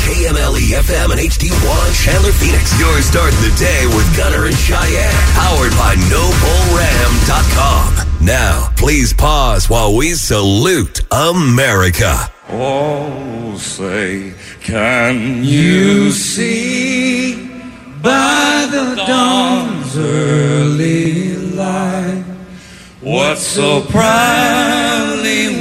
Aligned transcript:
KMLE 0.00 0.72
FM 0.80 1.12
and 1.12 1.20
HD1 1.20 2.04
Chandler 2.04 2.32
Phoenix. 2.32 2.78
You're 2.80 3.02
starting 3.02 3.38
the 3.40 3.52
day 3.58 3.86
with 3.86 4.16
Gunner 4.16 4.46
and 4.46 4.56
Cheyenne. 4.56 5.12
Powered 5.34 5.72
by 5.72 5.94
NobleRam.com. 6.10 7.94
Now, 8.24 8.72
please 8.76 9.12
pause 9.12 9.68
while 9.68 9.94
we 9.94 10.14
salute 10.14 11.02
America. 11.10 12.30
Oh, 12.48 13.56
say, 13.58 14.32
can 14.62 15.44
you 15.44 16.10
see 16.12 17.48
by 18.02 18.66
the 18.70 18.94
dawn's 19.06 19.96
early 19.96 21.36
light 21.36 22.24
what 23.00 23.38
so 23.38 23.82
proudly 23.82 25.59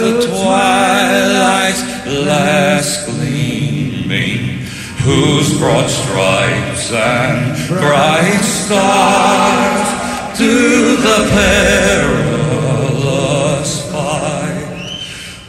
the 0.00 0.16
twilight's 0.26 1.82
last 2.06 3.06
gleaming, 3.06 4.64
whose 5.04 5.58
broad 5.58 5.90
stripes 5.90 6.90
and 6.90 7.68
bright 7.68 8.40
stars 8.40 9.88
to 10.38 10.96
the 10.96 11.28
perilous 12.00 12.92
fight. 13.92 14.68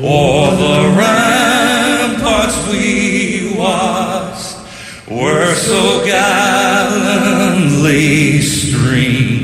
O'er 0.02 0.52
the 0.58 0.80
ramparts 1.00 2.58
we 2.68 3.56
watched 3.58 4.58
were 5.10 5.56
so 5.56 6.04
gallantly 6.06 7.32
streaming, 8.42 9.41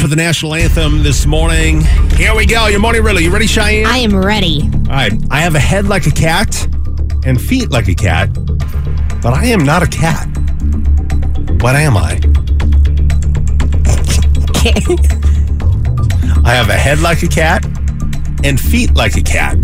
with 0.00 0.10
the 0.10 0.16
national 0.16 0.54
anthem 0.54 1.02
this 1.02 1.26
morning. 1.26 1.82
Here 2.16 2.34
we 2.34 2.46
go. 2.46 2.66
Your 2.68 2.80
morning 2.80 3.02
riddle. 3.02 3.20
You 3.20 3.30
ready, 3.30 3.46
Cheyenne? 3.46 3.86
I 3.86 3.98
am 3.98 4.16
ready. 4.16 4.62
All 4.62 4.90
right. 4.90 5.12
I 5.30 5.40
have 5.40 5.54
a 5.54 5.60
head 5.60 5.86
like 5.86 6.06
a 6.06 6.10
cat 6.10 6.66
and 7.26 7.40
feet 7.40 7.70
like 7.70 7.88
a 7.88 7.94
cat, 7.94 8.32
but 9.22 9.34
I 9.34 9.46
am 9.46 9.64
not 9.64 9.82
a 9.82 9.86
cat. 9.86 10.26
What 11.60 11.76
am 11.76 11.96
I? 11.96 12.20
I 16.44 16.54
have 16.54 16.68
a 16.70 16.78
head 16.78 17.00
like 17.00 17.22
a 17.22 17.28
cat 17.28 17.64
and 18.42 18.58
feet 18.58 18.94
like 18.94 19.16
a 19.16 19.22
cat. 19.22 19.60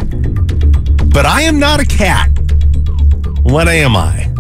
But 1.13 1.25
I 1.25 1.43
am 1.43 1.59
not 1.59 1.81
a 1.81 1.87
cat. 1.87 2.29
What 3.43 3.69
am 3.69 3.97
I? 3.97 4.31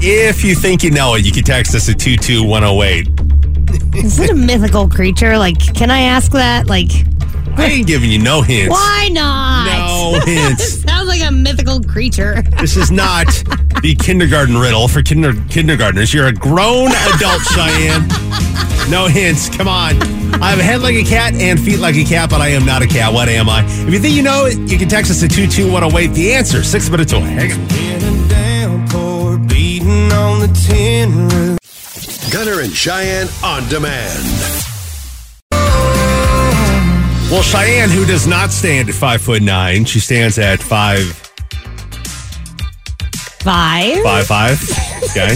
If 0.00 0.44
you 0.44 0.54
think 0.54 0.82
you 0.82 0.90
know 0.90 1.14
it, 1.14 1.24
you 1.24 1.32
can 1.32 1.42
text 1.42 1.74
us 1.74 1.88
at 1.88 1.98
22108. 1.98 3.15
Is 4.04 4.18
it 4.20 4.30
a 4.30 4.34
mythical 4.34 4.88
creature? 4.88 5.38
Like, 5.38 5.58
can 5.74 5.90
I 5.90 6.00
ask 6.02 6.32
that? 6.32 6.66
Like, 6.66 6.90
I 7.58 7.66
ain't 7.66 7.86
giving 7.86 8.10
you 8.10 8.18
no 8.18 8.42
hints. 8.42 8.70
why 8.70 9.08
not? 9.12 9.66
No 9.66 10.20
hints. 10.24 10.82
Sounds 10.82 11.08
like 11.08 11.22
a 11.22 11.30
mythical 11.30 11.80
creature. 11.82 12.42
This 12.60 12.76
is 12.76 12.90
not 12.90 13.26
the 13.82 13.96
kindergarten 13.98 14.56
riddle 14.58 14.88
for 14.88 15.02
kinder- 15.02 15.34
kindergartners. 15.48 16.12
You're 16.12 16.26
a 16.26 16.32
grown 16.32 16.88
adult, 17.14 17.40
Cheyenne. 17.54 18.06
No 18.90 19.06
hints. 19.08 19.48
Come 19.48 19.68
on. 19.68 19.96
I 20.42 20.50
have 20.50 20.58
a 20.58 20.62
head 20.62 20.82
like 20.82 20.96
a 20.96 21.04
cat 21.04 21.32
and 21.34 21.58
feet 21.58 21.78
like 21.78 21.96
a 21.96 22.04
cat, 22.04 22.28
but 22.28 22.40
I 22.42 22.48
am 22.48 22.66
not 22.66 22.82
a 22.82 22.86
cat. 22.86 23.12
What 23.12 23.28
am 23.28 23.48
I? 23.48 23.64
If 23.64 23.92
you 23.92 23.98
think 23.98 24.14
you 24.14 24.22
know 24.22 24.44
it, 24.46 24.58
you 24.70 24.76
can 24.78 24.88
text 24.88 25.10
us 25.10 25.22
at 25.24 25.30
22108. 25.30 26.08
The 26.12 26.34
answer, 26.34 26.62
six 26.62 26.90
minutes 26.90 27.12
away. 27.12 27.22
Hang 27.24 27.52
on. 27.52 27.66
Gunner 32.36 32.60
and 32.60 32.70
Cheyenne 32.70 33.28
on 33.42 33.66
demand. 33.70 34.22
Well, 37.30 37.40
Cheyenne, 37.42 37.88
who 37.88 38.04
does 38.04 38.26
not 38.26 38.50
stand 38.52 38.90
at 38.90 38.94
five 38.94 39.22
foot 39.22 39.40
nine, 39.40 39.86
she 39.86 40.00
stands 40.00 40.38
at 40.38 40.60
five 40.60 41.00
Five. 43.42 44.02
five 44.02 44.26
five. 44.26 44.60
Okay. 45.12 45.34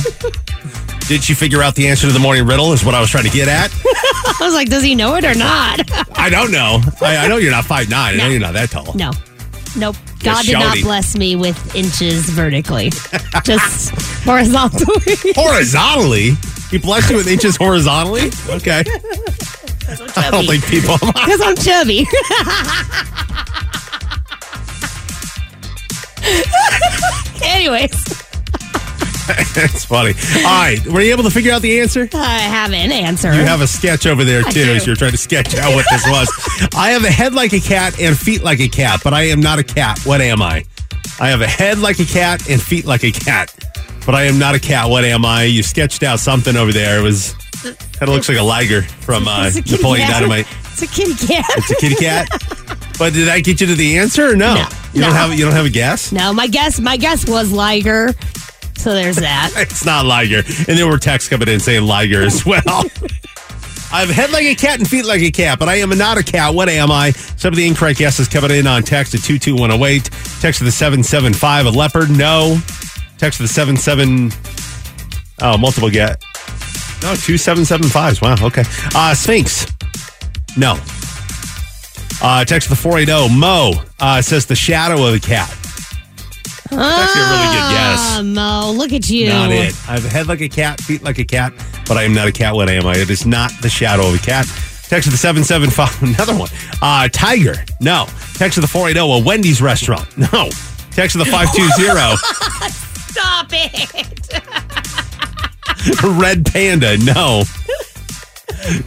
Did 1.08 1.24
she 1.24 1.32
figure 1.32 1.62
out 1.62 1.74
the 1.74 1.88
answer 1.88 2.06
to 2.06 2.12
the 2.12 2.18
morning 2.18 2.46
riddle? 2.46 2.70
Is 2.74 2.84
what 2.84 2.94
I 2.94 3.00
was 3.00 3.08
trying 3.08 3.24
to 3.24 3.30
get 3.30 3.48
at. 3.48 3.70
I 3.84 4.36
was 4.42 4.52
like, 4.52 4.68
does 4.68 4.82
he 4.82 4.94
know 4.94 5.14
it 5.14 5.24
or 5.24 5.34
not? 5.34 5.80
I 6.18 6.28
don't 6.28 6.52
know. 6.52 6.82
I, 7.00 7.16
I 7.16 7.28
know 7.28 7.38
you're 7.38 7.50
not 7.50 7.64
five 7.64 7.88
nine. 7.88 8.16
I 8.16 8.16
know 8.18 8.28
you're 8.28 8.40
not 8.40 8.52
that 8.52 8.70
tall. 8.72 8.92
no. 8.94 9.12
Nope. 9.74 9.96
God 10.22 10.44
did 10.44 10.52
not 10.52 10.76
shouty. 10.76 10.82
bless 10.82 11.16
me 11.16 11.34
with 11.34 11.74
inches 11.74 12.28
vertically, 12.28 12.90
just 13.44 13.90
horizontally. 14.24 15.16
Horizontally, 15.34 16.32
he 16.70 16.78
blessed 16.78 17.10
you 17.10 17.16
with 17.16 17.26
inches 17.28 17.56
horizontally. 17.56 18.30
Okay. 18.48 18.82
I 20.16 20.28
don't 20.30 20.46
think 20.46 20.64
people. 20.66 20.96
Because 21.12 21.40
I'm 21.42 21.56
chubby. 21.56 22.06
Anyways, 27.42 27.90
That's 29.54 29.84
funny. 29.84 30.12
All 30.38 30.42
right, 30.44 30.78
were 30.86 31.00
you 31.00 31.12
able 31.12 31.22
to 31.24 31.30
figure 31.30 31.52
out 31.52 31.62
the 31.62 31.80
answer? 31.80 32.08
I 32.12 32.38
have 32.40 32.72
an 32.72 32.92
answer. 32.92 33.32
You 33.32 33.42
have 33.44 33.60
a 33.60 33.66
sketch 33.66 34.06
over 34.06 34.24
there 34.24 34.42
I 34.44 34.50
too, 34.50 34.64
do. 34.64 34.72
as 34.74 34.86
you're 34.86 34.96
trying 34.96 35.12
to 35.12 35.16
sketch 35.18 35.56
out 35.56 35.74
what 35.74 35.86
this 35.90 36.06
was. 36.08 36.28
I 36.74 36.90
have 36.90 37.04
a 37.04 37.10
head 37.10 37.32
like 37.34 37.52
a 37.52 37.60
cat 37.60 37.98
and 38.00 38.16
feet 38.18 38.42
like 38.42 38.60
a 38.60 38.68
cat, 38.68 39.00
but 39.02 39.14
I 39.14 39.22
am 39.24 39.40
not 39.40 39.58
a 39.58 39.64
cat. 39.64 40.00
What 40.04 40.20
am 40.20 40.42
I? 40.42 40.64
I 41.20 41.28
have 41.28 41.40
a 41.40 41.46
head 41.46 41.78
like 41.78 41.98
a 42.00 42.04
cat 42.04 42.48
and 42.48 42.60
feet 42.60 42.84
like 42.86 43.04
a 43.04 43.12
cat, 43.12 43.54
but 44.06 44.14
I 44.14 44.24
am 44.24 44.38
not 44.38 44.54
a 44.54 44.60
cat. 44.60 44.88
What 44.88 45.04
am 45.04 45.24
I? 45.24 45.44
You 45.44 45.62
sketched 45.62 46.02
out 46.02 46.20
something 46.20 46.56
over 46.56 46.72
there. 46.72 46.98
It 46.98 47.02
was 47.02 47.34
kind 47.62 47.76
of 48.02 48.08
looks 48.10 48.28
like 48.28 48.38
a 48.38 48.42
liger 48.42 48.82
from 48.82 49.28
uh, 49.28 49.44
It's 49.48 49.56
a 49.56 49.62
kitty 49.62 49.76
Napoleon 49.76 50.06
cat. 50.06 50.14
Dynamite. 50.20 50.46
It's 50.72 50.82
a 50.82 50.86
kitty 50.86 51.26
cat. 51.26 51.44
It's 51.50 51.70
a 51.70 51.76
kitty 51.76 51.94
cat. 51.96 52.28
But 52.98 53.14
did 53.14 53.30
I 53.30 53.40
get 53.40 53.62
you 53.62 53.66
to 53.68 53.74
the 53.74 53.96
answer 53.96 54.30
or 54.30 54.36
no? 54.36 54.56
No. 54.56 54.68
You 54.92 55.00
don't 55.00 55.14
have 55.14 55.32
you 55.32 55.42
don't 55.46 55.54
have 55.54 55.64
a 55.64 55.70
guess. 55.70 56.12
no, 56.12 56.34
my 56.34 56.46
guess, 56.46 56.78
my 56.78 56.98
guess 56.98 57.26
was 57.26 57.50
Liger. 57.50 58.12
So 58.76 58.92
there's 58.92 59.16
that. 59.16 59.52
It's 59.56 59.86
not 59.86 60.04
Liger. 60.04 60.42
And 60.68 60.76
there 60.76 60.86
were 60.86 60.98
texts 60.98 61.30
coming 61.30 61.48
in 61.48 61.60
saying 61.60 61.86
Liger 61.86 62.20
as 62.22 62.44
well. 62.44 62.60
I 63.90 64.00
have 64.00 64.10
head 64.10 64.32
like 64.32 64.44
a 64.44 64.54
cat 64.54 64.80
and 64.80 64.86
feet 64.86 65.06
like 65.06 65.22
a 65.22 65.30
cat, 65.30 65.58
but 65.58 65.66
I 65.70 65.76
am 65.76 65.88
not 65.96 66.18
a 66.18 66.22
cat. 66.22 66.54
What 66.54 66.68
am 66.68 66.90
I? 66.92 67.12
Some 67.12 67.54
of 67.54 67.56
the 67.56 67.66
incorrect 67.66 67.98
guesses 67.98 68.28
coming 68.28 68.50
in 68.50 68.66
on 68.66 68.82
text 68.82 69.14
at 69.14 69.22
22108. 69.22 70.04
Text 70.42 70.58
to 70.58 70.64
the 70.64 70.70
775. 70.70 71.66
A 71.66 71.70
leopard? 71.70 72.10
No. 72.10 72.58
Text 73.20 73.36
to 73.36 73.42
the 73.42 73.48
77. 73.48 74.32
Oh, 75.42 75.58
multiple 75.58 75.90
get. 75.90 76.22
No, 77.02 77.14
two 77.16 77.34
775s. 77.34 78.22
Wow. 78.22 78.34
Okay. 78.46 78.64
Uh, 78.94 79.14
Sphinx? 79.14 79.66
No. 80.56 80.78
Uh, 82.22 82.46
text 82.46 82.68
to 82.68 82.74
the 82.74 82.80
480. 82.80 83.38
Mo 83.38 83.74
uh, 84.00 84.22
says 84.22 84.46
the 84.46 84.56
shadow 84.56 85.06
of 85.06 85.12
a 85.12 85.20
cat. 85.20 85.50
That's 86.70 86.72
actually 86.72 87.20
a 87.20 87.28
really 87.28 87.54
good 87.54 87.68
guess. 87.76 88.00
Ah, 88.00 88.22
Mo, 88.24 88.72
look 88.72 88.94
at 88.94 89.10
you. 89.10 89.28
Not 89.28 89.50
it. 89.52 89.74
I 89.86 89.92
have 89.92 90.04
a 90.06 90.08
head 90.08 90.26
like 90.26 90.40
a 90.40 90.48
cat, 90.48 90.80
feet 90.80 91.02
like 91.02 91.18
a 91.18 91.24
cat, 91.24 91.52
but 91.86 91.98
I 91.98 92.04
am 92.04 92.14
not 92.14 92.26
a 92.26 92.32
cat. 92.32 92.54
What 92.54 92.70
am 92.70 92.86
I? 92.86 92.96
It 92.96 93.10
is 93.10 93.26
not 93.26 93.52
the 93.60 93.68
shadow 93.68 94.08
of 94.08 94.14
a 94.14 94.18
cat. 94.18 94.46
Text 94.84 95.04
to 95.08 95.10
the 95.10 95.18
775. 95.18 96.02
Another 96.14 96.34
one. 96.34 96.48
Uh, 96.80 97.06
tiger. 97.12 97.56
No. 97.82 98.06
Text 98.36 98.54
to 98.54 98.62
the 98.62 98.68
480. 98.68 99.20
A 99.20 99.26
Wendy's 99.26 99.60
restaurant. 99.60 100.08
No. 100.32 100.48
Text 100.92 101.12
to 101.12 101.18
the 101.18 101.26
520. 101.26 102.76
Stop 103.10 103.48
it. 103.52 103.90
Red 106.20 106.44
panda. 106.46 106.96
No. 106.98 107.42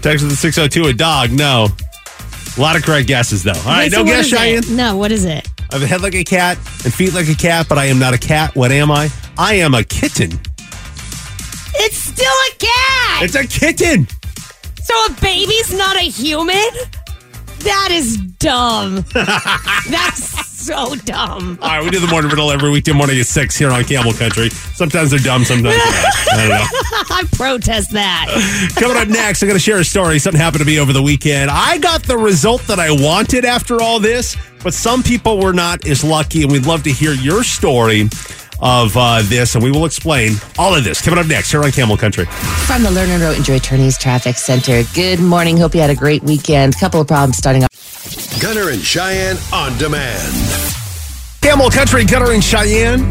Text 0.01 0.23
to 0.23 0.29
the 0.29 0.35
602. 0.35 0.85
A 0.89 0.93
dog. 0.93 1.31
No. 1.31 1.67
A 2.55 2.61
lot 2.61 2.75
of 2.75 2.83
correct 2.83 3.07
guesses, 3.07 3.43
though. 3.43 3.51
All 3.51 3.63
right. 3.65 3.87
Okay, 3.87 3.95
so 3.95 4.03
no 4.03 4.05
guess. 4.05 4.27
Cheyenne. 4.27 4.75
No, 4.75 4.95
what 4.95 5.11
is 5.11 5.25
it? 5.25 5.47
I 5.71 5.75
have 5.75 5.83
a 5.83 5.87
head 5.87 6.01
like 6.01 6.13
a 6.13 6.23
cat 6.23 6.57
and 6.85 6.93
feet 6.93 7.13
like 7.13 7.27
a 7.27 7.35
cat, 7.35 7.67
but 7.67 7.77
I 7.79 7.85
am 7.85 7.97
not 7.97 8.13
a 8.13 8.17
cat. 8.19 8.55
What 8.55 8.71
am 8.71 8.91
I? 8.91 9.09
I 9.37 9.55
am 9.55 9.73
a 9.73 9.83
kitten. 9.83 10.39
It's 11.75 11.97
still 11.97 12.31
a 12.51 12.55
cat. 12.59 13.23
It's 13.23 13.33
a 13.35 13.47
kitten. 13.47 14.07
so 14.83 14.93
a 15.07 15.17
baby's 15.19 15.73
not 15.73 15.95
a 15.97 16.01
human? 16.01 16.69
That 17.61 17.89
is 17.91 18.17
dumb. 18.17 19.03
That's 19.13 20.52
so 20.67 20.95
dumb. 20.95 21.59
All 21.61 21.69
right, 21.69 21.83
we 21.83 21.89
do 21.89 21.99
the 21.99 22.07
morning 22.07 22.29
riddle 22.29 22.49
every 22.51 22.71
weekday 22.71 22.93
morning 22.93 23.19
at 23.19 23.25
6 23.25 23.55
here 23.57 23.69
on 23.71 23.83
Camel 23.83 24.13
Country. 24.13 24.49
Sometimes 24.49 25.11
they're 25.11 25.19
dumb, 25.19 25.43
sometimes 25.43 25.75
they're 25.75 25.77
not. 25.77 26.13
I 26.31 26.37
don't 26.37 26.49
know. 26.49 26.65
I 27.15 27.23
protest 27.33 27.91
that. 27.91 28.71
Coming 28.77 28.95
up 28.97 29.09
next, 29.09 29.43
I'm 29.43 29.49
going 29.49 29.57
to 29.57 29.63
share 29.63 29.79
a 29.79 29.83
story. 29.83 30.19
Something 30.19 30.39
happened 30.39 30.61
to 30.61 30.65
me 30.65 30.79
over 30.79 30.93
the 30.93 31.01
weekend. 31.01 31.51
I 31.51 31.77
got 31.79 32.03
the 32.03 32.17
result 32.17 32.61
that 32.67 32.79
I 32.79 32.91
wanted 32.91 33.43
after 33.43 33.81
all 33.81 33.99
this, 33.99 34.37
but 34.63 34.73
some 34.73 35.03
people 35.03 35.37
were 35.37 35.53
not 35.53 35.85
as 35.85 36.03
lucky, 36.03 36.43
and 36.43 36.51
we'd 36.51 36.65
love 36.65 36.83
to 36.83 36.91
hear 36.91 37.11
your 37.11 37.43
story 37.43 38.09
of 38.61 38.95
uh, 38.95 39.21
this, 39.25 39.55
and 39.55 39.63
we 39.63 39.71
will 39.71 39.85
explain 39.85 40.33
all 40.57 40.73
of 40.73 40.85
this. 40.85 41.01
Coming 41.01 41.19
up 41.19 41.27
next 41.27 41.51
here 41.51 41.61
on 41.61 41.71
Camel 41.71 41.97
Country. 41.97 42.25
From 42.65 42.83
the 42.83 42.89
Lerner 42.89 43.19
Road 43.19 43.35
Injury 43.35 43.57
Attorneys 43.57 43.97
Traffic 43.97 44.37
Center. 44.37 44.83
Good 44.93 45.19
morning. 45.19 45.57
Hope 45.57 45.75
you 45.75 45.81
had 45.81 45.89
a 45.89 45.95
great 45.95 46.23
weekend. 46.23 46.77
Couple 46.79 47.01
of 47.01 47.07
problems 47.07 47.35
starting 47.35 47.65
off. 47.65 47.72
Gunner 48.41 48.69
and 48.69 48.81
Cheyenne 48.81 49.37
on 49.53 49.77
demand. 49.77 50.33
Camel 51.41 51.69
Country, 51.69 52.05
Gunner 52.05 52.31
and 52.31 52.43
Cheyenne. 52.43 53.01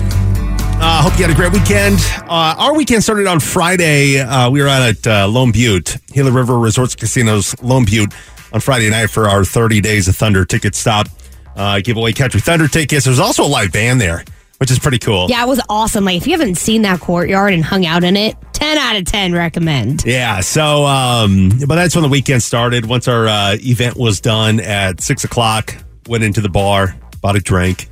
Uh, 0.85 1.03
hope 1.03 1.17
you 1.19 1.25
had 1.25 1.31
a 1.31 1.35
great 1.35 1.53
weekend. 1.53 1.99
Uh, 2.29 2.55
our 2.59 2.75
weekend 2.75 3.03
started 3.03 3.27
on 3.27 3.39
Friday. 3.41 4.19
Uh, 4.19 4.51
we 4.51 4.61
were 4.61 4.69
out 4.69 4.83
at 4.83 5.07
uh, 5.07 5.29
Lone 5.29 5.53
Butte, 5.53 5.97
Gila 6.13 6.31
River 6.33 6.59
Resorts 6.59 6.95
Casinos, 6.97 7.55
Lone 7.63 7.85
Butte, 7.85 8.13
on 8.53 8.61
Friday 8.61 8.91
night 8.91 9.09
for 9.09 9.29
our 9.29 9.45
30 9.45 9.81
Days 9.81 10.09
of 10.09 10.17
Thunder 10.17 10.45
ticket 10.45 10.75
stop. 10.75 11.07
Uh, 11.57 11.81
give 11.81 11.97
away 11.97 12.13
Country 12.13 12.41
Thunder 12.41 12.69
tickets. 12.69 13.05
There's 13.05 13.19
also 13.21 13.45
a 13.45 13.47
live 13.47 13.73
band 13.73 14.01
there, 14.01 14.25
which 14.63 14.71
is 14.71 14.79
pretty 14.79 15.01
cool. 15.01 15.27
Yeah, 15.29 15.43
it 15.43 15.49
was 15.49 15.61
awesome. 15.69 16.05
Like, 16.05 16.19
if 16.19 16.27
you 16.29 16.39
haven't 16.39 16.55
seen 16.55 16.83
that 16.83 17.01
courtyard 17.01 17.53
and 17.53 17.65
hung 17.65 17.85
out 17.85 18.05
in 18.05 18.17
it, 18.17 18.37
10 18.53 18.79
out 18.79 18.95
of 18.95 19.05
10 19.07 19.33
recommend. 19.33 20.05
Yeah, 20.07 20.39
so 20.39 20.85
um, 20.85 21.49
but 21.67 21.75
that's 21.75 21.97
when 21.97 22.05
the 22.05 22.09
weekend 22.09 22.45
started. 22.45 22.87
Once 22.87 23.09
our 23.09 23.27
uh, 23.27 23.57
event 23.59 23.97
was 23.97 24.21
done 24.21 24.61
at 24.61 25.01
six 25.01 25.25
o'clock, 25.25 25.75
went 26.07 26.23
into 26.23 26.41
the 26.41 26.49
bar, 26.49 26.95
bought 27.21 27.35
a 27.35 27.41
drink, 27.41 27.89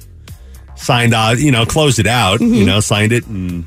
signed 0.76 1.12
out, 1.12 1.40
you 1.40 1.50
know, 1.50 1.66
closed 1.66 1.98
it 1.98 2.06
out, 2.06 2.40
you 2.40 2.64
know, 2.64 2.78
signed 2.78 3.10
it, 3.10 3.26
and 3.26 3.66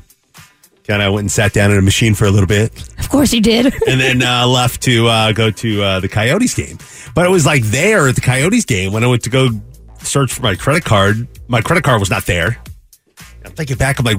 kind 0.88 1.02
of 1.02 1.12
went 1.12 1.24
and 1.24 1.30
sat 1.30 1.52
down 1.52 1.72
in 1.72 1.76
a 1.76 1.82
machine 1.82 2.14
for 2.14 2.24
a 2.24 2.30
little 2.30 2.46
bit, 2.46 2.72
Of 2.98 3.10
course 3.10 3.34
you 3.34 3.42
did. 3.42 3.66
and 3.86 4.00
then 4.00 4.22
uh, 4.22 4.46
left 4.46 4.80
to 4.84 5.08
uh, 5.08 5.32
go 5.32 5.50
to 5.50 5.82
uh, 5.82 6.00
the 6.00 6.08
Coyotes 6.08 6.54
game. 6.54 6.78
But 7.14 7.26
it 7.26 7.30
was 7.30 7.44
like 7.44 7.64
there 7.64 8.08
at 8.08 8.14
the 8.14 8.22
Coyotes 8.22 8.64
game 8.64 8.94
when 8.94 9.04
I 9.04 9.08
went 9.08 9.24
to 9.24 9.30
go 9.30 9.50
search 9.98 10.32
for 10.32 10.40
my 10.40 10.54
credit 10.54 10.86
card. 10.86 11.28
My 11.48 11.60
credit 11.60 11.84
card 11.84 12.00
was 12.00 12.08
not 12.08 12.24
there. 12.24 12.62
I'm 13.44 13.52
thinking 13.52 13.76
back, 13.76 13.98
I'm 13.98 14.04
like, 14.04 14.18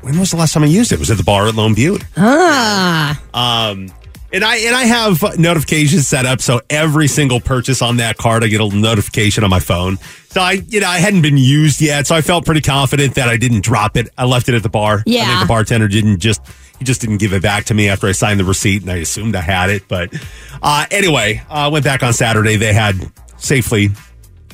when 0.00 0.18
was 0.18 0.30
the 0.30 0.36
last 0.36 0.54
time 0.54 0.62
I 0.62 0.66
used 0.66 0.92
it? 0.92 0.96
It 0.96 0.98
was 0.98 1.10
at 1.10 1.18
the 1.18 1.24
bar 1.24 1.46
at 1.46 1.54
Lone 1.54 1.74
Butte. 1.74 2.04
ah. 2.16 3.20
Um, 3.34 3.92
and 4.32 4.44
I 4.44 4.58
and 4.58 4.76
I 4.76 4.84
have 4.84 5.38
notifications 5.40 6.06
set 6.06 6.24
up 6.24 6.40
so 6.40 6.60
every 6.70 7.08
single 7.08 7.40
purchase 7.40 7.82
on 7.82 7.96
that 7.96 8.16
card 8.16 8.44
I 8.44 8.46
get 8.46 8.60
a 8.60 8.68
notification 8.68 9.42
on 9.42 9.50
my 9.50 9.58
phone. 9.58 9.96
So 10.30 10.40
I 10.40 10.52
you 10.68 10.78
know 10.80 10.86
I 10.88 10.98
hadn't 10.98 11.22
been 11.22 11.36
used 11.36 11.80
yet, 11.80 12.06
so 12.06 12.14
I 12.14 12.20
felt 12.20 12.46
pretty 12.46 12.60
confident 12.60 13.16
that 13.16 13.28
I 13.28 13.36
didn't 13.36 13.62
drop 13.64 13.96
it. 13.96 14.08
I 14.16 14.26
left 14.26 14.48
it 14.48 14.54
at 14.54 14.62
the 14.62 14.68
bar. 14.68 15.02
Yeah, 15.04 15.22
I 15.22 15.26
think 15.26 15.40
the 15.40 15.46
bartender 15.46 15.88
didn't 15.88 16.20
just 16.20 16.40
he 16.78 16.84
just 16.84 17.00
didn't 17.00 17.16
give 17.18 17.32
it 17.32 17.42
back 17.42 17.64
to 17.66 17.74
me 17.74 17.88
after 17.88 18.06
I 18.06 18.12
signed 18.12 18.38
the 18.38 18.44
receipt, 18.44 18.82
and 18.82 18.90
I 18.92 18.96
assumed 18.98 19.34
I 19.34 19.40
had 19.40 19.68
it. 19.68 19.88
But 19.88 20.14
uh, 20.62 20.86
anyway, 20.92 21.42
I 21.50 21.66
went 21.66 21.84
back 21.84 22.04
on 22.04 22.12
Saturday. 22.12 22.54
They 22.54 22.72
had 22.72 23.10
safely 23.36 23.88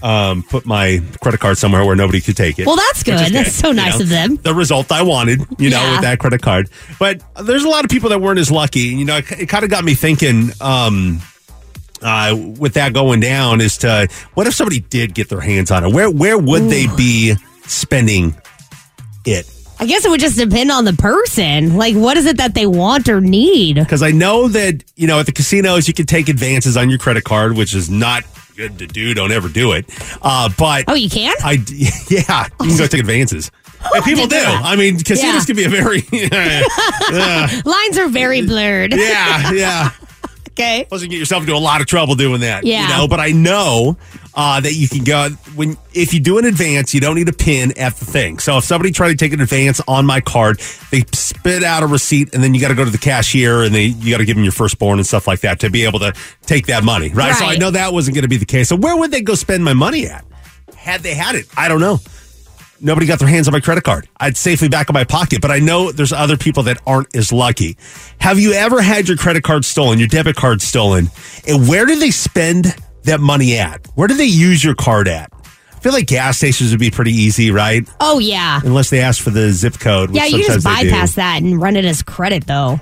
um, 0.02 0.42
put 0.42 0.66
my 0.66 1.00
credit 1.22 1.40
card 1.40 1.58
somewhere 1.58 1.84
where 1.84 1.96
nobody 1.96 2.20
could 2.20 2.36
take 2.36 2.58
it. 2.58 2.66
Well, 2.66 2.76
that's 2.76 3.02
good. 3.02 3.18
That's 3.32 3.52
so 3.52 3.68
you 3.68 3.74
nice 3.74 3.98
know, 3.98 4.02
of 4.04 4.08
them. 4.08 4.36
The 4.36 4.54
result 4.54 4.92
I 4.92 5.02
wanted, 5.02 5.40
you 5.58 5.70
know, 5.70 5.80
Yeah. 5.80 5.92
with 5.92 6.00
that 6.02 6.18
credit 6.18 6.42
card. 6.42 6.68
But 6.98 7.22
there's 7.42 7.64
a 7.64 7.68
lot 7.68 7.84
of 7.84 7.90
people 7.90 8.10
that 8.10 8.20
weren't 8.20 8.38
as 8.38 8.50
lucky. 8.50 8.80
You 8.80 9.04
know, 9.04 9.16
it, 9.18 9.32
it 9.32 9.48
kind 9.48 9.64
of 9.64 9.70
got 9.70 9.84
me 9.84 9.94
thinking. 9.94 10.50
Um, 10.60 11.20
uh, 12.02 12.36
with 12.58 12.74
that 12.74 12.92
going 12.92 13.20
down 13.20 13.60
is 13.62 13.78
to 13.78 14.06
what 14.34 14.46
if 14.46 14.54
somebody 14.54 14.80
did 14.80 15.14
get 15.14 15.30
their 15.30 15.40
hands 15.40 15.70
on 15.70 15.82
it? 15.82 15.92
Where 15.92 16.10
where 16.10 16.36
would 16.38 16.64
they 16.64 16.86
be 16.94 17.34
spending 17.66 18.36
it? 19.24 19.50
I 19.78 19.86
guess 19.86 20.04
it 20.04 20.10
would 20.10 20.20
just 20.20 20.38
depend 20.38 20.70
on 20.70 20.84
the 20.84 20.92
person. 20.94 21.76
Like, 21.76 21.94
what 21.96 22.16
is 22.16 22.24
it 22.26 22.36
that 22.38 22.54
they 22.54 22.66
want 22.66 23.08
or 23.08 23.20
need? 23.20 23.76
Because 23.76 24.02
I 24.02 24.10
know 24.10 24.46
that 24.48 24.84
you 24.96 25.06
know 25.06 25.20
at 25.20 25.26
the 25.26 25.32
casinos 25.32 25.88
you 25.88 25.94
can 25.94 26.06
take 26.06 26.28
advances 26.28 26.76
on 26.76 26.90
your 26.90 26.98
credit 26.98 27.24
card, 27.24 27.56
which 27.56 27.74
is 27.74 27.90
not 27.90 28.24
good 28.56 28.78
to 28.78 28.86
do. 28.86 29.14
Don't 29.14 29.32
ever 29.32 29.48
do 29.48 29.72
it. 29.72 29.84
Uh, 30.22 30.48
but 30.58 30.84
Oh, 30.88 30.94
you 30.94 31.10
can? 31.10 31.34
I 31.42 31.52
yeah, 32.08 32.46
you 32.62 32.68
can 32.68 32.78
go 32.78 32.86
take 32.86 33.00
advances. 33.00 33.50
And 33.94 34.02
people 34.04 34.24
do. 34.24 34.30
didn't 34.30 34.48
know 34.52 34.58
that. 34.62 34.64
I 34.64 34.74
mean, 34.74 34.98
casinos 34.98 35.34
Yeah. 35.34 35.44
can 35.44 35.56
be 35.56 35.64
a 35.64 35.68
very 35.68 36.00
Lines 37.64 37.98
are 37.98 38.08
very 38.08 38.42
blurred. 38.42 38.92
yeah 38.92 39.52
yeah. 39.52 39.90
Okay. 40.56 40.86
Plus, 40.88 41.02
you 41.02 41.08
get 41.08 41.18
yourself 41.18 41.42
into 41.42 41.54
a 41.54 41.58
lot 41.58 41.82
of 41.82 41.86
trouble 41.86 42.14
doing 42.14 42.40
that. 42.40 42.64
Yeah. 42.64 42.82
You 42.82 42.88
know, 42.88 43.08
but 43.08 43.20
I 43.20 43.32
know 43.32 43.98
uh, 44.34 44.58
that 44.60 44.72
you 44.72 44.88
can 44.88 45.04
go 45.04 45.28
when 45.54 45.76
if 45.92 46.14
you 46.14 46.20
do 46.20 46.38
an 46.38 46.46
advance, 46.46 46.94
you 46.94 47.00
don't 47.00 47.16
need 47.16 47.28
a 47.28 47.32
pin 47.34 47.76
at 47.78 47.94
the 47.96 48.06
thing. 48.06 48.38
So 48.38 48.56
if 48.56 48.64
somebody 48.64 48.90
tried 48.90 49.10
to 49.10 49.16
take 49.16 49.34
an 49.34 49.42
advance 49.42 49.82
on 49.86 50.06
my 50.06 50.22
card, 50.22 50.60
they 50.90 51.04
spit 51.12 51.62
out 51.62 51.82
a 51.82 51.86
receipt, 51.86 52.34
and 52.34 52.42
then 52.42 52.54
you 52.54 52.60
got 52.60 52.68
to 52.68 52.74
go 52.74 52.86
to 52.86 52.90
the 52.90 52.96
cashier 52.98 53.62
and 53.64 53.74
they 53.74 53.84
you 53.84 54.10
got 54.10 54.18
to 54.18 54.24
give 54.24 54.36
them 54.36 54.44
your 54.44 54.52
firstborn 54.52 54.98
and 54.98 55.06
stuff 55.06 55.26
like 55.26 55.40
that 55.40 55.60
to 55.60 55.70
be 55.70 55.84
able 55.84 55.98
to 55.98 56.14
take 56.46 56.66
that 56.66 56.84
money, 56.84 57.10
right? 57.10 57.34
So 57.34 57.44
I 57.44 57.56
know 57.56 57.70
that 57.72 57.92
wasn't 57.92 58.14
going 58.14 58.22
to 58.22 58.28
be 58.28 58.38
the 58.38 58.46
case. 58.46 58.70
So 58.70 58.76
where 58.76 58.96
would 58.96 59.10
they 59.10 59.20
go 59.20 59.34
spend 59.34 59.62
my 59.62 59.74
money 59.74 60.06
at? 60.06 60.24
Had 60.74 61.02
they 61.02 61.14
had 61.14 61.34
it, 61.34 61.46
I 61.56 61.68
don't 61.68 61.80
know. 61.80 61.98
Nobody 62.80 63.06
got 63.06 63.18
their 63.18 63.28
hands 63.28 63.48
on 63.48 63.52
my 63.52 63.60
credit 63.60 63.84
card. 63.84 64.08
I'd 64.18 64.36
safely 64.36 64.68
back 64.68 64.88
in 64.88 64.94
my 64.94 65.04
pocket, 65.04 65.40
but 65.40 65.50
I 65.50 65.58
know 65.60 65.92
there's 65.92 66.12
other 66.12 66.36
people 66.36 66.64
that 66.64 66.80
aren't 66.86 67.14
as 67.16 67.32
lucky. 67.32 67.76
Have 68.20 68.38
you 68.38 68.52
ever 68.52 68.82
had 68.82 69.08
your 69.08 69.16
credit 69.16 69.42
card 69.44 69.64
stolen, 69.64 69.98
your 69.98 70.08
debit 70.08 70.36
card 70.36 70.60
stolen? 70.62 71.08
And 71.48 71.68
where 71.68 71.86
do 71.86 71.98
they 71.98 72.10
spend 72.10 72.74
that 73.04 73.20
money 73.20 73.56
at? 73.58 73.86
Where 73.94 74.08
do 74.08 74.14
they 74.14 74.24
use 74.26 74.62
your 74.62 74.74
card 74.74 75.08
at? 75.08 75.30
I 75.72 75.78
feel 75.80 75.92
like 75.92 76.06
gas 76.06 76.38
stations 76.38 76.70
would 76.72 76.80
be 76.80 76.90
pretty 76.90 77.12
easy, 77.12 77.50
right? 77.50 77.88
Oh, 78.00 78.18
yeah. 78.18 78.60
Unless 78.64 78.90
they 78.90 79.00
ask 79.00 79.22
for 79.22 79.30
the 79.30 79.52
zip 79.52 79.78
code. 79.78 80.10
which 80.10 80.18
Yeah, 80.18 80.26
you 80.26 80.38
just 80.44 80.62
sometimes 80.62 80.78
they 80.78 80.84
do. 80.86 80.90
bypass 80.90 81.14
that 81.14 81.42
and 81.42 81.60
run 81.62 81.76
it 81.76 81.84
as 81.84 82.02
credit, 82.02 82.46
though. 82.46 82.80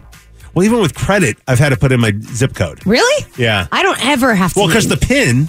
Well, 0.54 0.64
even 0.64 0.80
with 0.80 0.94
credit, 0.94 1.36
I've 1.46 1.58
had 1.58 1.70
to 1.70 1.76
put 1.76 1.92
in 1.92 2.00
my 2.00 2.12
zip 2.20 2.54
code. 2.54 2.86
Really? 2.86 3.26
Yeah. 3.36 3.66
I 3.70 3.82
don't 3.82 4.02
ever 4.06 4.34
have 4.34 4.54
to. 4.54 4.60
Well, 4.60 4.68
because 4.68 4.88
the 4.88 4.96
PIN 4.96 5.48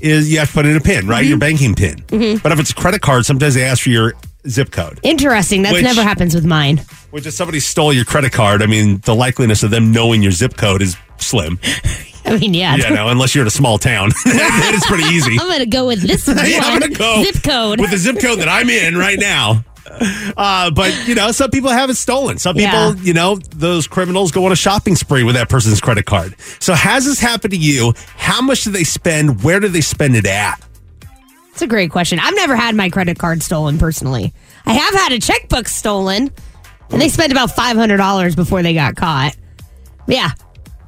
is 0.00 0.30
you 0.30 0.38
have 0.38 0.48
to 0.48 0.54
put 0.54 0.66
in 0.66 0.76
a 0.76 0.80
PIN, 0.80 1.06
right? 1.08 1.22
Mm-hmm. 1.22 1.28
Your 1.28 1.38
banking 1.38 1.74
PIN. 1.74 2.04
But 2.42 2.52
if 2.52 2.60
it's 2.60 2.70
a 2.70 2.74
credit 2.74 3.00
card, 3.02 3.24
sometimes 3.26 3.54
they 3.54 3.64
ask 3.64 3.82
for 3.82 3.90
your 3.90 4.14
zip 4.48 4.70
code. 4.70 5.00
Interesting. 5.02 5.62
That 5.62 5.72
Which- 5.72 5.82
never 5.84 6.02
happens 6.02 6.34
with 6.34 6.44
mine. 6.44 6.78
Which 7.10 7.26
if 7.26 7.32
somebody 7.34 7.60
stole 7.60 7.92
your 7.92 8.04
credit 8.04 8.32
card, 8.32 8.62
I 8.62 8.66
mean, 8.66 8.98
the 8.98 9.14
likeliness 9.14 9.62
of 9.64 9.70
them 9.70 9.90
knowing 9.92 10.22
your 10.22 10.32
zip 10.32 10.56
code 10.56 10.82
is 10.82 10.96
slim. 11.18 11.58
I 12.26 12.36
mean, 12.38 12.54
yeah. 12.54 12.74
You 12.76 12.90
know, 12.90 13.08
unless 13.08 13.34
you're 13.34 13.42
in 13.42 13.46
a 13.48 13.50
small 13.50 13.78
town, 13.78 14.10
it's 14.26 14.86
pretty 14.86 15.04
easy. 15.04 15.32
I'm 15.40 15.46
going 15.46 15.60
to 15.60 15.66
go 15.66 15.86
with 15.86 16.02
this 16.02 16.26
one. 16.26 16.36
Yeah, 16.38 16.60
I'm 16.64 16.80
gonna 16.80 16.92
go 16.94 17.22
Zip 17.22 17.40
code. 17.42 17.80
with 17.80 17.90
the 17.92 17.96
zip 17.98 18.18
code 18.20 18.40
that 18.40 18.48
I'm 18.48 18.68
in 18.68 18.96
right 18.96 19.18
now. 19.18 19.64
Uh, 20.36 20.70
but 20.70 21.06
you 21.08 21.14
know, 21.14 21.32
some 21.32 21.50
people 21.50 21.70
have 21.70 21.88
it 21.90 21.94
stolen. 21.96 22.38
Some 22.38 22.56
people, 22.56 22.94
Yeah. 22.94 23.02
you 23.02 23.12
know, 23.14 23.36
those 23.54 23.86
criminals 23.86 24.30
go 24.32 24.44
on 24.46 24.52
a 24.52 24.56
shopping 24.56 24.94
spree 24.96 25.22
with 25.22 25.34
that 25.36 25.48
person's 25.48 25.80
credit 25.80 26.04
card. 26.06 26.34
So, 26.58 26.74
has 26.74 27.04
this 27.06 27.18
happened 27.20 27.52
to 27.52 27.58
you? 27.58 27.94
How 28.16 28.40
much 28.42 28.64
do 28.64 28.70
they 28.70 28.84
spend? 28.84 29.42
Where 29.42 29.60
do 29.60 29.68
they 29.68 29.80
spend 29.80 30.16
it 30.16 30.26
at? 30.26 30.60
It's 31.52 31.62
a 31.62 31.66
great 31.66 31.90
question. 31.90 32.18
I've 32.18 32.34
never 32.34 32.54
had 32.54 32.74
my 32.74 32.90
credit 32.90 33.18
card 33.18 33.42
stolen 33.42 33.78
personally. 33.78 34.34
I 34.66 34.74
have 34.74 34.94
had 34.94 35.12
a 35.12 35.18
checkbook 35.18 35.68
stolen, 35.68 36.30
and 36.90 37.00
they 37.00 37.08
spent 37.08 37.32
about 37.32 37.50
$500 37.50 38.36
before 38.36 38.62
they 38.62 38.74
got 38.74 38.96
caught. 38.96 39.34
Yeah. 40.06 40.32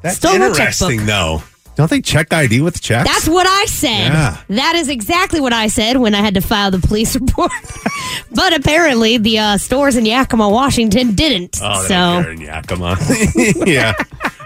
That's 0.03 0.17
Stole 0.19 0.35
interesting, 0.35 0.99
checkbook. 0.99 1.07
though. 1.07 1.43
Don't 1.79 1.89
they 1.89 2.01
check 2.01 2.33
ID 2.33 2.61
with 2.61 2.75
the 2.75 2.81
checks? 2.81 3.09
That's 3.09 3.29
what 3.29 3.47
I 3.47 3.65
said. 3.67 4.09
Yeah. 4.09 4.41
That 4.49 4.75
is 4.75 4.89
exactly 4.89 5.41
what 5.41 5.53
I 5.53 5.69
said 5.69 5.97
when 5.99 6.13
I 6.13 6.21
had 6.23 6.35
to 6.35 6.41
file 6.41 6.73
the 6.73 6.81
police 6.81 7.15
report. 7.21 7.53
but 8.33 8.53
apparently, 8.53 9.17
the 9.17 9.39
uh, 9.39 9.59
stores 9.59 9.95
in 9.95 10.05
Yakima, 10.05 10.49
Washington 10.49 11.15
didn't. 11.15 11.61
Oh, 11.63 11.81
so, 11.83 11.89
they're 12.21 12.33
in 12.33 12.41
Yakima. 12.41 12.97
yeah. 13.65 13.93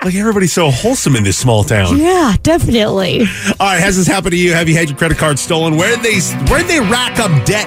Like 0.05 0.15
everybody's 0.15 0.53
so 0.53 0.71
wholesome 0.71 1.17
in 1.17 1.25
this 1.25 1.39
small 1.39 1.65
town. 1.65 1.97
yeah, 1.97 2.37
definitely. 2.43 3.21
All 3.21 3.67
right, 3.67 3.81
has 3.81 3.97
this 3.97 4.07
happened 4.07 4.33
to 4.33 4.39
you? 4.39 4.53
Have 4.53 4.69
you 4.69 4.77
had 4.77 4.91
your 4.91 4.99
credit 4.99 5.17
card 5.17 5.39
stolen? 5.39 5.79
Where 5.79 5.97
did 5.97 6.05
they 6.05 6.21
where 6.51 6.59
did 6.61 6.69
they 6.69 6.81
rack 6.81 7.19
up 7.19 7.31
debt 7.47 7.67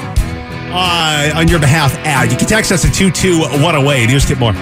uh, 0.69 1.31
on 1.39 1.47
your 1.47 1.59
behalf 1.59 1.95
at? 2.05 2.29
You 2.29 2.37
can 2.37 2.45
text 2.45 2.71
us 2.71 2.85
at 2.85 2.93
22108. 2.93 4.09
Here's 4.11 4.27
get 4.27 4.37
more. 4.37 4.53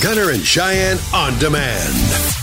Gunner 0.00 0.30
and 0.30 0.42
Cheyenne 0.44 0.98
on 1.12 1.36
demand. 1.40 2.41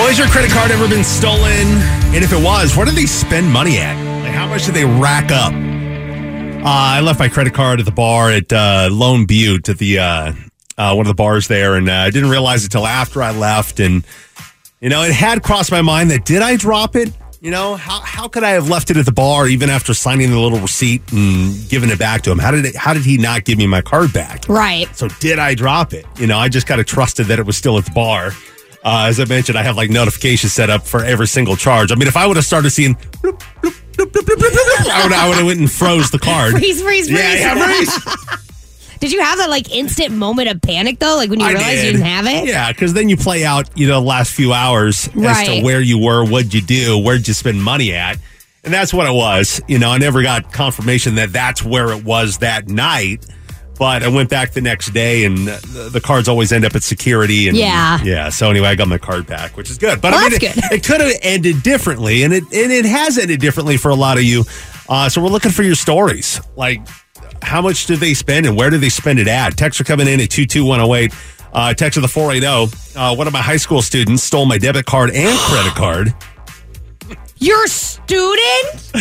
Well, 0.00 0.08
has 0.08 0.18
your 0.18 0.28
credit 0.28 0.50
card 0.50 0.70
ever 0.70 0.88
been 0.88 1.04
stolen? 1.04 1.44
And 1.44 2.24
if 2.24 2.32
it 2.32 2.42
was, 2.42 2.74
where 2.74 2.86
did 2.86 2.94
they 2.94 3.04
spend 3.04 3.52
money 3.52 3.76
at? 3.76 3.92
Like, 4.24 4.32
how 4.32 4.46
much 4.46 4.64
did 4.64 4.74
they 4.74 4.86
rack 4.86 5.30
up? 5.30 5.52
Uh, 5.52 6.62
I 6.64 7.00
left 7.02 7.18
my 7.18 7.28
credit 7.28 7.52
card 7.52 7.80
at 7.80 7.84
the 7.84 7.92
bar 7.92 8.30
at 8.30 8.50
uh, 8.50 8.88
Lone 8.90 9.26
Butte 9.26 9.68
at 9.68 9.76
the 9.76 9.98
uh, 9.98 10.32
uh, 10.78 10.94
one 10.94 11.04
of 11.04 11.08
the 11.08 11.14
bars 11.14 11.48
there, 11.48 11.74
and 11.74 11.90
uh, 11.90 11.92
I 11.92 12.08
didn't 12.08 12.30
realize 12.30 12.64
it 12.64 12.70
till 12.70 12.86
after 12.86 13.22
I 13.22 13.32
left. 13.32 13.78
And 13.78 14.02
you 14.80 14.88
know, 14.88 15.02
it 15.02 15.12
had 15.12 15.42
crossed 15.42 15.70
my 15.70 15.82
mind 15.82 16.10
that 16.12 16.24
did 16.24 16.40
I 16.40 16.56
drop 16.56 16.96
it? 16.96 17.12
You 17.42 17.50
know, 17.50 17.76
how 17.76 18.00
how 18.00 18.26
could 18.26 18.42
I 18.42 18.52
have 18.52 18.70
left 18.70 18.90
it 18.90 18.96
at 18.96 19.04
the 19.04 19.12
bar 19.12 19.48
even 19.48 19.68
after 19.68 19.92
signing 19.92 20.30
the 20.30 20.40
little 20.40 20.60
receipt 20.60 21.02
and 21.12 21.68
giving 21.68 21.90
it 21.90 21.98
back 21.98 22.22
to 22.22 22.30
him? 22.30 22.38
How 22.38 22.52
did 22.52 22.64
it, 22.64 22.74
how 22.74 22.94
did 22.94 23.04
he 23.04 23.18
not 23.18 23.44
give 23.44 23.58
me 23.58 23.66
my 23.66 23.82
card 23.82 24.14
back? 24.14 24.48
Right. 24.48 24.88
So 24.96 25.08
did 25.20 25.38
I 25.38 25.54
drop 25.54 25.92
it? 25.92 26.06
You 26.18 26.26
know, 26.26 26.38
I 26.38 26.48
just 26.48 26.66
kind 26.66 26.80
of 26.80 26.86
trusted 26.86 27.26
that 27.26 27.38
it 27.38 27.44
was 27.44 27.58
still 27.58 27.76
at 27.76 27.84
the 27.84 27.90
bar. 27.90 28.32
Uh, 28.82 29.06
as 29.08 29.20
I 29.20 29.24
mentioned, 29.26 29.58
I 29.58 29.62
have 29.62 29.76
like 29.76 29.90
notifications 29.90 30.52
set 30.52 30.70
up 30.70 30.86
for 30.86 31.04
every 31.04 31.26
single 31.26 31.56
charge. 31.56 31.92
I 31.92 31.96
mean, 31.96 32.08
if 32.08 32.16
I 32.16 32.26
would 32.26 32.36
have 32.36 32.46
started 32.46 32.70
seeing, 32.70 32.94
bloop, 32.94 33.38
bloop, 33.58 34.06
bloop, 34.06 34.90
I 34.90 35.02
would 35.04 35.12
I 35.12 35.28
would 35.28 35.36
have 35.36 35.46
went 35.46 35.60
and 35.60 35.70
froze 35.70 36.10
the 36.10 36.18
card. 36.18 36.52
Freeze, 36.52 36.82
freeze, 36.82 37.08
freeze. 37.08 37.18
Yeah, 37.18 37.54
yeah, 37.54 37.66
freeze. 37.66 38.46
Did 39.00 39.12
you 39.12 39.22
have 39.22 39.38
that 39.38 39.48
like 39.48 39.70
instant 39.74 40.12
moment 40.14 40.48
of 40.50 40.60
panic 40.60 40.98
though? 40.98 41.16
Like 41.16 41.30
when 41.30 41.40
you 41.40 41.46
I 41.46 41.52
realized 41.52 41.70
did. 41.70 41.84
you 41.86 41.92
didn't 41.92 42.06
have 42.06 42.26
it? 42.26 42.46
Yeah, 42.46 42.70
because 42.70 42.92
then 42.92 43.08
you 43.08 43.16
play 43.16 43.44
out, 43.46 43.70
you 43.74 43.88
know, 43.88 43.98
the 44.00 44.06
last 44.06 44.32
few 44.32 44.52
hours 44.52 45.08
as 45.16 45.46
to 45.48 45.62
where 45.62 45.80
you 45.80 45.98
were, 45.98 46.22
what'd 46.24 46.52
you 46.52 46.60
do, 46.60 46.98
where'd 46.98 47.26
you 47.26 47.32
spend 47.32 47.62
money 47.62 47.94
at. 47.94 48.18
And 48.62 48.74
that's 48.74 48.92
what 48.92 49.06
it 49.06 49.14
was. 49.14 49.62
You 49.68 49.78
know, 49.78 49.90
I 49.90 49.96
never 49.96 50.22
got 50.22 50.52
confirmation 50.52 51.14
that 51.14 51.32
that's 51.32 51.64
where 51.64 51.92
it 51.92 52.04
was 52.04 52.38
that 52.38 52.68
night. 52.68 53.24
But 53.80 54.02
I 54.02 54.08
went 54.08 54.28
back 54.28 54.50
the 54.52 54.60
next 54.60 54.90
day, 54.90 55.24
and 55.24 55.38
the, 55.48 55.88
the 55.90 56.00
cards 56.02 56.28
always 56.28 56.52
end 56.52 56.66
up 56.66 56.74
at 56.76 56.82
security. 56.82 57.48
And 57.48 57.56
Yeah. 57.56 57.98
yeah. 58.04 58.28
So 58.28 58.50
anyway, 58.50 58.68
I 58.68 58.74
got 58.74 58.88
my 58.88 58.98
card 58.98 59.26
back, 59.26 59.56
which 59.56 59.70
is 59.70 59.78
good. 59.78 60.02
But 60.02 60.12
Well, 60.12 60.20
I 60.20 60.28
mean, 60.28 60.38
that's 60.38 60.56
it, 60.58 60.60
good. 60.60 60.72
it 60.72 60.84
could 60.84 61.00
have 61.00 61.12
ended 61.22 61.62
differently, 61.62 62.22
and 62.22 62.34
it 62.34 62.44
and 62.44 62.70
it 62.70 62.84
has 62.84 63.16
ended 63.16 63.40
differently 63.40 63.78
for 63.78 63.90
a 63.90 63.94
lot 63.94 64.18
of 64.18 64.22
you. 64.22 64.44
Uh, 64.86 65.08
so 65.08 65.22
we're 65.22 65.28
looking 65.30 65.50
for 65.50 65.62
your 65.62 65.74
stories, 65.74 66.40
like 66.56 66.86
how 67.42 67.62
much 67.62 67.86
did 67.86 68.00
they 68.00 68.12
spend 68.12 68.44
and 68.44 68.54
where 68.54 68.68
did 68.68 68.82
they 68.82 68.90
spend 68.90 69.18
it 69.18 69.26
at? 69.26 69.56
Texts 69.56 69.80
are 69.80 69.84
coming 69.84 70.06
in 70.06 70.20
at 70.20 70.28
22108. 70.28 71.10
Uh, 71.54 71.72
text 71.74 71.96
of 71.96 72.02
the 72.02 72.08
480. 72.08 72.76
Uh, 72.98 73.14
one 73.16 73.26
of 73.26 73.32
my 73.32 73.40
high 73.40 73.56
school 73.56 73.80
students 73.82 74.22
stole 74.22 74.44
my 74.46 74.58
debit 74.58 74.84
card 74.84 75.10
and 75.10 75.38
credit 75.38 75.72
card. 75.74 76.14
Your 77.40 77.66
student? 77.66 78.92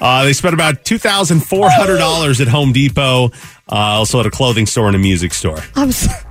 Uh, 0.00 0.24
they 0.24 0.32
spent 0.32 0.54
about 0.54 0.84
$2,400 0.84 2.40
at 2.40 2.48
Home 2.48 2.72
Depot, 2.72 3.26
uh, 3.26 3.30
also 3.70 4.20
at 4.20 4.26
a 4.26 4.30
clothing 4.30 4.66
store 4.66 4.86
and 4.86 4.96
a 4.96 4.98
music 4.98 5.34
store. 5.34 5.58
I'm 5.76 5.90
s- 5.90 6.24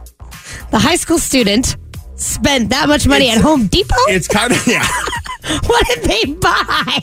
the 0.72 0.80
high 0.80 0.96
school 0.96 1.20
student 1.20 1.78
spent 2.16 2.70
that 2.72 2.88
much 2.88 3.08
money 3.08 3.30
at 3.30 3.42
Home 3.42 3.68
Depot? 3.68 3.94
It's 4.08 4.28
kind 4.28 4.52
of, 4.52 4.66
yeah. 4.68 4.86
what 5.68 5.86
did 5.88 6.04
they 6.04 6.34
buy? 6.34 7.00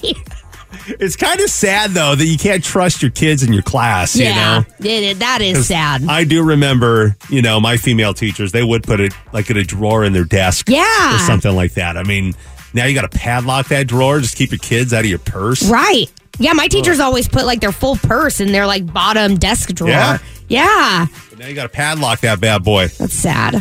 It's 1.01 1.17
kind 1.17 1.41
of 1.41 1.51
sad, 1.51 1.91
though, 1.91 2.15
that 2.15 2.25
you 2.27 2.39
can't 2.39 2.65
trust 2.65 3.03
your 3.03 3.11
kids 3.11 3.43
in 3.43 3.53
your 3.53 3.63
class, 3.63 4.17
you 4.17 4.25
yeah, 4.25 4.61
know? 4.61 4.65
it- 4.81 5.19
that 5.21 5.41
is 5.41 5.67
sad. 5.69 6.03
I 6.09 6.25
do 6.25 6.43
remember, 6.43 7.17
you 7.31 7.43
know, 7.43 7.61
my 7.61 7.77
female 7.77 8.15
teachers, 8.15 8.53
they 8.53 8.63
would 8.63 8.83
put 8.83 8.99
it 8.99 9.13
like 9.33 9.51
in 9.51 9.57
a 9.57 9.65
drawer 9.65 10.05
in 10.05 10.13
their 10.13 10.25
desk. 10.25 10.69
Yeah. 10.69 11.15
Or 11.17 11.19
something 11.21 11.55
like 11.55 11.75
that. 11.75 11.97
I 11.97 12.03
mean, 12.03 12.35
now 12.75 12.85
you 12.87 12.95
got 12.95 13.11
to 13.11 13.19
padlock 13.19 13.69
that 13.69 13.87
drawer, 13.87 14.21
just 14.21 14.37
keep 14.37 14.51
your 14.51 14.59
kids 14.59 14.93
out 14.93 15.01
of 15.01 15.07
your 15.11 15.19
purse. 15.19 15.69
right. 15.69 16.07
Yeah, 16.41 16.53
my 16.53 16.69
teachers 16.69 17.01
always 17.01 17.27
put 17.27 17.47
like 17.47 17.61
their 17.61 17.73
full 17.73 17.97
purse 17.97 18.39
in 18.41 18.53
their 18.53 18.65
like 18.67 18.93
bottom 18.93 19.37
desk 19.37 19.71
drawer. 19.75 19.91
Yeah? 19.91 20.19
Yeah, 20.49 21.07
But 21.31 21.41
now 21.41 21.47
you 21.49 21.55
got 21.55 21.65
to 21.65 21.69
padlock 21.69 22.21
that 22.21 22.41
bad 22.41 22.63
boy. 22.65 22.87
that's 22.87 23.13
sad. 23.13 23.57
Uh, 23.57 23.61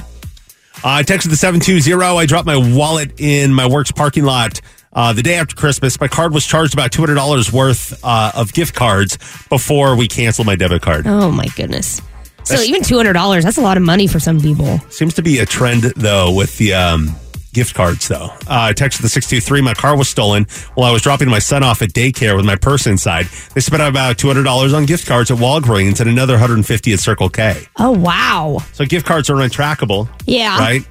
I 0.84 1.04
texted 1.04 1.30
the 1.32 1.36
720. 1.36 2.02
I 2.18 2.26
dropped 2.28 2.46
my 2.46 2.56
wallet 2.56 3.20
in 3.20 3.52
my 3.54 3.68
work's 3.68 3.92
parking 3.92 4.24
lot 4.26 4.62
uh, 4.94 5.12
the 5.12 5.24
day 5.24 5.34
after 5.36 5.56
Christmas. 5.56 6.00
My 6.00 6.08
card 6.08 6.34
was 6.34 6.46
charged 6.46 6.74
about 6.76 6.92
$200 6.92 7.52
worth 7.52 8.00
uh, 8.06 8.32
of 8.36 8.54
gift 8.54 8.76
cards 8.76 9.18
before 9.50 9.96
we 9.98 10.08
canceled 10.08 10.46
my 10.46 10.56
debit 10.56 10.84
card. 10.84 11.08
Oh 11.08 11.32
my 11.32 11.48
goodness. 11.56 11.96
So 12.44 12.54
That's- 12.54 12.68
even 12.70 12.84
two 12.84 12.96
hundred 12.96 13.14
dollars, 13.14 13.44
that's 13.44 13.58
a 13.58 13.62
lot 13.62 13.76
of 13.78 13.84
money 13.84 14.06
for 14.08 14.20
some 14.20 14.40
people. 14.40 14.78
Seems 14.92 15.16
to 15.16 15.22
be 15.24 15.40
a 15.40 15.46
trend, 15.48 15.82
though, 15.98 16.32
with 16.32 16.58
the 16.60 16.76
um, 16.76 17.16
gift 17.54 17.74
cards, 17.76 18.08
though. 18.08 18.26
Uh, 18.26 18.38
I 18.48 18.74
texted 18.74 19.02
the 19.02 19.10
623. 19.10 19.62
My 19.62 19.74
car 19.74 19.98
was 19.98 20.10
stolen 20.10 20.46
while 20.76 20.90
I 20.90 20.92
was 20.94 21.02
dropping 21.02 21.30
my 21.30 21.40
son 21.40 21.64
off 21.64 21.82
at 21.82 21.90
daycare 21.90 22.36
with 22.36 22.46
my 22.46 22.56
purse 22.56 22.88
inside. 22.88 23.26
They 23.54 23.62
spent 23.62 23.82
about 23.82 24.18
$200 24.18 24.74
on 24.76 24.86
gift 24.86 25.08
cards 25.08 25.32
at 25.32 25.38
Walgreens 25.38 26.00
and 26.00 26.10
another 26.10 26.34
150 26.34 26.94
at 26.94 27.00
Circle 27.00 27.30
K. 27.30 27.64
Oh 27.80 27.92
wow. 27.92 28.60
So 28.74 28.86
gift 28.86 29.06
cards 29.06 29.30
are 29.30 29.36
untrackable. 29.36 30.08
Yeah. 30.26 30.58
Right? 30.60 30.84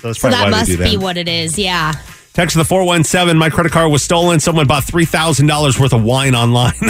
So 0.00 0.08
that's 0.08 0.20
So 0.20 0.30
that 0.30 0.44
why 0.44 0.50
must 0.50 0.70
they 0.70 0.76
do 0.76 0.82
be 0.84 0.96
what 0.96 1.16
it 1.16 1.28
is. 1.28 1.58
Yeah. 1.58 1.92
Text 2.32 2.56
the 2.56 2.64
417. 2.64 3.36
My 3.36 3.50
credit 3.50 3.72
card 3.72 3.90
was 3.90 4.02
stolen. 4.02 4.40
Someone 4.40 4.66
bought 4.66 4.84
$3,000 4.84 5.78
worth 5.80 5.92
of 5.92 6.02
wine 6.04 6.34
online. 6.34 6.72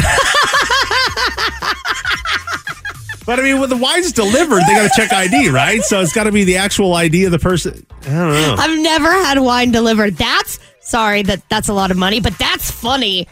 but 3.31 3.39
I 3.39 3.45
mean, 3.45 3.61
when 3.61 3.71
the 3.71 3.77
wine's 3.77 4.11
delivered, 4.11 4.61
they 4.67 4.75
got 4.75 4.91
to 4.93 5.01
check 5.01 5.13
ID, 5.13 5.51
right? 5.51 5.81
So 5.83 6.01
it's 6.01 6.13
got 6.13 6.25
to 6.25 6.33
be 6.33 6.43
the 6.43 6.57
actual 6.57 6.93
ID 6.95 7.27
of 7.27 7.31
the 7.31 7.39
person. 7.39 7.87
I 8.03 8.07
don't 8.09 8.33
know. 8.33 8.57
I've 8.59 8.81
never 8.81 9.09
had 9.09 9.39
wine 9.39 9.71
delivered. 9.71 10.17
That's 10.17 10.59
sorry 10.81 11.23
that 11.23 11.49
that's 11.49 11.69
a 11.69 11.73
lot 11.73 11.93
of 11.93 11.97
money, 11.97 12.19
but 12.19 12.37
that's 12.39 12.73
funny. 12.73 13.29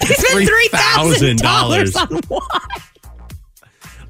He 0.00 0.06
spent 0.14 0.48
three 0.48 0.68
thousand 0.72 1.38
dollars 1.38 1.92
$3,000. 1.92 2.10
on 2.16 2.20
wine. 2.28 2.80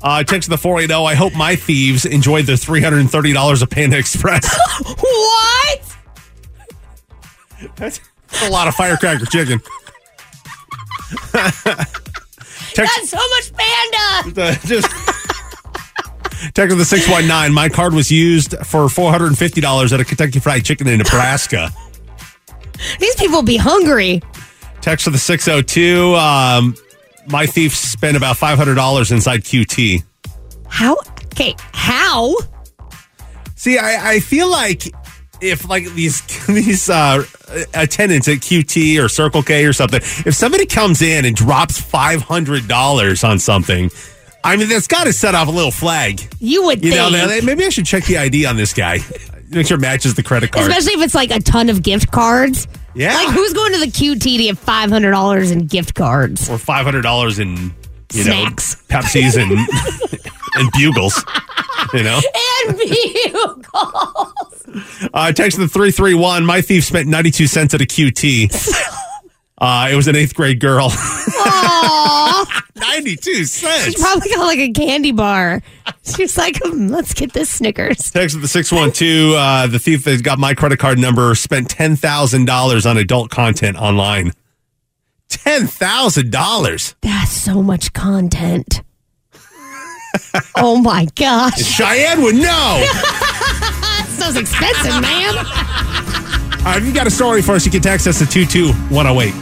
Uh, 0.01 0.25
text 0.25 0.47
to 0.47 0.51
the 0.51 0.57
480. 0.57 0.95
I 1.05 1.15
hope 1.15 1.35
my 1.35 1.55
thieves 1.55 2.07
enjoyed 2.07 2.47
their 2.47 2.57
$330 2.57 3.63
of 3.63 3.69
Panda 3.69 3.99
Express. 3.99 4.59
What? 4.87 5.97
That's 7.77 8.01
a 8.43 8.49
lot 8.49 8.69
of 8.69 8.75
firecracker 8.75 9.27
chicken. 9.27 9.61
text, 11.33 11.65
That's 12.77 13.11
so 13.11 13.17
much 13.19 13.53
panda. 13.55 14.43
uh, 14.43 14.55
just 14.67 14.87
text 16.55 16.71
to 16.71 16.75
the 16.75 16.85
619. 16.85 17.55
My 17.55 17.69
card 17.69 17.95
was 17.95 18.11
used 18.11 18.53
for 18.59 18.87
$450 18.87 19.93
at 19.93 20.01
a 20.01 20.05
Kentucky 20.05 20.41
Fried 20.41 20.65
Chicken 20.65 20.89
in 20.89 20.99
Nebraska. 20.99 21.71
These 23.01 23.17
people 23.17 23.43
be 23.43 23.57
hungry. 23.57 24.23
Text 24.81 25.05
to 25.05 25.11
the 25.11 25.19
602. 25.19 26.15
Um, 26.15 26.77
my 27.27 27.47
thief 27.47 27.75
spent 27.75 28.17
about 28.17 28.37
$500 28.37 29.11
inside 29.11 29.41
QT. 29.41 30.03
How? 30.69 30.97
Okay, 31.33 31.55
how? 31.73 32.35
See, 33.57 33.79
I, 33.79 34.13
I 34.13 34.21
feel 34.21 34.51
like 34.51 34.93
if 35.41 35.69
like 35.69 35.85
these 35.95 36.23
these 36.47 36.89
uh, 36.89 37.25
attendants 37.75 38.29
at 38.29 38.39
QT 38.39 39.03
or 39.03 39.09
Circle 39.09 39.43
K 39.43 39.65
or 39.67 39.73
something, 39.73 40.01
if 40.01 40.35
somebody 40.35 40.67
comes 40.67 41.03
in 41.03 41.25
and 41.25 41.35
drops 41.35 41.81
five 41.81 42.23
hundred 42.23 42.69
dollars 42.69 43.25
on 43.25 43.39
something, 43.39 43.91
I 44.47 44.57
mean 44.57 44.69
that's 44.69 44.87
got 44.87 45.05
to 45.05 45.13
set 45.13 45.35
off 45.35 45.49
a 45.49 45.51
little 45.51 45.71
flag. 45.71 46.23
You 46.41 46.65
would 46.65 46.85
You 46.85 46.93
know, 46.95 47.11
think. 47.11 47.29
now, 47.43 47.47
maybe 47.47 47.65
I 47.65 47.69
should 47.69 47.87
check 47.87 48.05
the 48.05 48.19
ID 48.19 48.47
on 48.47 48.57
this 48.57 48.73
guy. 48.73 48.99
Make 49.51 49.67
sure 49.67 49.77
it 49.77 49.81
matches 49.81 50.15
the 50.15 50.23
credit 50.23 50.51
card. 50.53 50.67
Especially 50.69 50.95
if 51.01 51.05
it's 51.05 51.15
like 51.15 51.31
a 51.31 51.39
ton 51.41 51.69
of 51.71 51.83
gift 51.83 52.11
cards. 52.11 52.67
Yeah. 52.95 53.15
Like 53.15 53.29
who's 53.35 53.53
going 53.53 53.73
to 53.75 53.79
the 53.79 53.87
QT 53.87 54.19
to 54.21 54.29
get 54.39 54.59
five 54.59 54.91
hundred 54.91 55.11
dollars 55.13 55.51
in 55.51 55.67
gift 55.67 55.95
cards? 55.95 56.49
or 56.51 56.59
five 56.59 56.85
hundred 56.85 57.03
dollars 57.03 57.39
in 57.39 57.73
you 58.13 58.23
Snacks. 58.25 58.77
know 58.91 58.99
Pepsis 58.99 59.37
and 59.41 59.53
and 60.57 60.73
bugles. 60.73 61.25
You 61.95 62.03
know, 62.03 62.21
And 62.67 62.77
vehicles. 62.79 63.67
uh, 65.15 65.33
text 65.33 65.59
the 65.59 65.69
three 65.69 65.91
three 65.93 66.15
one. 66.15 66.45
My 66.45 66.61
thief 66.61 66.85
spent 66.85 67.09
ninety 67.09 67.31
two 67.31 67.47
cents 67.47 67.75
at 67.75 67.81
a 67.81 67.85
QT. 67.87 68.51
Uh, 69.59 69.89
it 69.91 69.97
was 69.97 70.07
an 70.07 70.17
eighth 70.17 70.35
grade 70.35 70.61
girl. 70.61 70.89
Aw. 70.91 72.63
ninety 72.77 73.17
two 73.17 73.45
cents. 73.45 73.85
She 73.85 74.03
probably 74.03 74.29
got 74.31 74.45
like 74.45 74.59
a 74.59 74.71
candy 74.71 75.13
bar. 75.13 75.63
She's 76.05 76.37
like, 76.37 76.59
"Hmm, 76.63 76.89
let's 76.89 77.15
get 77.15 77.33
this 77.33 77.49
Snickers. 77.51 78.11
Text 78.11 78.41
the 78.41 78.49
612. 78.49 79.35
Uh, 79.35 79.67
the 79.67 79.79
thief 79.79 80.05
that 80.05 80.23
got 80.23 80.39
my 80.39 80.55
credit 80.55 80.79
card 80.79 80.99
number 80.99 81.35
spent 81.35 81.69
$10,000 81.69 82.91
on 82.91 82.97
adult 82.99 83.31
content 83.31 83.77
online. 83.77 84.33
$10,000. 85.31 86.95
That's 87.01 87.33
so 87.33 87.63
much 87.63 87.93
content. 87.93 88.83
oh 90.57 90.77
my 90.81 91.07
gosh. 91.17 91.63
Cheyenne 91.63 92.23
would 92.23 92.37
know. 92.37 92.87
Stuff's 94.09 94.37
expensive, 94.37 95.01
man. 95.03 95.35
All 96.67 96.73
right, 96.73 96.83
if 96.83 96.89
you 96.89 96.93
got 96.93 97.07
a 97.07 97.13
story 97.13 97.43
for 97.43 97.53
us, 97.53 97.65
you 97.65 97.71
can 97.71 97.81
text 97.81 98.09
us 98.09 98.21
at 98.21 98.29
22108. 98.29 99.33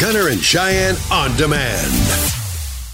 Gunner 0.00 0.26
and 0.28 0.40
Cheyenne 0.40 0.96
on 1.12 1.36
demand. 1.36 1.86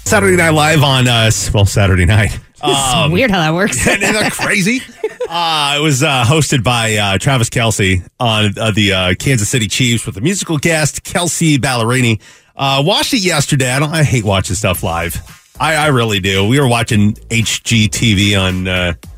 Saturday 0.05 0.37
Night 0.37 0.51
Live 0.51 0.83
on, 0.83 1.09
uh, 1.09 1.31
well, 1.55 1.65
Saturday 1.65 2.05
night. 2.05 2.39
It's 2.67 3.13
weird 3.13 3.31
how 3.31 3.41
that 3.41 3.55
works. 3.55 3.87
Isn't 3.87 4.01
that 4.01 4.33
crazy? 4.33 4.81
Uh, 5.27 5.77
it 5.79 5.81
was 5.81 6.03
uh, 6.03 6.23
hosted 6.25 6.63
by 6.63 6.97
uh, 6.97 7.17
Travis 7.17 7.49
Kelce 7.49 8.07
on 8.21 8.53
uh, 8.59 8.71
the 8.73 8.93
uh, 8.93 9.15
Kansas 9.19 9.49
City 9.49 9.69
Chiefs 9.69 10.05
with 10.05 10.19
a 10.19 10.21
musical 10.21 10.59
guest, 10.59 11.03
Kelsea 11.03 11.57
Ballerini. 11.57 12.21
Uh, 12.55 12.83
watched 12.85 13.15
it 13.15 13.25
yesterday. 13.25 13.71
I 13.71 13.79
don't. 13.79 13.91
I 13.91 14.03
hate 14.05 14.23
watching 14.25 14.55
stuff 14.55 14.83
live. 14.83 15.17
I, 15.59 15.77
I 15.77 15.87
really 15.87 16.21
do. 16.21 16.47
We 16.47 16.61
were 16.61 16.69
watching 16.69 17.15
HGTV 17.15 18.39
on 18.39 18.69
uh, 18.69 18.93
I 19.03 19.14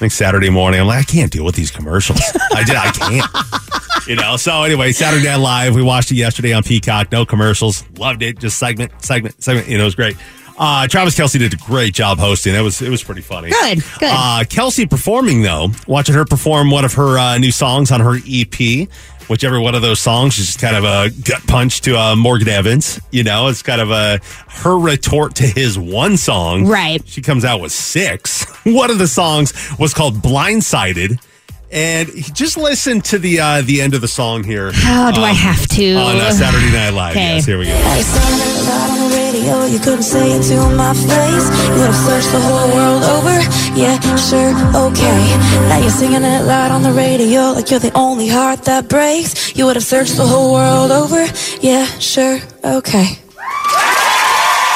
think 0.00 0.12
Saturday 0.12 0.48
morning. 0.48 0.80
I'm 0.80 0.86
like, 0.86 1.00
I 1.00 1.02
can't 1.02 1.30
deal 1.30 1.44
with 1.44 1.54
these 1.54 1.70
commercials. 1.70 2.20
I 2.54 2.64
did. 2.64 2.74
I 2.74 2.90
can't. 2.90 4.08
You 4.08 4.16
know. 4.16 4.36
So 4.38 4.62
anyway, 4.62 4.92
Saturday 4.92 5.26
Night 5.26 5.36
Live. 5.36 5.74
We 5.74 5.82
watched 5.82 6.10
it 6.10 6.14
yesterday 6.14 6.54
on 6.54 6.62
Peacock. 6.62 7.12
No 7.12 7.26
commercials. 7.26 7.84
Loved 7.98 8.22
it. 8.22 8.38
Just 8.38 8.58
segment, 8.58 8.92
segment, 9.04 9.40
segment. 9.42 9.68
You 9.68 9.76
know, 9.76 9.84
it 9.84 9.86
was 9.86 9.94
great. 9.94 10.16
Uh, 10.58 10.86
Travis 10.88 11.18
Kelce 11.18 11.38
did 11.38 11.52
a 11.54 11.56
great 11.56 11.94
job 11.94 12.18
hosting. 12.18 12.54
It 12.54 12.60
was 12.62 12.80
it 12.82 12.88
was 12.88 13.04
pretty 13.04 13.20
funny. 13.20 13.50
Good, 13.50 13.82
good. 13.98 14.10
Uh, 14.10 14.44
Kelsea 14.48 14.86
performing 14.86 15.42
though, 15.42 15.68
watching 15.86 16.14
her 16.14 16.24
perform 16.24 16.70
one 16.70 16.84
of 16.84 16.94
her 16.94 17.18
uh, 17.18 17.38
new 17.38 17.52
songs 17.52 17.90
on 17.90 18.00
her 18.00 18.16
EP. 18.26 18.88
Whichever 19.30 19.60
one 19.60 19.76
of 19.76 19.82
those 19.82 20.00
songs 20.00 20.36
is 20.40 20.46
just 20.46 20.58
kind 20.58 20.74
of 20.74 20.82
a 20.82 21.08
gut 21.22 21.46
punch 21.46 21.82
to 21.82 21.96
uh, 21.96 22.16
Morgan 22.16 22.48
Evans. 22.48 22.98
You 23.12 23.22
know, 23.22 23.46
it's 23.46 23.62
kind 23.62 23.80
of 23.80 23.92
a 23.92 24.18
her 24.48 24.76
retort 24.76 25.36
to 25.36 25.46
his 25.46 25.78
one 25.78 26.16
song. 26.16 26.66
Right. 26.66 27.00
She 27.06 27.22
comes 27.22 27.44
out 27.44 27.60
with 27.60 27.70
six. 27.70 28.44
One 28.66 28.90
of 28.90 28.98
the 28.98 29.06
songs 29.06 29.52
was 29.78 29.94
called 29.94 30.16
"Blindsided," 30.16 31.24
and 31.70 32.08
just 32.34 32.56
listen 32.56 33.02
to 33.02 33.18
the 33.20 33.38
uh, 33.38 33.62
the 33.62 33.80
end 33.80 33.94
of 33.94 34.00
the 34.00 34.08
song 34.08 34.42
here. 34.42 34.72
How 34.72 35.12
do 35.12 35.20
I 35.20 35.30
um, 35.30 35.36
have 35.36 35.64
to? 35.68 35.94
on 35.94 36.16
uh, 36.16 36.32
Saturday 36.32 36.72
Night 36.72 36.90
Live? 36.90 37.12
Okay. 37.12 37.36
Yes, 37.36 37.46
here 37.46 37.58
we 37.58 37.66
go. 37.66 37.76
I 37.76 38.02
sang 38.02 38.34
it 38.34 38.60
on 38.70 38.98
the 38.98 39.14
radio, 39.14 39.64
you 39.66 39.78
couldn't 39.78 40.02
say 40.02 40.32
it 40.32 40.42
to 40.42 40.58
my 40.74 40.92
face. 40.92 41.46
You 41.66 41.70
would 41.78 41.86
have 41.86 41.94
searched 41.94 42.32
the 42.32 42.40
whole 42.40 42.74
world 42.74 43.04
over. 43.04 43.49
Yeah, 43.76 43.98
sure, 44.16 44.50
okay. 44.88 45.36
Now 45.68 45.78
you're 45.78 45.90
singing 45.90 46.22
it 46.22 46.42
loud 46.44 46.70
on 46.70 46.82
the 46.82 46.92
radio, 46.92 47.52
like 47.52 47.70
you're 47.70 47.78
the 47.80 47.92
only 47.96 48.28
heart 48.28 48.64
that 48.64 48.88
breaks. 48.88 49.56
You 49.56 49.66
would 49.66 49.76
have 49.76 49.84
searched 49.84 50.16
the 50.16 50.26
whole 50.26 50.52
world 50.52 50.90
over. 50.90 51.24
Yeah, 51.60 51.84
sure, 51.98 52.38
okay. 52.64 53.04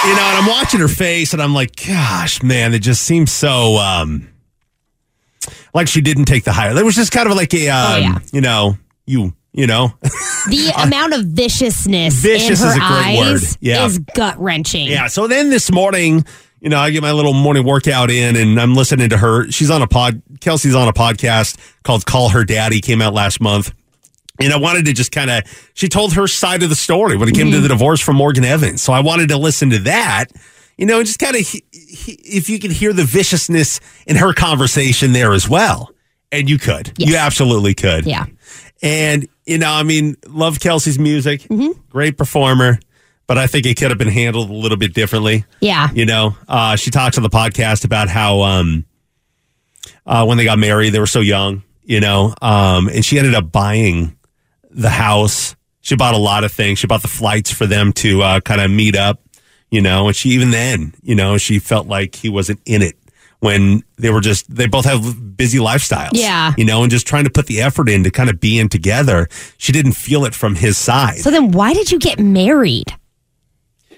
You 0.06 0.14
know, 0.14 0.22
and 0.22 0.38
I'm 0.38 0.46
watching 0.46 0.80
her 0.80 0.88
face, 0.88 1.32
and 1.32 1.42
I'm 1.42 1.54
like, 1.54 1.74
gosh, 1.86 2.42
man, 2.42 2.72
it 2.72 2.80
just 2.80 3.02
seems 3.02 3.32
so 3.32 3.76
um 3.76 4.28
like 5.74 5.88
she 5.88 6.00
didn't 6.00 6.26
take 6.26 6.44
the 6.44 6.52
higher. 6.52 6.76
It 6.76 6.84
was 6.84 6.94
just 6.94 7.10
kind 7.12 7.28
of 7.28 7.36
like 7.36 7.52
a, 7.52 7.68
um, 7.68 7.92
Oh, 7.92 7.96
yeah. 7.96 8.18
you 8.32 8.40
know, 8.40 8.78
you, 9.06 9.34
you 9.52 9.66
know, 9.66 9.92
The 10.02 10.72
amount 10.82 11.14
of 11.14 11.24
viciousness 11.26 12.14
Vicious 12.14 12.62
in 12.62 12.66
her 12.68 12.72
is 12.72 12.76
a 12.76 12.78
great 12.78 12.88
eyes 13.18 13.18
word. 13.42 13.56
Yeah. 13.60 13.84
is 13.86 13.98
gut 13.98 14.38
wrenching. 14.38 14.86
yeah. 14.86 15.08
So 15.08 15.26
then 15.26 15.50
this 15.50 15.70
morning, 15.72 16.24
you 16.64 16.70
know, 16.70 16.78
I 16.78 16.90
get 16.90 17.02
my 17.02 17.12
little 17.12 17.34
morning 17.34 17.64
workout 17.64 18.10
in, 18.10 18.36
and 18.36 18.58
I'm 18.58 18.74
listening 18.74 19.10
to 19.10 19.18
her. 19.18 19.50
She's 19.50 19.70
on 19.70 19.82
a 19.82 19.86
pod. 19.86 20.22
Kelsea's 20.40 20.74
on 20.74 20.88
a 20.88 20.94
podcast 20.94 21.58
called 21.82 22.06
"Call 22.06 22.30
Her 22.30 22.42
Daddy." 22.42 22.80
Came 22.80 23.02
out 23.02 23.12
last 23.12 23.40
month. 23.40 23.72
And 24.40 24.52
I 24.52 24.56
wanted 24.56 24.86
to 24.86 24.92
just 24.92 25.12
kind 25.12 25.30
of, 25.30 25.44
she 25.74 25.88
told 25.88 26.14
her 26.14 26.26
side 26.26 26.64
of 26.64 26.68
the 26.68 26.74
story 26.74 27.16
when 27.16 27.28
it 27.28 27.36
came 27.36 27.52
to 27.52 27.58
mm-hmm. 27.58 27.62
the 27.62 27.68
divorce 27.68 28.00
from 28.00 28.16
Morgan 28.16 28.44
Evans. 28.44 28.82
So 28.82 28.92
I 28.92 28.98
wanted 28.98 29.28
to 29.28 29.36
listen 29.36 29.70
to 29.70 29.78
that, 29.80 30.26
you 30.76 30.86
know, 30.86 30.98
and 30.98 31.06
just 31.06 31.20
kind 31.20 31.36
of, 31.36 31.42
if 31.72 32.48
you 32.48 32.58
could 32.58 32.72
hear 32.72 32.92
the 32.92 33.04
viciousness 33.04 33.78
in 34.08 34.16
her 34.16 34.32
conversation 34.32 35.12
there 35.12 35.34
as 35.34 35.48
well. 35.48 35.92
And 36.32 36.50
you 36.50 36.58
could. 36.58 36.92
You 36.98 37.14
absolutely 37.14 37.74
could. 37.74 38.06
Yeah. 38.06 38.26
And, 38.82 39.28
you 39.46 39.58
know, 39.58 39.70
I 39.70 39.84
mean, 39.84 40.16
love 40.26 40.58
Kelsea's 40.58 40.98
music. 40.98 41.42
Mm-hmm. 41.42 41.80
Great 41.90 42.18
performer. 42.18 42.80
But 43.26 43.38
I 43.38 43.46
think 43.46 43.64
it 43.66 43.76
could 43.78 43.90
have 43.90 43.98
been 43.98 44.08
handled 44.08 44.50
a 44.50 44.52
little 44.52 44.76
bit 44.76 44.92
differently. 44.92 45.44
Yeah. 45.60 45.88
You 45.94 46.04
know, 46.04 46.36
uh, 46.46 46.76
she 46.76 46.90
talks 46.90 47.16
on 47.16 47.22
the 47.22 47.30
podcast 47.30 47.84
about 47.84 48.08
how 48.08 48.42
um, 48.42 48.84
uh, 50.04 50.24
when 50.26 50.36
they 50.36 50.44
got 50.44 50.58
married, 50.58 50.90
they 50.90 51.00
were 51.00 51.06
so 51.06 51.20
young, 51.20 51.62
you 51.84 52.00
know, 52.00 52.34
um, 52.42 52.88
and 52.88 53.04
she 53.04 53.18
ended 53.18 53.34
up 53.34 53.50
buying 53.50 54.16
the 54.70 54.90
house. 54.90 55.56
She 55.80 55.96
bought 55.96 56.14
a 56.14 56.18
lot 56.18 56.44
of 56.44 56.52
things. 56.52 56.78
She 56.78 56.86
bought 56.86 57.02
the 57.02 57.08
flights 57.08 57.50
for 57.50 57.66
them 57.66 57.92
to 57.94 58.22
uh, 58.22 58.40
kind 58.40 58.60
of 58.60 58.70
meet 58.70 58.96
up, 58.96 59.20
you 59.70 59.80
know, 59.80 60.08
and 60.08 60.16
she 60.16 60.30
even 60.30 60.50
then, 60.50 60.94
you 61.02 61.14
know, 61.14 61.38
she 61.38 61.58
felt 61.58 61.86
like 61.86 62.14
he 62.14 62.28
wasn't 62.28 62.60
in 62.66 62.82
it 62.82 62.96
when 63.40 63.82
they 63.98 64.08
were 64.10 64.22
just, 64.22 64.54
they 64.54 64.66
both 64.66 64.86
have 64.86 65.36
busy 65.36 65.58
lifestyles. 65.58 66.12
Yeah. 66.14 66.54
You 66.56 66.64
know, 66.64 66.82
and 66.82 66.90
just 66.90 67.06
trying 67.06 67.24
to 67.24 67.30
put 67.30 67.46
the 67.46 67.60
effort 67.60 67.88
in 67.88 68.04
to 68.04 68.10
kind 68.10 68.30
of 68.30 68.40
be 68.40 68.58
in 68.58 68.70
together. 68.70 69.28
She 69.58 69.72
didn't 69.72 69.92
feel 69.92 70.24
it 70.24 70.34
from 70.34 70.54
his 70.54 70.78
side. 70.78 71.18
So 71.18 71.30
then 71.30 71.50
why 71.52 71.74
did 71.74 71.92
you 71.92 71.98
get 71.98 72.18
married? 72.18 72.94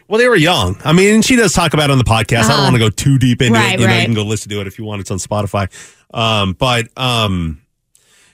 Well, 0.08 0.18
they 0.18 0.28
were 0.28 0.36
young. 0.36 0.76
I 0.84 0.92
mean, 0.92 1.22
she 1.22 1.34
does 1.36 1.52
talk 1.52 1.74
about 1.74 1.90
it 1.90 1.92
on 1.92 1.98
the 1.98 2.04
podcast. 2.04 2.44
I 2.44 2.48
don't 2.48 2.50
Uh-huh. 2.50 2.62
want 2.64 2.74
to 2.74 2.78
go 2.80 2.90
too 2.90 3.18
deep 3.18 3.42
into 3.42 3.58
Right, 3.58 3.74
it. 3.74 3.80
You 3.80 3.86
know, 3.88 3.96
you 3.96 4.04
can 4.04 4.14
go 4.14 4.22
listen 4.24 4.50
to 4.50 4.60
it 4.60 4.66
if 4.66 4.78
you 4.78 4.84
want. 4.84 5.00
It's 5.00 5.10
on 5.10 5.18
Spotify. 5.18 5.68
Um, 6.14 6.52
but 6.52 6.86
um, 6.96 7.60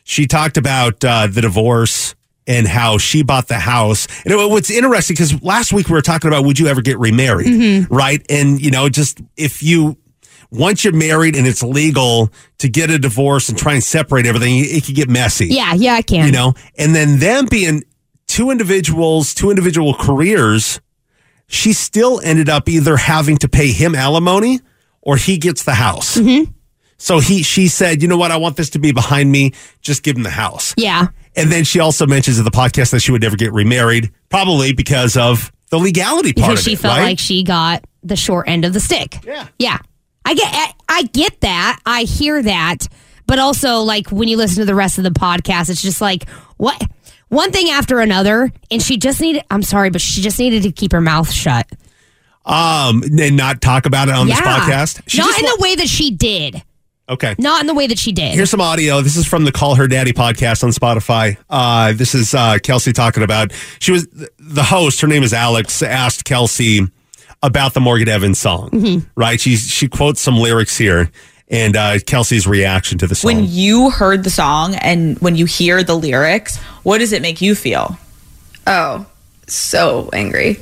she 0.05 0.27
talked 0.27 0.57
about 0.59 1.03
uh, 1.05 1.27
the 1.29 1.41
divorce 1.41 2.15
and 2.47 2.67
how 2.67 2.99
she 2.99 3.23
bought 3.23 3.49
the 3.49 3.59
house. 3.59 4.07
And 4.25 4.35
it, 4.35 4.51
what's 4.51 4.71
interesting 4.71 5.15
because 5.15 5.43
last 5.43 5.73
week 5.73 5.89
we 5.89 5.95
were 5.95 6.03
talking 6.03 6.29
about 6.29 6.45
would 6.45 6.59
you 6.59 6.67
ever 6.67 6.83
get 6.83 6.99
remarried, 6.99 7.47
Mm-hmm. 7.47 7.95
right? 7.95 8.25
And 8.29 8.61
you 8.61 8.71
know, 8.71 8.89
just 8.89 9.21
if 9.37 9.63
you 9.63 9.97
once 10.51 10.85
you're 10.85 10.93
married 10.93 11.35
and 11.37 11.47
it's 11.47 11.63
legal 11.63 12.31
to 12.59 12.69
get 12.69 12.91
a 12.91 12.99
divorce 12.99 13.49
and 13.49 13.57
try 13.57 13.73
and 13.73 13.83
separate 13.83 14.27
everything, 14.27 14.59
it 14.59 14.85
can 14.85 14.95
get 14.95 15.09
messy. 15.09 15.47
Yeah, 15.47 15.73
yeah, 15.73 15.95
I 15.95 16.03
can. 16.03 16.27
You 16.27 16.33
know, 16.33 16.53
and 16.77 16.95
then 16.95 17.19
them 17.21 17.47
being 17.47 17.85
two 18.27 18.51
individuals, 18.51 19.33
two 19.33 19.49
individual 19.49 19.95
careers, 19.95 20.81
she 21.53 21.75
still 21.75 22.21
ended 22.25 22.49
up 22.49 22.69
either 22.69 22.97
having 22.97 23.37
to 23.37 23.49
pay 23.49 23.73
him 23.73 23.95
alimony 23.95 24.61
or 25.03 25.17
he 25.17 25.37
gets 25.37 25.65
the 25.65 25.75
house. 25.75 26.17
Mm-hmm. 26.17 26.51
So 26.97 27.19
he, 27.19 27.43
she 27.43 27.69
said, 27.69 28.01
you 28.01 28.09
know 28.09 28.17
what? 28.17 28.31
I 28.31 28.38
want 28.38 28.57
this 28.57 28.71
to 28.71 28.79
be 28.79 28.93
behind 28.93 29.31
me. 29.31 29.53
Just 29.83 30.03
give 30.03 30.17
him 30.17 30.23
the 30.23 30.31
house. 30.31 30.73
Yeah. 30.79 31.09
And 31.37 31.53
then 31.53 31.65
she 31.65 31.79
also 31.79 32.07
mentions 32.07 32.38
in 32.38 32.45
the 32.45 32.51
podcast 32.51 32.93
that 32.93 33.01
she 33.01 33.12
would 33.12 33.21
never 33.21 33.37
get 33.37 33.53
remarried, 33.53 34.12
probably 34.31 34.73
because 34.73 35.17
of 35.17 35.53
the 35.71 35.79
legality 35.79 36.33
part 36.33 36.51
because 36.51 36.65
she 36.65 36.73
it, 36.73 36.79
felt 36.79 36.99
right? 36.99 37.05
like 37.05 37.19
she 37.19 37.43
got 37.45 37.85
the 38.03 38.17
short 38.17 38.49
end 38.49 38.65
of 38.65 38.73
the 38.73 38.81
stick. 38.81 39.19
Yeah. 39.25 39.47
Yeah. 39.59 39.79
I 40.25 40.35
get 40.35 40.49
I, 40.51 40.73
I 40.88 41.03
get 41.03 41.41
that. 41.41 41.81
I 41.85 42.05
hear 42.05 42.43
that. 42.43 42.87
But 43.27 43.38
also 43.41 43.81
like 43.81 44.11
when 44.11 44.29
you 44.29 44.37
listen 44.37 44.61
to 44.61 44.65
the 44.65 44.75
rest 44.75 44.99
of 44.99 45.05
the 45.05 45.11
podcast, 45.11 45.69
it's 45.69 45.83
just 45.83 46.01
like 46.01 46.29
what 46.57 46.83
one 47.33 47.51
thing 47.51 47.71
after 47.71 48.01
another 48.01 48.53
and 48.71 48.83
she 48.83 48.97
just 48.97 49.21
needed 49.21 49.42
I'm 49.51 49.62
sorry, 49.62 49.90
but 49.90 50.01
she 50.01 50.21
just 50.21 50.38
needed 50.38 50.62
to 50.64 50.73
keep 50.73 50.92
her 50.92 51.01
mouth 51.01 51.31
shut. 51.31 51.66
um, 52.45 53.03
and 53.03 53.37
not 53.37 53.61
talk 53.61 53.87
about 53.87 54.09
it 54.09 54.14
on 54.14 54.27
this 54.27 54.40
podcast. 54.40 55.03
She 55.07 55.18
Not 55.18 55.38
in 55.38 55.45
wa- 55.45 55.53
the 55.57 55.62
way 55.62 55.75
that 55.77 55.88
she 55.88 56.11
did. 56.11 56.62
okay. 57.09 57.35
Not 57.38 57.61
in 57.61 57.66
the 57.66 57.75
way 57.75 57.87
that 57.87 57.99
she 57.99 58.12
did. 58.12 58.35
Here's 58.35 58.51
some 58.51 58.61
audio. 58.61 59.01
This 59.01 59.16
is 59.16 59.27
from 59.27 59.45
the 59.45 59.53
Call 59.53 59.75
Her 59.77 59.87
Daddy 59.88 60.12
podcast 60.12 60.62
on 60.64 60.71
Spotify. 60.71 61.37
Uh, 61.49 61.92
this 61.92 62.14
is 62.14 62.35
uh, 62.35 62.59
Kelsea 62.62 62.92
talking 62.92 63.23
about. 63.23 63.53
She 63.79 63.92
was 63.92 64.07
the 64.38 64.62
host. 64.64 65.01
Her 65.01 65.07
name 65.09 65.23
is 65.23 65.33
Alex. 65.33 65.83
Asked 65.83 66.25
Kelsea 66.25 66.81
about 67.45 67.75
the 67.75 67.81
Morgan 67.81 68.09
Evans 68.09 68.38
song. 68.38 68.71
Mhm. 68.71 69.07
Right? 69.16 69.40
She 69.40 69.57
she 69.57 69.88
quotes 69.88 70.21
some 70.21 70.37
lyrics 70.37 70.77
here, 70.77 71.11
and 71.53 71.77
uh, 71.77 71.99
Kelsea's 71.99 72.47
reaction 72.47 72.99
to 72.99 73.07
the 73.07 73.15
song. 73.15 73.35
When 73.35 73.45
you 73.47 73.91
heard 73.91 74.25
the 74.25 74.31
song 74.31 74.75
and 74.75 75.19
when 75.19 75.37
you 75.37 75.45
hear 75.45 75.85
the 75.85 75.95
lyrics, 75.95 76.57
what 76.83 76.99
does 76.99 77.12
it 77.12 77.21
make 77.21 77.43
you 77.43 77.55
feel? 77.55 77.99
Oh, 78.67 79.07
so 79.47 80.09
angry. 80.12 80.59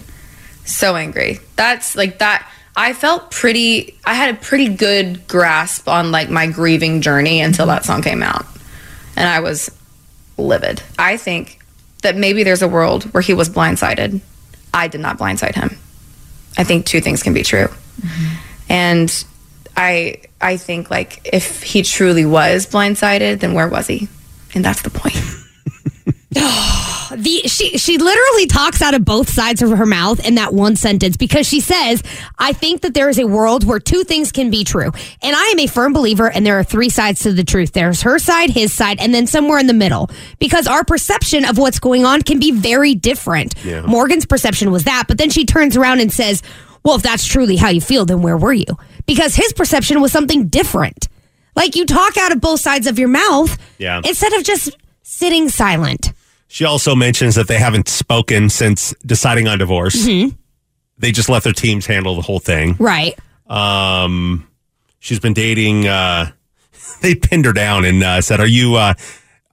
So 0.65 0.97
angry. 0.97 1.39
That's 1.55 1.95
like 1.95 2.19
that. 2.19 2.51
I 2.77 2.93
felt 2.93 3.31
pretty, 3.31 3.99
I 4.05 4.15
had 4.15 4.35
a 4.35 4.39
pretty 4.39 4.69
good 4.69 5.27
grasp 5.29 5.89
on 5.89 6.11
like 6.11 6.29
my 6.29 6.49
grieving 6.49 7.03
journey 7.03 7.41
until 7.41 7.67
that 7.67 7.85
song 7.85 8.03
came 8.03 8.23
out. 8.23 8.45
And 9.17 9.29
I 9.29 9.41
was 9.41 9.71
livid. 10.37 10.83
I 10.99 11.17
think 11.17 11.61
that 12.03 12.17
maybe 12.17 12.43
there's 12.43 12.63
a 12.63 12.69
world 12.69 13.05
where 13.13 13.21
he 13.21 13.35
was 13.35 13.49
blindsided. 13.49 14.21
I 14.73 14.89
did 14.89 15.01
not 15.01 15.19
blindside 15.19 15.55
him. 15.55 15.79
I 16.57 16.65
think 16.65 16.87
two 16.87 17.01
things 17.01 17.23
can 17.23 17.35
be 17.35 17.43
true. 17.43 17.69
And 18.69 19.25
I 19.77 20.23
I 20.41 20.57
think 20.57 20.91
like 20.91 21.21
if 21.33 21.63
he 21.63 21.83
truly 21.83 22.27
was 22.27 22.67
blindsided, 22.67 23.41
then 23.41 23.55
where 23.55 23.69
was 23.69 23.87
he? 23.87 24.09
And 24.55 24.65
that's 24.65 24.83
the 24.83 24.91
point. 24.91 25.17
the 26.31 27.43
she 27.47 27.77
she 27.77 27.99
literally 27.99 28.47
talks 28.47 28.81
out 28.81 28.95
of 28.95 29.05
both 29.05 29.29
sides 29.29 29.63
of 29.63 29.71
her 29.71 29.87
mouth 29.87 30.25
in 30.25 30.37
that 30.37 30.55
one 30.55 30.77
sentence 30.77 31.17
because 31.17 31.45
she 31.45 31.61
says, 31.61 32.05
"I 32.39 32.53
think 32.53 32.83
that 32.83 32.95
there 32.95 33.09
is 33.09 33.19
a 33.19 33.27
world 33.27 33.65
where 33.65 33.81
two 33.81 34.05
things 34.05 34.31
can 34.31 34.49
be 34.49 34.63
true." 34.63 34.93
And 35.23 35.35
I 35.35 35.47
am 35.47 35.59
a 35.59 35.67
firm 35.67 35.93
believer 35.93 36.31
and 36.31 36.47
there 36.47 36.57
are 36.59 36.63
three 36.63 36.89
sides 36.89 37.23
to 37.23 37.33
the 37.33 37.43
truth. 37.43 37.73
There's 37.73 38.03
her 38.03 38.21
side, 38.21 38.51
his 38.51 38.73
side, 38.73 39.01
and 39.01 39.13
then 39.13 39.27
somewhere 39.27 39.59
in 39.59 39.67
the 39.67 39.75
middle 39.75 40.09
because 40.39 40.69
our 40.69 40.85
perception 40.85 41.45
of 41.45 41.59
what's 41.59 41.81
going 41.81 42.05
on 42.05 42.23
can 42.23 42.39
be 42.39 42.53
very 42.53 42.95
different. 42.95 43.57
Yeah. 43.65 43.83
Morgan's 43.83 44.25
perception 44.25 44.71
was 44.71 44.85
that, 44.85 45.05
but 45.09 45.19
then 45.19 45.31
she 45.31 45.45
turns 45.45 45.77
around 45.77 45.99
and 45.99 46.13
says, 46.13 46.45
"Well, 46.85 46.95
if 46.95 47.03
that's 47.03 47.25
truly 47.25 47.57
how 47.57 47.71
you 47.71 47.81
feel, 47.81 48.05
then 48.05 48.23
where 48.23 48.37
were 48.37 48.53
you?" 48.53 48.79
Because 49.11 49.35
his 49.35 49.53
perception 49.53 50.01
was 50.01 50.13
something 50.13 50.47
different. 50.47 51.09
Like 51.57 51.75
you 51.75 51.85
talk 51.85 52.17
out 52.17 52.31
of 52.31 52.41
both 52.41 52.61
sides 52.61 52.87
of 52.87 52.97
your 52.97 53.09
mouth 53.09 53.59
Yeah. 53.77 54.01
instead 54.05 54.33
of 54.35 54.45
just 54.45 54.71
sitting 55.03 55.49
silent. 55.49 56.13
She 56.47 56.65
also 56.65 56.95
mentions 56.95 57.35
that 57.35 57.49
they 57.49 57.59
haven't 57.59 57.89
spoken 57.89 58.49
since 58.51 58.95
deciding 59.05 59.49
on 59.49 59.59
divorce. 59.59 59.97
Mhm. 60.07 60.37
They 60.99 61.11
just 61.11 61.29
let 61.29 61.43
their 61.43 61.53
teams 61.53 61.87
handle 61.87 62.15
the 62.15 62.23
whole 62.23 62.39
thing. 62.39 62.77
Right. 62.79 63.19
Um, 63.49 64.47
she's 65.01 65.19
been 65.19 65.33
dating. 65.35 65.89
Uh, 65.89 66.31
they 67.03 67.17
pinned 67.17 67.47
her 67.47 67.53
down 67.53 67.85
and 67.85 68.03
uh, 68.05 68.21
said, 68.21 68.39
"Are 68.39 68.47
you 68.47 68.77
uh, 68.77 68.95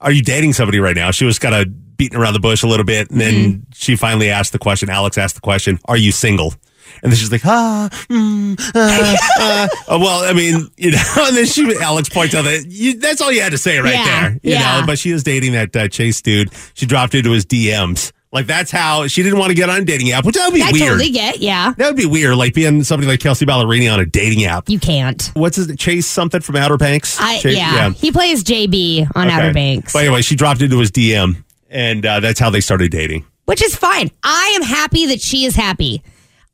are 0.00 0.12
you 0.12 0.22
dating 0.22 0.52
somebody 0.52 0.78
right 0.78 0.94
now?" 0.94 1.10
She 1.10 1.24
was 1.24 1.40
kind 1.40 1.54
of 1.54 1.96
beating 1.96 2.16
around 2.16 2.34
the 2.34 2.40
bush 2.40 2.62
a 2.62 2.68
little 2.68 2.84
bit, 2.86 3.10
and 3.10 3.20
then 3.20 3.66
she 3.74 3.96
finally 3.96 4.30
asked 4.30 4.52
the 4.52 4.58
question. 4.60 4.88
Alex 4.88 5.18
asked 5.18 5.34
the 5.34 5.40
question, 5.40 5.80
"Are 5.86 5.96
you 5.96 6.12
single?" 6.12 6.54
And 7.02 7.12
then 7.12 7.16
she's 7.16 7.30
like, 7.32 7.44
"Ah, 7.46 7.88
mm, 8.08 8.58
uh, 8.74 9.16
uh." 9.40 9.98
Well, 9.98 10.24
I 10.28 10.32
mean, 10.32 10.68
you 10.76 10.90
know." 10.92 11.02
And 11.28 11.36
then 11.36 11.46
she, 11.46 11.76
Alex 11.80 12.08
points 12.08 12.34
out 12.34 12.42
that 12.42 12.66
you, 12.68 12.98
that's 12.98 13.20
all 13.20 13.30
you 13.32 13.40
had 13.42 13.52
to 13.52 13.58
say 13.58 13.78
right 13.78 13.94
Yeah, 13.94 14.20
there, 14.20 14.30
you 14.42 14.52
yeah. 14.52 14.80
know. 14.80 14.86
But 14.86 14.98
she 14.98 15.10
is 15.10 15.22
dating 15.22 15.52
that 15.52 15.74
uh, 15.76 15.88
Chase 15.88 16.20
dude. 16.22 16.50
She 16.74 16.86
dropped 16.86 17.14
into 17.14 17.30
his 17.32 17.44
DMs. 17.46 18.12
Like 18.30 18.46
that's 18.46 18.70
how 18.70 19.06
she 19.06 19.22
didn't 19.22 19.38
want 19.38 19.50
to 19.50 19.54
get 19.54 19.70
on 19.70 19.80
a 19.80 19.84
dating 19.84 20.10
app, 20.12 20.24
which 20.26 20.36
that 20.36 20.46
would 20.46 20.54
be 20.54 20.62
I 20.62 20.70
weird. 20.70 20.88
totally 20.88 21.10
get, 21.10 21.38
yeah. 21.38 21.72
That 21.78 21.86
would 21.88 21.96
be 21.96 22.04
weird, 22.04 22.36
like 22.36 22.52
being 22.52 22.84
somebody 22.84 23.08
like 23.08 23.20
Kelsea 23.20 23.46
Ballerini 23.46 23.90
on 23.92 24.00
a 24.00 24.04
dating 24.06 24.44
app. 24.44 24.68
You 24.68 24.78
can't. 24.78 25.30
What's 25.34 25.56
his 25.56 25.74
Chase 25.76 26.06
something 26.06 26.42
from 26.42 26.56
Outer 26.56 26.76
Banks? 26.76 27.18
I, 27.18 27.38
Chase- 27.38 27.56
yeah. 27.56 27.90
He 27.90 28.12
plays 28.12 28.44
JB 28.44 29.10
on 29.16 29.28
Okay. 29.28 29.34
Outer 29.34 29.54
Banks, 29.54 29.94
But 29.94 30.04
anyway, 30.04 30.20
she 30.20 30.36
dropped 30.36 30.60
into 30.60 30.78
his 30.78 30.90
DM, 30.90 31.42
and 31.70 32.04
uh, 32.04 32.20
that's 32.20 32.38
how 32.38 32.50
they 32.50 32.60
started 32.60 32.90
dating. 32.90 33.24
which 33.46 33.62
is 33.62 33.74
fine. 33.74 34.10
I 34.22 34.52
am 34.56 34.62
happy 34.62 35.06
that 35.06 35.22
she 35.22 35.46
is 35.46 35.56
happy. 35.56 36.02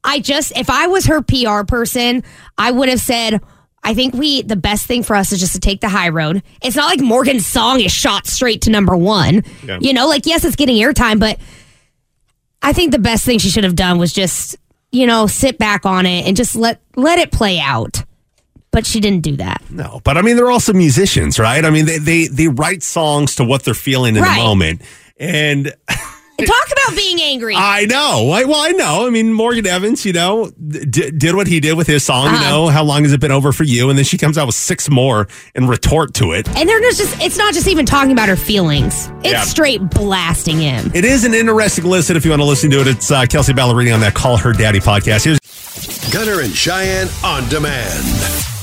I 0.04 0.20
just, 0.20 0.56
if 0.56 0.68
I 0.70 0.86
was 0.86 1.06
her 1.06 1.22
PR 1.22 1.64
person, 1.66 2.22
I 2.58 2.70
would 2.70 2.88
have 2.90 3.00
said, 3.00 3.40
I 3.82 3.94
think 3.94 4.14
we, 4.14 4.42
the 4.42 4.56
best 4.56 4.86
thing 4.86 5.02
for 5.02 5.16
us 5.16 5.32
is 5.32 5.40
just 5.40 5.54
to 5.54 5.60
take 5.60 5.80
the 5.80 5.88
high 5.88 6.10
road. 6.10 6.42
It's 6.62 6.76
not 6.76 6.86
like 6.86 7.00
Morgan's 7.00 7.46
song 7.46 7.80
is 7.80 7.90
shot 7.92 8.26
straight 8.26 8.62
to 8.62 8.70
number 8.70 8.96
one. 8.96 9.42
Yeah. 9.66 9.78
You 9.80 9.92
know, 9.94 10.06
like, 10.08 10.26
yes, 10.26 10.44
it's 10.44 10.56
getting 10.56 10.76
airtime, 10.76 11.18
but 11.18 11.38
I 12.62 12.72
think 12.72 12.92
the 12.92 12.98
best 12.98 13.24
thing 13.24 13.38
she 13.38 13.50
should 13.50 13.64
have 13.64 13.76
done 13.76 13.98
was 13.98 14.12
just, 14.12 14.56
you 14.92 15.06
know, 15.06 15.26
sit 15.26 15.58
back 15.58 15.84
on 15.86 16.06
it 16.06 16.26
and 16.26 16.36
just 16.36 16.54
let, 16.54 16.80
let 16.96 17.18
it 17.18 17.30
play 17.32 17.58
out. 17.60 18.04
But 18.70 18.86
she 18.86 19.00
didn't 19.00 19.22
do 19.22 19.36
that. 19.36 19.62
No, 19.70 20.00
but 20.02 20.16
I 20.18 20.22
mean, 20.22 20.34
they're 20.36 20.50
also 20.50 20.72
musicians, 20.72 21.38
right? 21.38 21.64
I 21.64 21.70
mean, 21.70 21.86
they 21.86 21.98
they, 21.98 22.26
they 22.26 22.48
write 22.48 22.82
songs 22.82 23.36
to 23.36 23.44
what 23.44 23.62
they're 23.62 23.72
feeling 23.72 24.16
in 24.16 24.22
Right. 24.22 24.36
the 24.36 24.42
moment, 24.42 24.82
and 25.16 25.72
Talk 26.44 26.66
about 26.72 26.96
being 26.96 27.20
angry. 27.22 27.54
I 27.56 27.84
know. 27.86 28.30
I, 28.30 28.44
well, 28.44 28.60
I 28.60 28.70
know. 28.70 29.06
I 29.06 29.10
mean, 29.10 29.32
Morgan 29.32 29.66
Evans, 29.66 30.04
you 30.04 30.12
know, 30.12 30.50
d- 30.50 31.10
did 31.12 31.36
what 31.36 31.46
he 31.46 31.60
did 31.60 31.74
with 31.74 31.86
his 31.86 32.02
song. 32.04 32.24
You 32.26 32.30
Uh-huh. 32.32 32.50
know, 32.50 32.68
how 32.68 32.82
long 32.82 33.04
has 33.04 33.12
it 33.12 33.20
been 33.20 33.30
over 33.30 33.52
for 33.52 33.62
you? 33.62 33.88
And 33.88 33.96
then 33.96 34.04
she 34.04 34.18
comes 34.18 34.36
out 34.36 34.46
with 34.46 34.56
six 34.56 34.90
more 34.90 35.28
and 35.54 35.68
retort 35.68 36.12
to 36.14 36.32
it. 36.32 36.48
And 36.56 36.68
they're 36.68 36.80
just, 36.80 37.20
it's 37.22 37.38
not 37.38 37.54
just 37.54 37.68
even 37.68 37.86
talking 37.86 38.10
about 38.12 38.28
her 38.28 38.36
feelings. 38.36 39.08
It's 39.18 39.32
Yeah. 39.32 39.42
straight 39.42 39.80
blasting 39.90 40.58
him. 40.60 40.90
It 40.94 41.04
is 41.04 41.24
an 41.24 41.34
interesting 41.34 41.84
listen 41.84 42.16
if 42.16 42.24
you 42.24 42.30
want 42.32 42.40
to 42.42 42.46
listen 42.46 42.70
to 42.72 42.80
it. 42.80 42.88
It's 42.88 43.10
uh, 43.10 43.26
Kelsea 43.26 43.52
Ballerini 43.52 43.94
on 43.94 44.00
that 44.00 44.14
Call 44.14 44.36
Her 44.36 44.52
Daddy 44.52 44.80
podcast. 44.80 45.24
Here's 45.24 45.38
Gunner 46.12 46.40
and 46.40 46.52
Cheyenne 46.52 47.08
on 47.24 47.48
demand. 47.48 48.53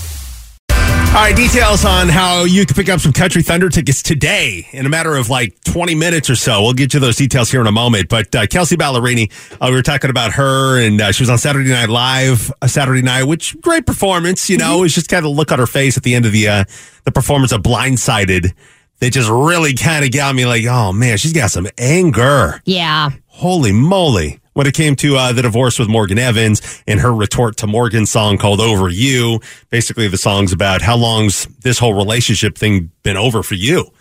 All 1.12 1.18
right, 1.18 1.36
details 1.36 1.84
on 1.84 2.08
how 2.08 2.46
you 2.46 2.66
can 2.66 2.74
pick 2.74 2.88
up 2.88 3.02
some 3.02 3.12
Country 3.12 3.44
Thunder 3.44 3.68
tickets 3.68 4.02
today 4.02 4.66
in 4.72 4.86
a 4.86 4.90
matter 4.90 5.18
of 5.18 5.30
like 5.30 5.62
20 5.66 5.94
minutes 5.94 6.30
or 6.30 6.38
so. 6.38 6.62
We'll 6.62 6.72
get 6.72 6.94
you 6.94 7.02
those 7.02 7.18
details 7.18 7.52
here 7.52 7.60
in 7.60 7.68
a 7.68 7.72
moment. 7.72 8.08
But 8.08 8.34
uh, 8.34 8.48
Kelsea 8.48 8.78
Ballerini, 8.78 9.30
uh, 9.56 9.68
we 9.68 9.76
were 9.76 9.82
talking 9.82 10.10
about 10.10 10.32
her, 10.32 10.80
and 10.82 11.02
uh, 11.02 11.12
she 11.12 11.24
was 11.24 11.30
on 11.30 11.38
Saturday 11.38 11.70
Night 11.70 11.90
Live 11.90 12.50
uh, 12.62 12.68
Saturday 12.68 13.02
night, 13.02 13.26
which 13.26 13.60
great 13.60 13.86
performance. 13.86 14.50
You 14.50 14.58
know, 14.58 14.80
it 14.80 14.82
was 14.84 14.96
just 14.96 15.10
kind 15.10 15.26
of 15.26 15.34
look 15.34 15.52
on 15.52 15.60
her 15.60 15.68
face 15.68 15.98
at 15.98 16.04
the 16.04 16.16
end 16.16 16.26
of 16.26 16.32
the 16.32 16.48
uh, 16.48 16.64
the 17.04 17.12
performance 17.12 17.52
of 17.52 17.62
Blindsided. 17.62 18.54
They 19.00 19.10
just 19.10 19.30
really 19.30 19.74
kind 19.74 20.06
of 20.06 20.14
got 20.14 20.34
me 20.34 20.46
like, 20.46 20.64
oh 20.66 20.94
man, 20.94 21.18
she's 21.18 21.34
got 21.34 21.52
some 21.52 21.68
anger. 21.78 22.62
Yeah. 22.64 23.10
Holy 23.28 23.74
moly. 23.74 24.41
When 24.54 24.68
it 24.68 24.74
came 24.74 24.96
to 24.98 25.16
uh, 25.16 25.32
the 25.32 25.44
divorce 25.44 25.80
with 25.80 25.88
Morgan 25.88 26.20
Evans 26.20 26.84
and 26.86 27.00
her 27.00 27.14
retort 27.14 27.58
to 27.58 27.68
Morgan's 27.68 28.12
song 28.12 28.38
called 28.38 28.60
Over 28.60 28.90
You, 28.90 29.40
basically 29.70 30.10
the 30.10 30.18
song's 30.18 30.52
about 30.52 30.82
how 30.82 30.98
long's 30.98 31.46
this 31.60 31.80
whole 31.80 31.94
relationship 31.94 32.58
thing 32.58 32.92
been 33.04 33.16
over 33.16 33.44
for 33.44 33.56
you? 33.56 33.92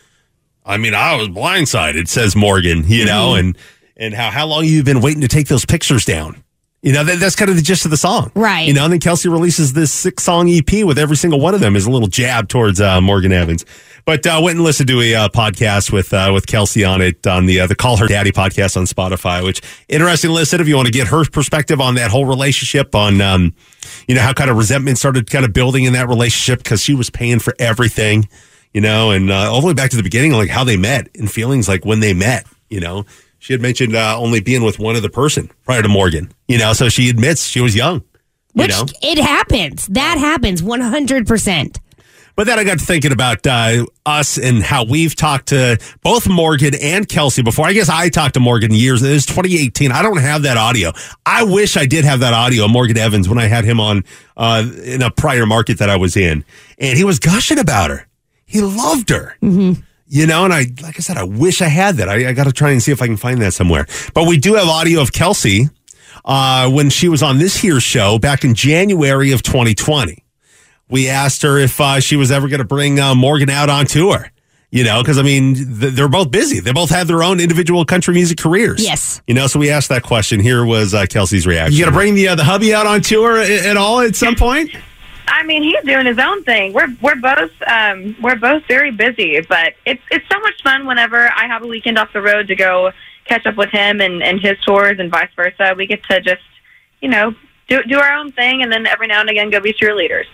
I 0.65 0.77
mean, 0.77 0.95
I 0.95 1.15
was 1.17 1.29
blindsided, 1.29 2.09
says 2.09 2.35
Morgan, 2.35 2.85
you 2.87 3.05
know, 3.05 3.35
and 3.35 3.57
and 3.97 4.15
how 4.15 4.31
how 4.31 4.47
long 4.47 4.65
you've 4.65 4.85
been 4.85 5.01
waiting 5.01 5.21
to 5.21 5.29
take 5.29 5.49
those 5.49 5.65
pictures 5.65 6.05
down. 6.05 6.43
You 6.83 6.95
know, 6.95 7.05
that, 7.05 7.19
that's 7.19 7.37
kind 7.37 7.51
of 7.51 7.57
the 7.57 7.63
gist 7.63 7.85
of 7.85 7.91
the 7.91 7.99
song. 7.99 8.33
Right. 8.35 8.67
You 8.67 8.73
know, 8.73 8.85
and 8.85 8.93
then 8.93 9.01
Kelsea 9.01 9.29
releases 9.29 9.75
this 9.75 9.93
six 9.93 10.23
song 10.23 10.49
EP 10.49 10.83
with 10.85 10.99
every 10.99 11.17
single 11.17 11.39
one 11.39 11.55
of 11.55 11.61
them 11.61 11.77
is 11.77 11.85
a 11.85 11.91
little 11.91 12.09
jab 12.09 12.49
towards 12.49 12.81
uh, 12.81 13.03
Morgan 13.03 13.33
Evans. 13.33 13.67
But 14.07 14.27
uh, 14.27 14.41
went 14.43 14.57
and 14.57 14.65
listened 14.65 14.89
to 14.89 15.01
a 15.03 15.15
uh, 15.15 15.29
podcast 15.29 15.93
with 15.93 16.15
uh, 16.15 16.31
with 16.33 16.47
Kelsea 16.47 16.85
on 16.85 17.03
it 17.03 17.27
on 17.27 17.45
the 17.45 17.61
uh, 17.61 17.67
the 17.67 17.75
Call 17.75 17.99
Her 17.99 18.07
Daddy 18.07 18.33
podcast 18.33 18.79
on 18.79 18.85
Spotify, 18.85 19.45
which 19.45 19.61
interesting 19.89 20.31
listen 20.31 20.59
if 20.61 20.69
you 20.69 20.75
want 20.75 20.87
to 20.87 20.93
get 20.93 21.09
her 21.09 21.25
perspective 21.27 21.83
on 21.83 21.97
that 21.97 22.11
whole 22.11 22.25
relationship 22.25 22.95
on 22.95 23.21
um, 23.21 23.55
you 24.09 24.15
know 24.15 24.23
how 24.23 24.33
kind 24.33 24.51
of 24.51 24.57
resentment 24.57 24.97
started 24.97 25.31
kind 25.31 25.45
of 25.45 25.53
building 25.53 25.85
in 25.85 25.93
that 25.93 26.09
relationship 26.09 26.63
because 26.63 26.81
she 26.81 26.95
was 26.95 27.11
paying 27.11 27.41
for 27.41 27.55
everything, 27.59 28.27
you 28.73 28.81
know, 28.81 29.11
and 29.11 29.31
uh, 29.31 29.53
all 29.53 29.61
the 29.61 29.67
way 29.67 29.75
back 29.75 29.91
to 29.91 29.97
the 29.97 30.03
beginning, 30.03 30.33
like 30.33 30.49
how 30.49 30.65
they 30.65 30.79
met 30.79 31.09
and 31.15 31.31
feelings 31.31 31.69
like 31.69 31.85
when 31.85 32.01
they 32.01 32.15
met, 32.15 32.47
you 32.71 32.81
know. 32.81 33.05
She 33.41 33.53
had 33.55 33.61
mentioned 33.61 33.97
uh, 33.97 34.17
only 34.19 34.41
being 34.41 34.63
with 34.63 34.79
one 34.79 34.97
other 34.97 35.09
person 35.09 35.51
prior 35.65 35.83
to 35.83 35.89
Morgan, 35.89 36.31
you 36.47 36.59
know, 36.59 36.73
so 36.75 36.89
she 36.89 37.09
admits 37.09 37.45
she 37.45 37.61
was 37.61 37.75
young. 37.75 38.05
You 38.55 38.65
Which 38.65 38.71
know? 38.71 38.87
it 39.03 39.19
happens. 39.19 39.87
That 39.87 40.19
happens 40.19 40.63
100%. 40.63 41.79
But 42.37 42.47
then 42.47 42.59
I 42.59 42.65
got 42.65 42.79
to 42.79 42.85
thinking 42.85 43.13
about 43.13 43.47
uh, 43.47 43.87
us 44.07 44.39
and 44.39 44.63
how 44.63 44.85
we've 44.85 45.15
talked 45.15 45.49
to 45.49 45.79
both 46.03 46.29
Morgan 46.29 46.75
and 46.81 47.09
Kelsea 47.09 47.43
before. 47.43 47.67
I 47.67 47.73
guess 47.73 47.89
I 47.89 48.09
talked 48.09 48.35
to 48.35 48.41
Morgan 48.41 48.73
years. 48.73 49.03
It 49.03 49.13
was 49.13 49.27
2018. 49.27 49.91
I 49.93 50.03
don't 50.03 50.19
have 50.19 50.43
that 50.43 50.57
audio. 50.57 50.93
I 51.27 51.45
wish 51.45 51.77
I 51.77 51.87
did 51.87 52.05
have 52.05 52.21
that 52.21 52.33
audio 52.33 52.67
of 52.67 52.71
Morgan 52.71 52.97
Evans 52.99 53.29
when 53.29 53.39
I 53.39 53.47
had 53.47 53.65
him 53.65 53.81
on 53.81 54.05
uh, 54.37 54.65
in 54.85 55.03
a 55.03 55.11
prior 55.11 55.45
market 55.45 55.79
that 55.79 55.91
I 55.91 55.97
was 55.97 56.17
in. 56.17 56.45
And 56.79 56.97
he 56.97 57.05
was 57.05 57.19
gushing 57.19 57.59
about 57.59 57.91
her. 57.91 58.07
He 58.47 58.61
loved 58.61 59.11
her. 59.11 59.37
You 60.13 60.27
know, 60.27 60.45
and 60.45 60.53
I, 60.53 60.67
like 60.83 60.97
I 60.97 61.01
said, 61.01 61.17
I 61.17 61.23
wish 61.23 61.63
I 61.63 61.69
had 61.69 61.97
that. 61.97 62.09
I, 62.09 62.31
I 62.31 62.33
got 62.33 62.45
to 62.45 62.53
try 62.53 62.73
and 62.73 62.83
see 62.83 62.91
if 62.91 63.01
I 63.01 63.07
can 63.07 63.17
find 63.17 63.41
that 63.43 63.55
somewhere. 63.55 63.87
But 64.13 64.27
we 64.27 64.39
do 64.39 64.55
have 64.55 64.67
audio 64.67 65.01
of 65.01 65.13
Kelsea 65.13 65.69
uh, 66.25 66.69
when 66.69 66.91
she 66.91 67.09
was 67.09 67.23
on 67.23 67.39
this 67.39 67.57
here 67.57 67.79
show 67.79 68.19
back 68.19 68.43
in 68.45 68.55
January 68.55 69.31
of 69.31 69.43
2020 69.43 70.25
we 70.91 71.09
asked 71.09 71.43
her 71.43 71.57
if 71.59 71.81
uh, 71.81 72.01
she 72.01 72.17
was 72.17 72.31
ever 72.31 72.49
going 72.49 72.59
to 72.59 72.67
bring 72.67 72.99
uh, 73.01 73.15
Morgan 73.15 73.49
out 73.49 73.71
on 73.71 73.87
tour. 73.87 74.31
You 74.73 74.85
know, 74.85 75.03
because 75.03 75.19
I 75.19 75.23
mean, 75.23 75.55
th- 75.55 75.95
they're 75.95 76.09
both 76.09 76.31
busy. 76.31 76.61
They 76.61 76.73
both 76.73 76.91
have 76.91 77.09
their 77.09 77.25
own 77.25 77.41
individual 77.41 77.85
country 77.85 78.15
music 78.15 78.39
careers. 78.39 78.85
Yes. 78.85 79.21
You 79.27 79.35
know, 79.35 79.49
so 79.49 79.59
we 79.59 79.69
asked 79.69 79.89
that 79.89 80.05
question. 80.05 80.39
Here 80.39 80.65
was 80.65 80.95
uh, 80.95 81.07
Kelsea's 81.07 81.45
reaction. 81.45 81.77
You 81.77 81.85
gonna 81.85 81.97
bring 81.97 82.15
the 82.15 82.29
uh, 82.29 82.35
the 82.37 82.45
hubby 82.45 82.73
out 82.73 82.87
on 82.87 83.01
tour 83.01 83.37
at, 83.39 83.51
at 83.51 83.77
all 83.77 83.99
at 83.99 84.15
some 84.15 84.37
point? 84.37 84.71
I 85.41 85.43
mean, 85.43 85.63
he's 85.63 85.83
doing 85.85 86.05
his 86.05 86.19
own 86.19 86.45
thing. 86.45 86.75
We're 86.75 86.95
we're 87.01 87.17
both 87.17 87.51
um, 87.67 88.15
we're 88.21 88.37
both 88.37 88.63
very 88.69 88.91
busy, 88.91 89.41
but 89.41 89.73
it's 89.87 90.03
it's 90.11 90.29
so 90.31 90.39
much 90.41 90.63
fun 90.63 90.87
whenever 90.87 91.31
I 91.35 91.47
have 91.47 91.63
a 91.63 91.67
weekend 91.67 91.97
off 91.97 92.13
the 92.13 92.21
road 92.21 92.47
to 92.49 92.55
go 92.55 92.93
catch 93.25 93.47
up 93.47 93.57
with 93.57 93.71
him 93.71 94.03
and, 94.03 94.23
and 94.23 94.39
his 94.39 94.59
tours 94.67 94.99
and 94.99 95.11
vice 95.11 95.31
versa. 95.35 95.75
We 95.75 95.87
get 95.87 96.03
to 96.11 96.21
just 96.21 96.43
you 97.01 97.09
know 97.09 97.35
do 97.71 97.83
do 97.85 97.99
our 97.99 98.13
own 98.13 98.33
thing, 98.33 98.63
and 98.63 98.71
then 98.71 98.87
every 98.87 99.07
now 99.07 99.23
and 99.23 99.31
again 99.31 99.49
go 99.49 99.61
be 99.61 99.73
cheerleaders. 99.73 100.27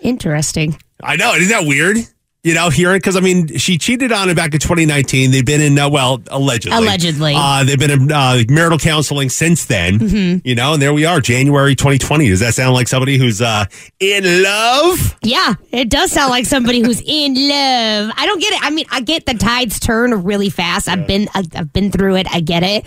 Interesting. 0.00 0.76
I 1.00 1.14
know. 1.14 1.34
Isn't 1.34 1.50
that 1.50 1.64
weird? 1.64 1.98
You 2.42 2.54
know, 2.54 2.70
hearing 2.70 2.96
because 2.96 3.16
I 3.16 3.20
mean, 3.20 3.58
she 3.58 3.76
cheated 3.76 4.12
on 4.12 4.30
him 4.30 4.34
back 4.34 4.54
in 4.54 4.60
2019. 4.60 5.30
They've 5.30 5.44
been 5.44 5.60
in 5.60 5.78
uh, 5.78 5.90
well, 5.90 6.22
allegedly, 6.28 6.74
Allegedly. 6.78 7.34
uh, 7.36 7.64
they've 7.64 7.78
been 7.78 7.90
in 7.90 8.10
uh, 8.10 8.42
marital 8.48 8.78
counseling 8.78 9.28
since 9.28 9.66
then. 9.66 9.98
Mhm. 9.98 10.40
You 10.42 10.54
know, 10.54 10.72
and 10.72 10.80
there 10.80 10.94
we 10.94 11.04
are, 11.04 11.20
January 11.20 11.74
2020. 11.74 12.28
Does 12.30 12.40
that 12.40 12.54
sound 12.54 12.72
like 12.72 12.88
somebody 12.88 13.18
who's 13.18 13.42
uh, 13.42 13.66
in 13.98 14.42
love? 14.42 15.18
Yeah, 15.22 15.52
it 15.70 15.90
does 15.90 16.12
sound 16.12 16.30
like 16.30 16.46
somebody 16.46 16.80
who's 16.80 17.02
in 17.06 17.34
love. 17.34 18.10
I 18.16 18.24
don't 18.24 18.40
get 18.40 18.54
it. 18.54 18.62
I 18.62 18.70
mean, 18.70 18.86
I 18.90 19.02
get 19.02 19.26
the 19.26 19.34
tides 19.34 19.78
turn 19.78 20.24
really 20.24 20.48
fast. 20.48 20.88
I've 20.88 21.06
been 21.06 21.28
I've, 21.34 21.48
I've 21.54 21.72
been 21.74 21.90
through 21.92 22.16
it. 22.16 22.26
I 22.32 22.40
get 22.40 22.62
it. 22.62 22.86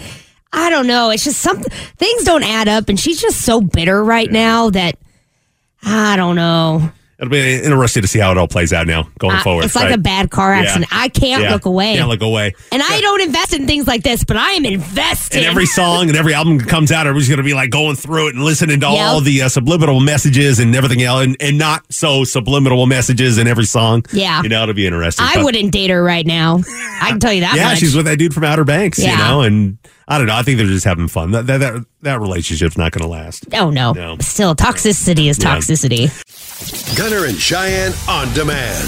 I 0.51 0.71
don't 0.71 0.87
know. 0.87 1.11
It's 1.11 1.25
just 1.25 1.39
something 1.41 1.71
things 1.97 2.23
don't 2.23 2.43
add 2.43 2.67
up 2.67 2.89
and 2.89 2.99
she's 2.99 3.21
just 3.21 3.41
so 3.41 3.61
bitter 3.61 4.03
right 4.03 4.31
now 4.31 4.71
that 4.71 4.97
I 5.83 6.15
don't 6.15 6.35
know. 6.35 6.91
It'll 7.19 7.29
be 7.31 7.55
interesting 7.63 8.01
to 8.01 8.07
see 8.07 8.19
how 8.19 8.31
it 8.31 8.37
all 8.37 8.47
plays 8.47 8.73
out 8.73 8.87
now 8.87 9.07
going 9.19 9.35
Uh, 9.37 9.43
forward. 9.43 9.65
it's 9.65 9.75
like 9.75 9.85
right? 9.85 9.93
a 9.93 9.97
bad 9.99 10.29
car 10.31 10.53
Yeah. 10.53 10.61
accident. 10.63 10.87
I 10.91 11.07
can't 11.09 11.43
Yeah. 11.43 11.51
look 11.53 11.65
away. 11.65 11.95
Can't 11.95 12.09
look 12.09 12.21
away. 12.23 12.53
And 12.71 12.81
I 12.83 12.99
don't 13.01 13.21
invest 13.21 13.53
in 13.53 13.67
things 13.67 13.87
like 13.87 14.03
this, 14.03 14.23
but 14.23 14.35
I 14.35 14.51
am 14.51 14.65
invested. 14.65 15.37
And 15.37 15.45
every 15.45 15.65
song 15.67 16.09
and 16.09 16.17
every 16.17 16.33
album 16.33 16.57
that 16.57 16.67
comes 16.67 16.91
out, 16.91 17.05
everybody's 17.07 17.29
going 17.29 17.37
to 17.37 17.43
be 17.43 17.53
like 17.53 17.69
going 17.69 17.95
through 17.95 18.29
it 18.29 18.35
and 18.35 18.43
listening 18.43 18.79
to 18.81 18.87
all 18.87 19.21
the 19.21 19.43
uh, 19.43 19.49
subliminal 19.49 19.99
messages 19.99 20.59
and 20.59 20.75
everything 20.75 21.03
else, 21.03 21.23
and, 21.23 21.37
and 21.39 21.57
not 21.57 21.83
so 21.89 22.23
subliminal 22.23 22.85
messages 22.87 23.37
in 23.37 23.47
every 23.47 23.65
song. 23.65 24.03
Yeah. 24.11 24.41
you 24.41 24.49
know, 24.49 24.63
it'll 24.63 24.73
be 24.73 24.87
interesting. 24.87 25.25
I 25.25 25.35
But- 25.35 25.43
wouldn't 25.45 25.71
date 25.71 25.91
her 25.91 26.03
right 26.03 26.25
now. 26.25 26.61
I 27.01 27.09
can 27.09 27.19
tell 27.19 27.31
you 27.33 27.41
that 27.41 27.55
yeah, 27.55 27.69
much. 27.69 27.77
she's 27.79 27.95
with 27.95 28.05
that 28.05 28.17
dude 28.17 28.33
from 28.33 28.43
Outer 28.43 28.63
Banks. 28.63 28.97
You 28.99 29.15
know, 29.15 29.41
and 29.41 29.77
I 30.07 30.17
don't 30.17 30.27
know. 30.27 30.35
I 30.35 30.41
think 30.41 30.57
they're 30.57 30.65
just 30.67 30.83
having 30.85 31.07
fun. 31.07 31.31
That 31.31 31.47
that 31.47 31.59
that, 31.59 31.85
that 32.01 32.19
relationship's 32.21 32.77
not 32.77 32.91
going 32.91 33.03
to 33.03 33.07
last. 33.07 33.45
oh 33.53 33.69
no. 33.69 33.93
No. 33.93 34.17
Still, 34.19 34.55
toxicity 34.55 35.29
is 35.29 35.37
Yeah. 35.39 35.55
toxicity. 35.57 36.11
Gunner 36.95 37.25
and 37.25 37.37
Cheyenne 37.37 37.93
on 38.07 38.33
demand. 38.33 38.87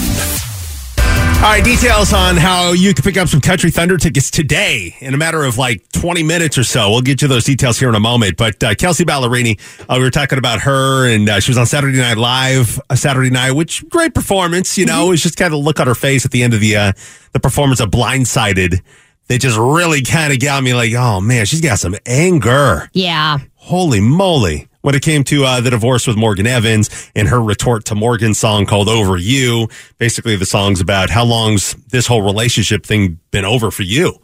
All 1.38 1.52
right, 1.52 1.64
details 1.64 2.12
on 2.14 2.38
how 2.38 2.72
you 2.72 2.94
can 2.94 3.04
pick 3.04 3.18
up 3.18 3.28
some 3.28 3.42
Country 3.42 3.70
Thunder 3.70 3.98
tickets 3.98 4.32
today 4.32 4.96
in 5.00 5.14
a 5.14 5.18
matter 5.18 5.44
of 5.44 5.58
like 5.58 5.88
20 5.92 6.24
minutes 6.24 6.58
or 6.58 6.64
so. 6.64 6.90
We'll 6.90 7.02
get 7.02 7.22
you 7.22 7.28
those 7.28 7.44
details 7.44 7.78
here 7.78 7.90
in 7.90 7.94
a 7.94 8.00
moment. 8.00 8.38
But 8.38 8.64
uh, 8.64 8.74
Kelsea 8.74 9.06
Ballerini, 9.06 9.60
uh, 9.82 9.96
we 9.98 10.04
were 10.04 10.10
talking 10.10 10.40
about 10.40 10.62
her, 10.62 11.08
and 11.08 11.30
uh, 11.30 11.40
she 11.40 11.52
was 11.52 11.58
on 11.58 11.68
Saturday 11.68 12.00
Night 12.00 12.18
Live 12.18 12.80
Saturday 12.96 13.30
night, 13.30 13.52
which 13.52 13.88
great 13.90 14.16
performance. 14.16 14.78
You 14.78 14.86
know, 14.88 15.08
it 15.08 15.10
was 15.10 15.22
just 15.22 15.38
kind 15.38 15.54
of 15.54 15.60
look 15.60 15.80
on 15.80 15.86
her 15.86 15.94
face 15.94 16.26
at 16.26 16.32
the 16.32 16.42
end 16.42 16.54
of 16.56 16.62
the 16.62 16.76
uh, 16.78 16.94
the 17.34 17.40
performance 17.40 17.80
of 17.80 17.92
Blindsided. 17.92 18.82
That 19.28 19.40
just 19.40 19.58
really 19.58 20.02
kind 20.04 20.32
of 20.34 20.40
got 20.40 20.64
me 20.64 20.74
like, 20.74 20.94
oh 20.94 21.20
man, 21.22 21.46
she's 21.46 21.62
got 21.62 21.80
some 21.80 21.96
anger. 22.08 22.90
Yeah. 22.94 23.40
Holy 23.56 24.00
moly. 24.00 24.68
When 24.86 24.94
it 24.94 25.02
came 25.02 25.24
to 25.24 25.46
uh, 25.46 25.62
the 25.62 25.72
divorce 25.72 26.06
with 26.06 26.16
Morgan 26.16 26.46
Evans 26.46 27.10
and 27.16 27.28
her 27.28 27.42
retort 27.42 27.86
to 27.86 27.96
Morgan's 27.96 28.38
song 28.38 28.68
called 28.68 28.88
Over 28.88 29.18
You, 29.18 29.68
basically 29.98 30.36
the 30.36 30.46
song's 30.46 30.80
about 30.80 31.10
how 31.10 31.26
long's 31.26 31.74
this 31.88 32.06
whole 32.06 32.22
relationship 32.22 32.86
thing 32.86 33.20
been 33.32 33.46
over 33.46 33.72
for 33.72 33.82
you? 33.82 34.20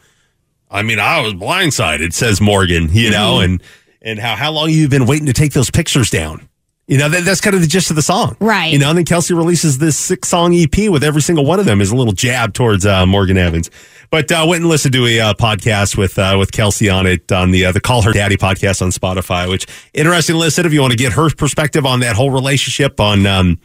I 0.70 0.84
mean, 0.84 1.00
I 1.00 1.20
was 1.22 1.34
blindsided, 1.34 2.14
says 2.14 2.40
Morgan, 2.40 2.90
you 2.92 3.10
know, 3.10 3.40
Mm-hmm. 3.40 3.44
and, 3.44 3.64
and 4.04 4.20
how, 4.20 4.36
how 4.36 4.52
long 4.52 4.70
you've 4.70 4.92
been 4.92 5.08
waiting 5.08 5.26
to 5.26 5.34
take 5.34 5.54
those 5.54 5.72
pictures 5.72 6.12
down. 6.12 6.48
You 6.88 6.98
know, 6.98 7.08
that, 7.08 7.24
that's 7.24 7.40
kind 7.40 7.56
of 7.56 7.62
the 7.62 7.68
gist 7.68 7.90
of 7.90 7.96
the 7.96 8.02
song. 8.02 8.36
Right. 8.40 8.74
You 8.74 8.80
know, 8.80 8.90
and 8.90 8.98
then 8.98 9.06
Kelsea 9.06 9.34
releases 9.34 9.78
this 9.78 9.98
six 9.98 10.28
song 10.28 10.54
EP 10.54 10.90
with 10.90 11.04
every 11.04 11.22
single 11.22 11.46
one 11.46 11.60
of 11.60 11.66
them 11.66 11.80
is 11.80 11.92
a 11.92 11.96
little 11.96 12.12
jab 12.12 12.54
towards 12.54 12.86
uh, 12.86 13.06
Morgan 13.06 13.38
Evans. 13.38 13.70
But 14.10 14.30
uh, 14.30 14.46
went 14.46 14.62
and 14.62 14.70
listened 14.70 14.94
to 14.96 15.06
a 15.06 15.20
uh, 15.22 15.34
podcast 15.36 15.96
with 15.96 16.20
uh, 16.20 16.36
with 16.38 16.52
Kelsea 16.52 16.90
on 16.90 17.08
it 17.08 17.32
on 17.32 17.52
the 17.52 17.68
uh, 17.68 17.72
the 17.72 17.80
Call 17.80 18.02
Her 18.02 18.12
Daddy 18.12 18.36
podcast 18.36 18.82
on 18.82 18.90
Spotify, 18.90 19.50
which 19.50 19.66
interesting 19.94 20.36
listen 20.36 20.66
if 20.66 20.74
you 20.74 20.82
want 20.82 20.92
to 20.92 20.98
get 20.98 21.14
her 21.14 21.30
perspective 21.30 21.86
on 21.86 22.02
that 22.02 22.18
whole 22.18 22.30
relationship, 22.30 23.00
on 23.00 23.26
um, 23.26 23.58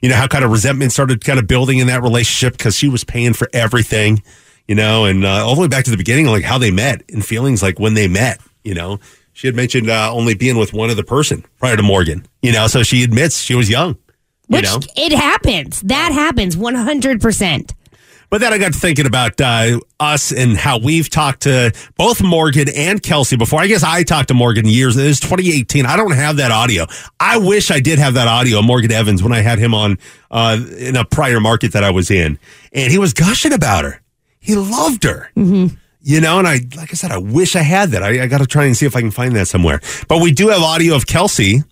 you 0.00 0.08
know 0.08 0.14
how 0.14 0.26
kind 0.26 0.42
of 0.42 0.50
resentment 0.52 0.92
started 0.92 1.22
kind 1.22 1.38
of 1.38 1.46
building 1.46 1.78
in 1.78 1.88
that 1.88 2.00
relationship 2.00 2.56
because 2.56 2.74
she 2.74 2.88
was 2.88 3.04
paying 3.04 3.34
for 3.34 3.50
everything, 3.52 4.22
you 4.66 4.74
know, 4.74 5.04
and 5.04 5.22
uh, 5.22 5.46
all 5.46 5.54
the 5.54 5.60
way 5.60 5.68
back 5.68 5.84
to 5.84 5.90
the 5.90 5.98
beginning, 5.98 6.24
like 6.24 6.44
how 6.44 6.56
they 6.56 6.70
met 6.70 7.02
and 7.10 7.22
feelings 7.22 7.62
like 7.62 7.78
when 7.78 7.92
they 7.92 8.08
met, 8.08 8.40
you 8.64 8.72
know. 8.72 8.98
She 9.32 9.46
had 9.46 9.56
mentioned 9.56 9.88
uh, 9.88 10.12
only 10.12 10.34
being 10.34 10.58
with 10.58 10.72
one 10.72 10.90
other 10.90 11.04
person 11.04 11.44
prior 11.58 11.76
to 11.76 11.82
Morgan, 11.82 12.26
you 12.42 12.52
know, 12.52 12.66
so 12.66 12.82
she 12.82 13.02
admits 13.02 13.40
she 13.40 13.54
was 13.54 13.70
young, 13.70 13.96
you 14.48 14.62
know. 14.62 14.80
it 14.96 15.12
happens. 15.12 15.80
That 15.82 16.12
happens 16.12 16.56
100%. 16.56 17.72
But 18.28 18.40
then 18.40 18.52
I 18.52 18.58
got 18.58 18.72
to 18.72 18.78
thinking 18.78 19.06
about 19.06 19.40
uh, 19.40 19.80
us 19.98 20.30
and 20.30 20.56
how 20.56 20.78
we've 20.78 21.10
talked 21.10 21.42
to 21.42 21.72
both 21.96 22.22
Morgan 22.22 22.68
and 22.68 23.02
Kelsea 23.02 23.36
before. 23.36 23.60
I 23.60 23.66
guess 23.66 23.82
I 23.82 24.04
talked 24.04 24.28
to 24.28 24.34
Morgan 24.34 24.66
years. 24.66 24.96
It 24.96 25.04
was 25.04 25.18
2018. 25.18 25.84
I 25.84 25.96
don't 25.96 26.12
have 26.12 26.36
that 26.36 26.52
audio. 26.52 26.86
I 27.18 27.38
wish 27.38 27.72
I 27.72 27.80
did 27.80 27.98
have 27.98 28.14
that 28.14 28.28
audio 28.28 28.60
of 28.60 28.66
Morgan 28.66 28.92
Evans 28.92 29.20
when 29.20 29.32
I 29.32 29.40
had 29.40 29.58
him 29.58 29.74
on 29.74 29.98
uh, 30.30 30.60
in 30.78 30.94
a 30.94 31.04
prior 31.04 31.40
market 31.40 31.72
that 31.72 31.82
I 31.82 31.90
was 31.90 32.08
in. 32.08 32.38
And 32.72 32.92
he 32.92 32.98
was 32.98 33.12
gushing 33.14 33.52
about 33.52 33.84
her. 33.84 34.00
He 34.38 34.54
loved 34.54 35.02
her. 35.02 35.30
You 36.02 36.20
know, 36.20 36.38
and 36.38 36.48
I, 36.48 36.60
like 36.76 36.90
I 36.90 36.94
said, 36.94 37.10
I 37.10 37.18
wish 37.18 37.56
I 37.56 37.62
had 37.62 37.90
that. 37.90 38.02
I, 38.02 38.22
I 38.22 38.26
got 38.26 38.38
to 38.38 38.46
try 38.46 38.64
and 38.64 38.76
see 38.76 38.86
if 38.86 38.96
I 38.96 39.00
can 39.00 39.10
find 39.10 39.36
that 39.36 39.48
somewhere. 39.48 39.80
But 40.08 40.22
we 40.22 40.32
do 40.32 40.48
have 40.48 40.62
audio 40.62 40.94
of 40.94 41.06
Kelsea 41.06 41.62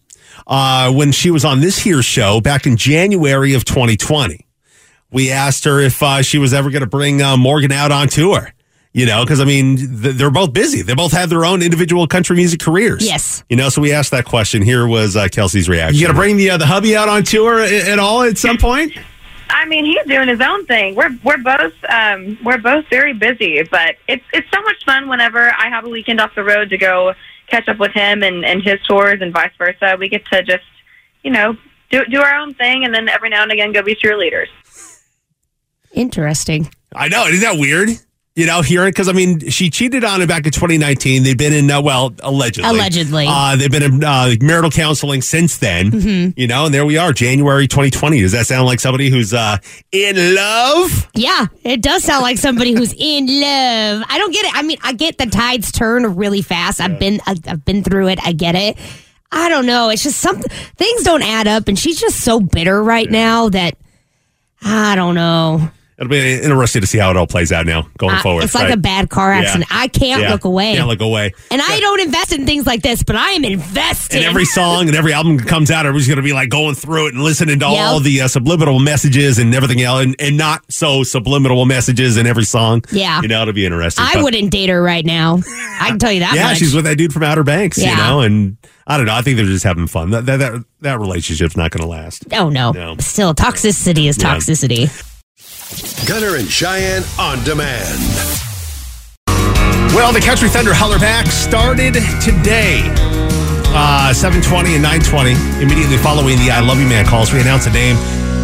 uh, 0.47 0.93
when 0.93 1.13
she 1.13 1.31
was 1.31 1.45
on 1.45 1.61
this 1.61 1.79
here 1.79 2.03
show 2.03 2.41
back 2.41 2.67
in 2.67 2.77
January 2.77 3.55
of 3.55 3.65
2020 3.65 4.45
we 5.11 5.31
asked 5.31 5.65
her 5.65 5.81
if 5.81 6.03
uh, 6.03 6.23
she 6.23 6.39
was 6.39 6.53
ever 6.53 6.71
going 6.71 6.83
to 6.83 6.89
bring 6.89 7.23
uh, 7.23 7.37
Morgan 7.37 7.73
out 7.73 7.93
on 7.93 8.09
tour. 8.09 8.53
You 8.93 9.07
know, 9.07 9.23
because 9.23 9.39
I 9.39 9.45
mean, 9.45 9.77
th- 9.77 10.17
they're 10.17 10.31
both 10.31 10.53
busy. 10.53 10.83
They 10.83 10.95
both 10.95 11.13
have 11.13 11.29
their 11.29 11.45
own 11.45 11.63
individual 11.63 12.07
country 12.07 12.37
music 12.37 12.59
careers. 12.59 13.07
Yes. 13.07 13.45
You 13.49 13.57
know, 13.57 13.69
so 13.69 13.83
we 13.83 13.93
asked 13.93 14.11
that 14.11 14.25
question. 14.25 14.63
Here 14.63 14.87
was 14.87 15.15
uh, 15.15 15.25
Kelsea's 15.25 15.69
reaction. 15.69 16.01
You 16.01 16.07
gonna 16.07 16.19
bring 16.19 16.37
the 16.37 16.51
uh, 16.51 16.57
the 16.57 16.67
hubby 16.67 16.97
out 16.97 17.09
on 17.09 17.23
tour 17.23 17.61
at, 17.61 17.71
at 17.71 17.99
all 17.99 18.23
at 18.23 18.39
some 18.39 18.57
point? 18.57 18.93
I 19.51 19.65
mean, 19.65 19.85
he's 19.85 20.05
doing 20.07 20.29
his 20.29 20.41
own 20.41 20.67
thing. 20.67 20.95
We're 20.95 21.17
we're 21.25 21.39
both 21.39 21.73
um, 21.89 22.39
we're 22.45 22.59
both 22.59 22.85
very 22.91 23.13
busy, 23.13 23.63
but 23.71 23.97
it's 24.07 24.25
it's 24.33 24.51
so 24.53 24.61
much 24.63 24.85
fun 24.85 25.09
whenever 25.09 25.53
I 25.59 25.69
have 25.69 25.85
a 25.85 25.89
weekend 25.89 26.21
off 26.21 26.35
the 26.35 26.45
road 26.45 26.71
to 26.71 26.79
go 26.79 27.15
catch 27.47 27.69
up 27.69 27.79
with 27.79 27.93
him 27.93 28.23
and, 28.23 28.45
and 28.45 28.63
his 28.63 28.81
tours 28.87 29.21
and 29.21 29.33
vice 29.33 29.53
versa. 29.57 29.97
We 29.99 30.09
get 30.09 30.27
to 30.27 30.43
just 30.43 30.65
you 31.23 31.31
know 31.31 31.57
do 31.91 32.05
do 32.07 32.21
our 32.21 32.35
own 32.35 32.55
thing, 32.55 32.85
and 32.85 32.95
then 32.95 33.09
every 33.09 33.31
now 33.31 33.43
and 33.43 33.53
again 33.53 33.73
go 33.73 33.83
be 33.83 33.95
cheerleaders. 33.95 34.49
Interesting. 35.93 36.71
I 36.95 37.09
know. 37.09 37.27
Isn't 37.27 37.41
that 37.41 37.59
weird? 37.59 37.91
You 38.39 38.47
know, 38.47 38.63
hearing 38.63 38.91
because 38.91 39.09
I 39.09 39.13
mean, 39.13 39.49
she 39.51 39.69
cheated 39.69 40.05
on 40.05 40.23
him 40.23 40.29
back 40.29 40.47
in 40.47 40.53
2019. 40.53 41.25
They've 41.25 41.37
been 41.37 41.53
in 41.53 41.69
uh, 41.69 41.83
well, 41.83 42.15
allegedly, 42.21 42.71
Allegedly. 42.71 43.27
uh, 43.29 43.57
they've 43.57 43.69
been 43.69 43.83
in 43.83 44.05
uh, 44.05 44.37
marital 44.41 44.71
counseling 44.71 45.23
since 45.23 45.57
then. 45.59 45.91
Mhm. 45.91 46.35
You 46.37 46.47
know, 46.47 46.67
and 46.67 46.73
there 46.73 46.87
we 46.87 46.97
are, 46.99 47.13
January 47.13 47.67
2020. 47.67 48.21
Does 48.21 48.31
that 48.31 48.47
sound 48.47 48.67
like 48.67 48.79
somebody 48.79 49.11
who's 49.11 49.35
uh, 49.35 49.59
in 49.91 50.37
love? 50.37 51.11
Yeah, 51.15 51.47
it 51.65 51.83
does 51.83 52.05
sound 52.05 52.23
like 52.23 52.39
somebody 52.39 52.75
who's 52.75 52.95
in 52.97 53.27
love. 53.27 54.05
I 54.09 54.19
don't 54.19 54.33
get 54.33 54.45
it. 54.45 54.53
I 54.55 54.63
mean, 54.63 54.79
I 54.83 54.93
get 54.93 55.19
the 55.19 55.27
tides 55.27 55.73
turn 55.73 56.15
really 56.15 56.41
fast. 56.41 56.81
I've 56.81 57.01
been 57.01 57.21
I've, 57.27 57.41
I've 57.49 57.65
been 57.65 57.83
through 57.83 58.07
it. 58.07 58.21
I 58.25 58.31
get 58.31 58.55
it. 58.55 58.79
I 59.33 59.49
don't 59.49 59.67
know. 59.67 59.89
It's 59.91 60.05
just 60.05 60.21
something 60.21 60.49
things 60.77 61.03
don't 61.03 61.23
add 61.25 61.49
up 61.49 61.67
and 61.67 61.77
she's 61.77 61.99
just 62.01 62.21
so 62.21 62.39
bitter 62.39 62.81
right 62.85 63.11
now 63.11 63.49
that 63.49 63.75
I 64.63 64.95
don't 64.95 65.17
know. 65.17 65.73
It'll 65.99 66.09
be 66.09 66.35
interesting 66.41 66.81
to 66.81 66.87
see 66.87 66.99
how 66.99 67.11
it 67.11 67.17
all 67.17 67.27
plays 67.27 67.51
out 67.51 67.67
now 67.67 67.89
going 67.99 68.15
Uh, 68.15 68.23
forward. 68.23 68.45
it's 68.45 68.55
like 68.55 68.65
right? 68.69 68.75
a 68.75 68.77
bad 68.77 69.11
car 69.11 69.33
Yeah. 69.35 69.41
accident. 69.41 69.67
I 69.73 69.89
can't 69.89 70.23
Yeah. 70.23 70.31
look 70.31 70.45
away. 70.45 70.77
Can't 70.77 70.87
look 70.87 71.01
away. 71.01 71.33
And 71.51 71.61
I 71.61 71.81
don't 71.81 72.01
invest 72.01 72.33
in 72.33 72.47
things 72.47 72.67
like 72.67 72.83
this, 72.83 73.03
but 73.03 73.17
I 73.17 73.31
am 73.31 73.45
invested. 73.45 74.19
And 74.19 74.25
every 74.25 74.45
song 74.45 74.87
and 74.87 74.97
every 74.97 75.13
album 75.13 75.39
that 75.39 75.49
comes 75.49 75.73
out, 75.73 75.87
everybody's 75.87 76.07
going 76.07 76.19
to 76.19 76.23
be 76.23 76.33
like 76.33 76.51
going 76.51 76.77
through 76.77 77.09
it 77.09 77.15
and 77.15 77.25
listening 77.25 77.59
to 77.59 77.67
Yep. 77.67 77.79
all 77.79 77.99
the 77.99 78.21
uh, 78.23 78.29
subliminal 78.29 78.79
messages 78.79 79.39
and 79.39 79.53
everything 79.57 79.83
else, 79.83 80.05
and, 80.05 80.15
and 80.21 80.37
not 80.37 80.63
so 80.71 81.03
subliminal 81.03 81.65
messages 81.67 82.17
in 82.17 82.29
every 82.29 82.45
song. 82.45 82.85
Yeah. 82.93 83.21
you 83.21 83.27
know, 83.27 83.43
it'll 83.43 83.53
be 83.55 83.67
interesting. 83.67 84.05
I 84.05 84.15
But- 84.15 84.23
wouldn't 84.23 84.51
date 84.53 84.69
her 84.71 84.81
right 84.81 85.05
now. 85.05 85.41
I 85.81 85.89
can 85.89 85.99
tell 85.99 86.13
you 86.13 86.21
that 86.21 86.33
Yeah, 86.37 86.45
much. 86.45 86.59
she's 86.59 86.75
with 86.77 86.85
that 86.85 86.97
dude 86.97 87.13
from 87.13 87.25
Outer 87.25 87.43
Banks, 87.43 87.77
you 87.77 87.87
know, 87.97 88.21
and 88.21 88.57
I 88.87 88.97
don't 88.99 89.07
know. 89.07 89.15
I 89.15 89.23
think 89.23 89.37
they're 89.37 89.47
just 89.47 89.65
having 89.65 89.89
fun. 89.89 90.11
That 90.11 90.27
that 90.27 90.37
that, 90.39 90.53
that 90.83 91.01
relationship's 91.01 91.57
not 91.57 91.73
going 91.73 91.83
to 91.83 91.89
last. 91.89 92.25
oh 92.33 92.49
no. 92.51 92.71
No. 92.71 92.95
Still, 93.01 93.35
toxicity 93.35 94.09
is 94.09 94.17
Yeah. 94.23 94.37
Gunner 96.07 96.37
and 96.37 96.49
Cheyenne 96.49 97.05
on 97.19 97.43
demand. 97.45 97.99
Well, 99.95 100.13
the 100.13 100.21
Country 100.21 100.49
Thunder 100.49 100.73
Holler 100.73 100.99
Back 100.99 101.27
started 101.27 101.95
today. 102.23 102.83
Uh, 103.71 104.13
720 104.15 104.75
and 104.75 104.83
920. 104.83 105.33
Immediately 105.63 105.99
following 105.99 106.39
the 106.39 106.51
I 106.51 106.61
Love 106.61 106.79
You 106.81 106.87
Man 106.87 107.05
calls, 107.05 107.33
we 107.33 107.41
announce 107.41 107.67
a 107.67 107.71
name. 107.71 107.97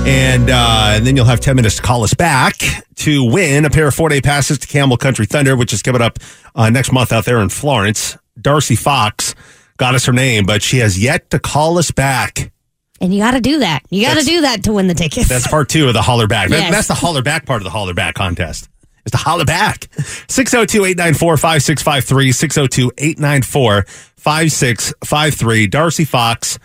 And, 0.07 0.51
uh, 0.51 0.93
and 0.97 1.07
then 1.07 1.17
you'll 1.17 1.25
have 1.25 1.41
10 1.41 1.57
minutes 1.57 1.77
to 1.77 1.83
call 1.83 2.03
us 2.05 2.13
back 2.13 2.57
to 2.97 3.25
win 3.25 3.65
a 3.65 3.71
pair 3.71 3.89
of 3.89 3.95
four 3.95 4.11
day 4.11 4.21
passes 4.21 4.59
to 4.59 4.67
Camel 4.67 4.97
Country 4.97 5.25
Thunder, 5.25 5.57
which 5.57 5.73
is 5.73 5.83
coming 5.83 6.03
up 6.03 6.19
uh, 6.55 6.69
next 6.69 6.93
month 6.93 7.13
out 7.13 7.25
there 7.25 7.39
in 7.39 7.49
Florence. 7.49 8.19
Darcy 8.41 8.77
Fox 8.77 9.35
got 9.79 9.95
us 9.95 10.05
her 10.07 10.13
name, 10.13 10.45
but 10.45 10.63
she 10.63 10.79
has 10.79 10.99
yet 11.03 11.31
to 11.31 11.39
call 11.39 11.79
us 11.79 11.91
back. 11.91 12.53
And 13.01 13.13
you 13.13 13.21
got 13.21 13.33
to 13.33 13.41
do 13.41 13.59
that. 13.59 13.83
You 13.91 14.07
got 14.07 14.19
to 14.19 14.25
do 14.25 14.43
that 14.43 14.65
to 14.65 14.73
win 14.73 14.87
the 14.87 14.95
tickets. 14.95 15.29
That's 15.29 15.47
part 15.49 15.69
two 15.69 15.89
of 15.89 15.95
the 15.95 16.03
holler 16.03 16.27
back. 16.27 16.49
That- 16.51 16.59
Yes. 16.61 16.71
That's 16.73 16.89
the 16.89 16.95
holler 16.95 17.23
back 17.23 17.45
part 17.47 17.61
of 17.61 17.65
the 17.65 17.71
holler 17.71 17.93
back 17.95 18.15
contest. 18.15 18.69
Is 19.05 19.11
to 19.13 19.19
holler 19.19 19.45
back. 19.45 19.89
602 20.29 20.85
894 20.87 21.37
5653. 21.37 22.33
602 22.33 22.93
894 22.97 23.83
5653. 23.85 25.67
Darcy 25.67 26.05
Fox, 26.05 26.59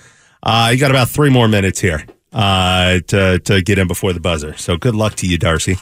uh, 0.44 0.70
you 0.72 0.80
got 0.80 0.92
about 0.92 1.10
three 1.10 1.30
more 1.30 1.48
minutes 1.50 1.80
here 1.82 2.06
uh, 2.32 3.00
to, 3.08 3.40
to 3.40 3.62
get 3.62 3.78
in 3.78 3.88
before 3.88 4.14
the 4.14 4.20
buzzer. 4.22 4.56
So 4.56 4.78
good 4.78 4.96
luck 4.96 5.16
to 5.16 5.28
you, 5.28 5.38
Darcy. 5.38 5.78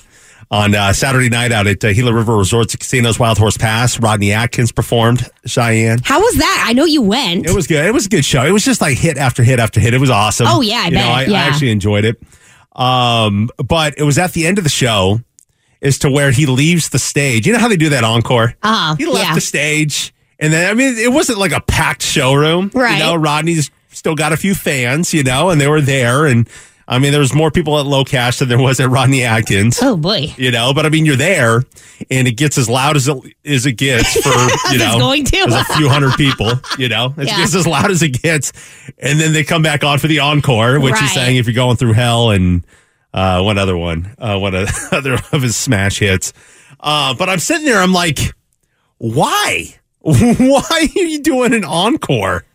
On 0.50 0.74
uh, 0.74 0.94
Saturday 0.94 1.28
night 1.28 1.52
out 1.52 1.68
at 1.68 1.84
uh, 1.84 1.92
Gila 1.92 2.14
River 2.14 2.38
Resorts 2.38 2.74
and 2.74 2.80
Casinos 2.80 3.20
Wild 3.20 3.38
Horse 3.38 3.58
Pass, 3.58 4.00
Rodney 4.00 4.32
Atkins 4.32 4.72
performed 4.72 5.30
Cheyenne. 5.46 6.00
How 6.04 6.22
was 6.22 6.36
that? 6.36 6.64
I 6.66 6.72
know 6.72 6.86
you 6.86 7.02
went. 7.02 7.46
It 7.46 7.54
was 7.54 7.68
good. 7.68 7.86
It 7.86 7.94
was 7.94 8.06
a 8.06 8.10
good 8.10 8.24
show. 8.24 8.46
It 8.46 8.52
was 8.52 8.64
just 8.64 8.80
like 8.80 8.98
hit 8.98 9.18
after 9.18 9.44
hit 9.44 9.60
after 9.60 9.82
hit. 9.82 9.94
It 9.94 10.00
was 10.00 10.10
awesome. 10.10 10.48
Oh, 10.50 10.62
yeah, 10.62 10.84
I 10.84 10.86
you 10.86 10.92
know. 10.92 11.02
I, 11.02 11.24
Yeah. 11.26 11.34
I 11.34 11.40
actually 11.48 11.72
enjoyed 11.72 12.06
it. 12.06 12.22
Um, 12.74 13.50
but 13.58 13.96
it 13.98 14.04
was 14.04 14.18
at 14.18 14.32
the 14.34 14.48
end 14.48 14.58
of 14.58 14.64
the 14.64 14.70
show 14.70 15.20
is 15.82 16.00
to 16.00 16.10
where 16.10 16.32
he 16.32 16.46
leaves 16.46 16.90
the 16.90 17.00
stage. 17.00 17.46
You 17.46 17.52
know 17.54 17.60
how 17.60 17.68
they 17.68 17.76
do 17.78 17.90
that 17.90 18.04
encore? 18.06 18.56
Uh-huh, 18.64 18.96
He 18.96 19.06
left 19.06 19.28
yeah. 19.28 19.36
the 19.36 19.42
stage, 19.42 20.14
and 20.40 20.54
then 20.54 20.70
I 20.70 20.74
mean, 20.74 20.98
it 20.98 21.12
wasn't 21.12 21.40
like 21.40 21.52
a 21.52 21.60
packed 21.62 22.04
showroom, 22.04 22.72
Right. 22.74 22.94
You 22.98 23.04
know, 23.04 23.16
Rodney's 23.16 23.70
still 23.90 24.16
got 24.16 24.32
a 24.32 24.38
few 24.38 24.56
fans, 24.56 25.14
you 25.14 25.24
know, 25.24 25.50
and 25.50 25.60
they 25.60 25.68
were 25.68 25.82
there, 25.82 26.26
and 26.26 26.48
I 26.89 27.00
mean, 27.00 27.12
there 27.12 27.19
was 27.19 27.34
more 27.34 27.52
people 27.52 27.78
at 27.80 27.86
LoCash 27.86 28.39
than 28.39 28.47
there 28.47 28.58
was 28.58 28.80
at 28.80 28.89
Rodney 28.89 29.23
Atkins. 29.23 29.80
Oh 29.82 29.97
boy. 29.97 30.34
You 30.38 30.52
know, 30.52 30.73
but 30.73 30.86
I 30.86 30.89
mean, 30.89 31.06
you're 31.06 31.17
there, 31.17 31.63
and 32.10 32.28
it 32.30 32.38
gets 32.38 32.58
as 32.58 32.69
loud 32.69 32.95
as 32.95 33.08
it 33.10 33.17
as 33.43 33.65
it 33.65 33.73
gets 33.73 34.13
for 34.21 34.30
you 34.71 34.78
know, 34.80 34.97
going 34.97 35.26
to. 35.26 35.38
a 35.50 35.63
few 35.76 35.89
hundred 35.89 36.13
people. 36.13 36.50
You 36.78 36.88
know, 36.88 37.13
it 37.17 37.28
Yeah. 37.28 37.38
gets 37.38 37.56
as 37.56 37.67
loud 37.67 37.91
as 37.91 38.02
it 38.04 38.21
gets, 38.21 38.54
and 39.00 39.19
then 39.19 39.34
they 39.34 39.43
come 39.43 39.62
back 39.62 39.84
on 39.84 40.00
for 40.00 40.08
the 40.08 40.19
encore, 40.19 40.80
which 40.80 40.93
Right. 40.93 41.02
he's 41.02 41.13
saying 41.13 41.36
if 41.36 41.45
you're 41.45 41.54
going 41.56 41.76
through 41.76 41.93
hell, 41.93 42.32
and 42.32 42.65
uh, 43.13 43.41
one 43.41 43.58
other 43.58 43.76
one, 43.76 44.15
uh, 44.17 44.38
one 44.39 44.56
other 44.91 45.15
of 45.34 45.41
his 45.41 45.58
smash 45.58 46.00
hits. 46.00 46.32
Uh, 46.80 47.13
but 47.15 47.28
I'm 47.28 47.39
sitting 47.39 47.65
there, 47.65 47.82
I'm 47.82 47.91
like, 47.93 48.19
why? 48.97 49.76
why 50.00 50.62
are 50.69 50.82
you 51.00 51.19
doing 51.21 51.54
an 51.54 51.63
encore? 51.65 52.45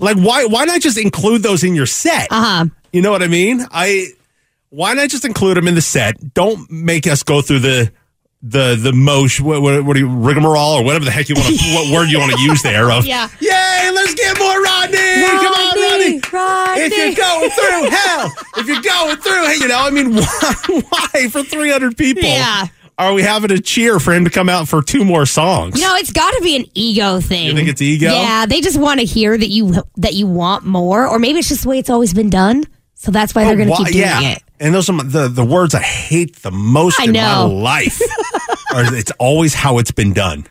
Like, 0.00 0.16
why? 0.16 0.44
Why 0.44 0.64
not 0.64 0.80
just 0.80 0.96
include 0.98 1.42
those 1.42 1.64
in 1.64 1.74
your 1.74 1.86
set? 1.86 2.28
Uh 2.30 2.42
huh. 2.42 2.64
You 2.92 3.02
know 3.02 3.10
what 3.10 3.22
I 3.22 3.28
mean? 3.28 3.66
I 3.70 4.08
why 4.70 4.94
not 4.94 5.08
just 5.10 5.24
include 5.24 5.58
him 5.58 5.68
in 5.68 5.74
the 5.74 5.80
set? 5.82 6.34
Don't 6.34 6.70
make 6.70 7.06
us 7.06 7.22
go 7.22 7.42
through 7.42 7.60
the 7.60 7.92
the 8.42 8.74
the 8.80 8.92
motion. 8.92 9.44
What, 9.44 9.60
what, 9.62 9.84
what 9.84 9.94
do 9.94 10.00
you 10.00 10.08
rigmarole 10.08 10.74
or 10.80 10.84
whatever 10.84 11.04
the 11.04 11.10
heck 11.10 11.28
you 11.28 11.34
want 11.34 11.48
to 11.48 11.54
what 11.74 11.92
word 11.92 12.10
you 12.10 12.18
want 12.18 12.32
to 12.32 12.40
use 12.40 12.62
there? 12.62 12.90
Of 12.90 13.04
Yeah. 13.06 13.28
yay, 13.40 13.90
let's 13.92 14.14
get 14.14 14.38
more 14.38 14.62
Rodney. 14.62 14.96
Come 14.96 15.54
on, 15.54 15.76
Rodney. 15.76 16.20
Rodney. 16.32 16.82
If 16.82 16.96
you're 16.96 17.14
going 17.14 17.50
through 17.50 17.90
hell, 17.90 18.32
if 18.56 18.66
you're 18.66 18.82
going 18.82 19.16
through, 19.18 19.48
you 19.62 19.68
know, 19.68 19.80
I 19.80 19.90
mean, 19.90 20.14
why, 20.14 20.82
why 21.12 21.28
for 21.28 21.42
300 21.42 21.96
people? 21.96 22.22
Yeah. 22.22 22.66
Are 22.98 23.14
we 23.14 23.22
having 23.22 23.50
a 23.50 23.58
cheer 23.58 23.98
for 23.98 24.12
him 24.12 24.24
to 24.24 24.30
come 24.30 24.50
out 24.50 24.68
for 24.68 24.82
two 24.82 25.06
more 25.06 25.24
songs? 25.24 25.80
No, 25.80 25.94
it's 25.96 26.12
got 26.12 26.32
to 26.32 26.40
be 26.42 26.54
an 26.56 26.66
ego 26.74 27.18
thing. 27.18 27.46
You 27.46 27.54
think 27.54 27.68
it's 27.70 27.80
ego? 27.80 28.12
Yeah, 28.12 28.44
they 28.44 28.60
just 28.60 28.78
want 28.78 29.00
to 29.00 29.06
hear 29.06 29.38
that 29.38 29.48
you 29.48 29.72
that 29.96 30.12
you 30.12 30.26
want 30.26 30.66
more, 30.66 31.06
or 31.06 31.18
maybe 31.18 31.38
it's 31.38 31.48
just 31.48 31.62
the 31.62 31.70
way 31.70 31.78
it's 31.78 31.88
always 31.88 32.12
been 32.12 32.28
done. 32.28 32.64
So 33.02 33.10
that's 33.10 33.34
why 33.34 33.44
they're 33.44 33.56
going 33.56 33.68
to 33.68 33.74
Oh, 33.74 33.78
keep 33.78 33.92
doing 33.94 34.04
yeah. 34.04 34.20
it. 34.32 34.42
And 34.60 34.74
those 34.74 34.90
are 34.90 34.92
my- 34.92 35.04
the 35.04 35.26
the 35.28 35.44
words 35.44 35.74
I 35.74 35.80
hate 35.80 36.36
the 36.42 36.50
most 36.50 37.00
I 37.00 37.04
in 37.04 37.12
know. 37.12 37.48
my 37.48 37.54
life. 37.62 37.98
are 38.74 38.94
it's 38.94 39.10
always 39.18 39.54
how 39.54 39.78
it's 39.78 39.90
been 39.90 40.12
done. 40.12 40.44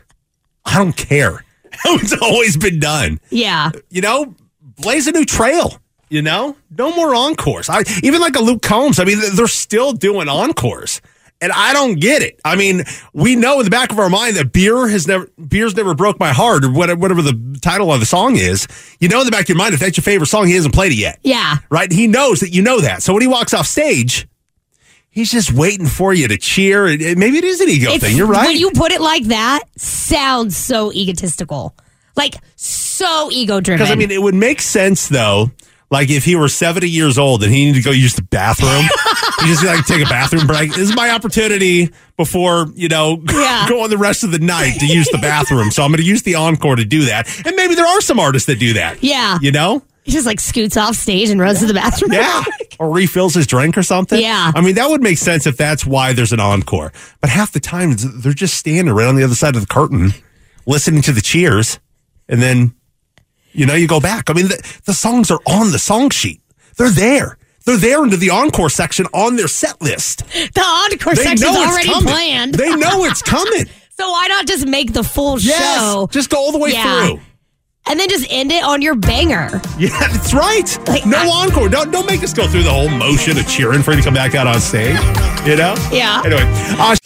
I 0.64 0.76
don't 0.78 0.96
care 0.96 1.44
how 1.70 1.94
it's 1.94 2.12
always 2.20 2.56
been 2.56 2.80
done. 2.80 3.20
Yeah. 3.30 3.70
You 3.88 4.00
know, 4.02 4.34
blaze 4.62 5.06
a 5.06 5.12
new 5.12 5.24
trail. 5.24 5.78
You 6.08 6.22
know, 6.22 6.56
no 6.76 6.92
more 6.96 7.14
encores. 7.14 7.68
I 7.70 7.84
even 8.02 8.20
like 8.20 8.34
a 8.34 8.42
Luke 8.42 8.62
Combs. 8.62 8.98
I 8.98 9.04
mean, 9.04 9.18
they're 9.36 9.46
still 9.46 9.92
doing 9.92 10.28
encores. 10.28 11.00
And 11.42 11.52
I 11.52 11.72
don't 11.72 11.98
get 11.98 12.20
it. 12.22 12.38
I 12.44 12.54
mean, 12.56 12.84
we 13.14 13.34
know 13.34 13.60
in 13.60 13.64
the 13.64 13.70
back 13.70 13.92
of 13.92 13.98
our 13.98 14.10
mind 14.10 14.36
that 14.36 14.52
beer 14.52 14.88
has 14.88 15.06
never, 15.08 15.26
beer's 15.48 15.74
never 15.74 15.94
broke 15.94 16.20
my 16.20 16.32
heart, 16.34 16.64
or 16.64 16.70
whatever, 16.70 17.00
whatever 17.00 17.22
the 17.22 17.58
title 17.62 17.90
of 17.92 17.98
the 18.00 18.04
song 18.06 18.36
is. 18.36 18.68
You 19.00 19.08
know, 19.08 19.20
in 19.20 19.24
the 19.24 19.30
back 19.32 19.42
of 19.44 19.48
your 19.48 19.56
mind, 19.58 19.72
if 19.72 19.80
that's 19.80 19.96
your 19.96 20.02
favorite 20.02 20.26
song, 20.26 20.46
he 20.48 20.54
hasn't 20.54 20.74
played 20.74 20.92
it 20.92 20.98
yet 20.98 21.18
Yeah. 21.22 21.56
right? 21.70 21.90
He 21.90 22.06
knows 22.06 22.40
that 22.40 22.50
you 22.50 22.60
know 22.60 22.80
that. 22.82 23.02
So 23.02 23.14
when 23.14 23.22
he 23.22 23.26
walks 23.28 23.54
off 23.54 23.66
stage, 23.66 24.28
he's 25.08 25.30
just 25.30 25.50
waiting 25.50 25.86
for 25.86 26.12
you 26.12 26.28
to 26.28 26.36
cheer. 26.36 26.84
Maybe 26.84 27.38
it 27.38 27.44
is 27.44 27.60
an 27.62 27.68
ego 27.70 27.86
It's- 27.92 28.02
thing. 28.02 28.16
You're 28.18 28.26
right. 28.26 28.46
When 28.48 28.56
you 28.58 28.70
put 28.72 28.92
it 28.92 29.00
like 29.00 29.24
that, 29.24 29.60
sounds 29.78 30.56
so 30.58 30.92
egotistical. 30.92 31.74
Like 32.16 32.34
so 32.56 33.30
ego 33.32 33.60
driven. 33.60 33.78
Because 33.78 33.90
I 33.92 33.94
mean, 33.94 34.10
it 34.10 34.20
would 34.20 34.34
make 34.34 34.60
sense 34.60 35.08
though. 35.08 35.52
Like 35.90 36.10
if 36.10 36.24
he 36.24 36.36
were 36.36 36.48
70 36.48 36.88
years 36.88 37.18
old 37.18 37.42
and 37.42 37.52
he 37.52 37.64
needed 37.64 37.82
to 37.82 37.84
go 37.84 37.90
use 37.92 38.14
the 38.14 38.22
bathroom, 38.22 38.84
he 39.40 39.46
just 39.48 39.64
like 39.64 39.84
take 39.86 40.04
a 40.04 40.08
bathroom 40.08 40.46
break. 40.46 40.70
This 40.70 40.90
is 40.90 40.96
my 40.96 41.10
opportunity 41.10 41.90
before 42.16 42.66
you 42.74 42.88
know 42.88 43.22
Yeah. 43.30 43.66
go 43.68 43.82
on 43.82 43.90
the 43.90 43.98
rest 43.98 44.24
of 44.24 44.32
the 44.32 44.38
night 44.38 44.78
to 44.80 44.86
use 44.86 45.08
the 45.08 45.18
bathroom. 45.18 45.70
So 45.70 45.82
I'm 45.82 45.90
going 45.90 45.98
to 46.00 46.04
use 46.06 46.22
the 46.22 46.34
encore 46.34 46.76
to 46.76 46.84
do 46.84 47.06
that. 47.06 47.28
And 47.46 47.56
maybe 47.56 47.74
there 47.74 47.86
are 47.86 48.00
some 48.00 48.18
artists 48.20 48.46
that 48.46 48.58
do 48.58 48.74
that. 48.74 49.02
Yeah. 49.02 49.38
you 49.40 49.50
know. 49.52 49.82
he 50.04 50.12
just 50.12 50.26
like 50.26 50.40
scoots 50.40 50.76
off 50.76 50.94
stage 50.96 51.30
and 51.30 51.40
runs 51.40 51.60
to 51.60 51.66
the 51.66 51.74
bathroom. 51.74 52.12
Yeah. 52.12 52.44
or 52.78 52.90
refills 52.90 53.34
his 53.34 53.46
drink 53.46 53.76
or 53.78 53.82
something. 53.82 54.20
Yeah. 54.20 54.52
I 54.54 54.60
mean, 54.60 54.74
that 54.76 54.88
would 54.88 55.02
make 55.02 55.18
sense 55.18 55.46
if 55.46 55.56
that's 55.56 55.84
why 55.86 56.12
there's 56.12 56.32
an 56.32 56.40
encore. 56.40 56.92
But 57.20 57.30
half 57.30 57.52
the 57.52 57.60
time, 57.60 57.94
they're 57.96 58.32
just 58.32 58.54
standing 58.54 58.92
right 58.94 59.06
on 59.06 59.16
the 59.16 59.24
other 59.24 59.34
side 59.34 59.54
of 59.54 59.60
the 59.60 59.66
curtain, 59.66 60.12
listening 60.66 61.02
to 61.02 61.12
the 61.12 61.20
cheers. 61.20 61.78
And 62.28 62.40
then, 62.40 62.74
you 63.52 63.66
know, 63.66 63.74
you 63.74 63.86
go 63.88 64.00
back. 64.00 64.30
I 64.30 64.32
mean, 64.34 64.48
the, 64.48 64.80
the 64.86 64.94
songs 64.94 65.30
are 65.30 65.40
on 65.46 65.72
the 65.72 65.78
song 65.78 66.10
sheet, 66.10 66.40
they're 66.76 66.88
there. 66.90 67.36
They're 67.66 67.76
there 67.76 68.02
into 68.02 68.16
the 68.16 68.30
encore 68.30 68.70
section 68.70 69.06
on 69.12 69.36
their 69.36 69.48
set 69.48 69.80
list. 69.82 70.24
The 70.54 70.60
encore 70.62 71.14
They 71.14 71.22
section's 71.24 71.44
already 71.56 71.88
coming. 71.88 72.08
planned. 72.08 72.54
They 72.54 72.74
know 72.74 73.04
it's 73.04 73.22
coming. 73.22 73.66
so 73.98 74.10
why 74.10 74.26
not 74.28 74.46
just 74.46 74.66
make 74.66 74.92
the 74.92 75.04
full 75.04 75.38
Yes. 75.38 75.58
show? 75.80 76.08
Just 76.10 76.30
go 76.30 76.38
all 76.38 76.52
the 76.52 76.58
way 76.58 76.72
Yeah. 76.72 77.06
through. 77.06 77.20
And 77.86 77.98
then 77.98 78.08
just 78.08 78.26
end 78.30 78.52
it 78.52 78.62
on 78.62 78.82
your 78.82 78.94
banger. 78.94 79.60
Yeah, 79.78 79.88
that's 79.98 80.34
right. 80.34 80.88
Like, 80.88 81.06
no 81.06 81.16
I- 81.18 81.46
encore. 81.46 81.68
Don't 81.68 81.90
don't 81.90 82.06
make 82.06 82.22
us 82.22 82.32
go 82.34 82.46
through 82.46 82.62
the 82.64 82.72
whole 82.72 82.88
motion 82.90 83.38
of 83.38 83.46
cheering 83.48 83.82
for 83.82 83.92
you 83.92 83.98
to 83.98 84.02
come 84.02 84.14
back 84.14 84.34
out 84.34 84.46
on 84.46 84.60
stage. 84.60 84.98
You 85.46 85.56
know? 85.56 85.74
Yeah. 85.92 86.22
Anyway, 86.24 86.42
uh, 86.78 86.96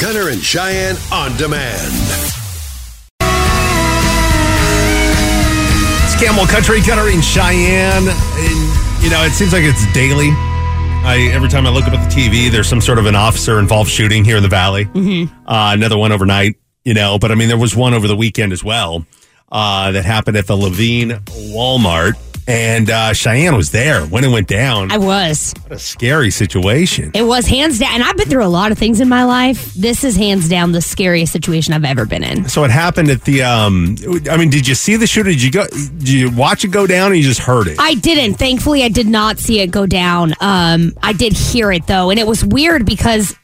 Gunner 0.00 0.28
and 0.30 0.40
Cheyenne 0.42 0.96
on 1.12 1.36
demand. 1.36 1.92
it's 6.04 6.16
Camel 6.20 6.46
Country, 6.46 6.80
Gunner 6.80 7.08
and 7.08 7.22
Cheyenne, 7.24 8.08
and 8.08 8.67
you 9.02 9.10
know 9.10 9.22
it 9.24 9.32
seems 9.32 9.52
like 9.52 9.62
it's 9.64 9.90
daily. 9.92 10.30
I 10.30 11.30
every 11.32 11.48
time 11.48 11.66
I 11.66 11.70
look 11.70 11.84
up 11.84 11.94
at 11.94 12.08
the 12.08 12.14
TV, 12.14 12.50
there's 12.50 12.68
some 12.68 12.80
sort 12.80 12.98
of 12.98 13.06
an 13.06 13.14
officer 13.14 13.58
involved 13.58 13.90
shooting 13.90 14.24
here 14.24 14.36
in 14.36 14.42
the 14.42 14.48
valley. 14.48 14.84
Mm-hmm. 14.86 15.48
Uh, 15.48 15.72
another 15.72 15.96
one 15.96 16.12
overnight, 16.12 16.56
you 16.84 16.94
know. 16.94 17.18
But 17.18 17.32
I 17.32 17.34
mean, 17.34 17.48
there 17.48 17.58
was 17.58 17.74
one 17.74 17.94
over 17.94 18.08
the 18.08 18.16
weekend 18.16 18.52
as 18.52 18.62
well 18.62 19.06
uh, 19.50 19.92
that 19.92 20.04
happened 20.04 20.36
at 20.36 20.46
the 20.46 20.56
Laveen 20.56 21.20
Walmart, 21.54 22.14
and 22.48 22.90
uh, 22.90 23.12
Cheyenne 23.12 23.54
was 23.54 23.70
there 23.70 24.06
when 24.06 24.24
it 24.24 24.28
went 24.28 24.48
down. 24.48 24.90
I 24.90 24.96
was. 24.96 25.52
what 25.64 25.72
a 25.72 25.78
scary 25.78 26.30
situation. 26.30 27.10
It 27.14 27.22
was 27.22 27.46
hands 27.46 27.78
down. 27.78 27.92
And 27.92 28.02
I've 28.02 28.16
been 28.16 28.28
through 28.28 28.44
a 28.44 28.48
lot 28.48 28.72
of 28.72 28.78
things 28.78 29.00
in 29.00 29.08
my 29.08 29.24
life. 29.24 29.74
This 29.74 30.02
is 30.02 30.16
hands 30.16 30.48
down 30.48 30.72
the 30.72 30.80
scariest 30.80 31.30
situation 31.30 31.74
I've 31.74 31.84
ever 31.84 32.06
been 32.06 32.24
in. 32.24 32.48
So 32.48 32.64
it 32.64 32.70
happened 32.70 33.10
at 33.10 33.22
the. 33.22 33.42
Um, 33.42 33.96
I 34.30 34.38
mean, 34.38 34.48
did 34.48 34.66
you 34.66 34.74
see 34.74 34.96
the 34.96 35.06
shooter? 35.06 35.28
Did 35.28 35.42
you 35.42 35.50
go? 35.50 35.66
Did 35.66 36.08
you 36.08 36.30
watch 36.30 36.64
it 36.64 36.68
go 36.68 36.86
down, 36.86 37.12
or 37.12 37.14
you 37.14 37.22
just 37.22 37.40
heard 37.40 37.66
it? 37.66 37.76
I 37.78 37.94
didn't. 37.94 38.34
Thankfully, 38.34 38.82
I 38.82 38.88
did 38.88 39.06
not 39.06 39.38
see 39.38 39.60
it 39.60 39.70
go 39.70 39.84
down. 39.84 40.32
Um, 40.40 40.94
I 41.02 41.12
did 41.12 41.34
hear 41.34 41.70
it 41.70 41.86
though, 41.86 42.08
and 42.08 42.18
it 42.18 42.26
was 42.26 42.42
weird 42.42 42.86
because 42.86 43.36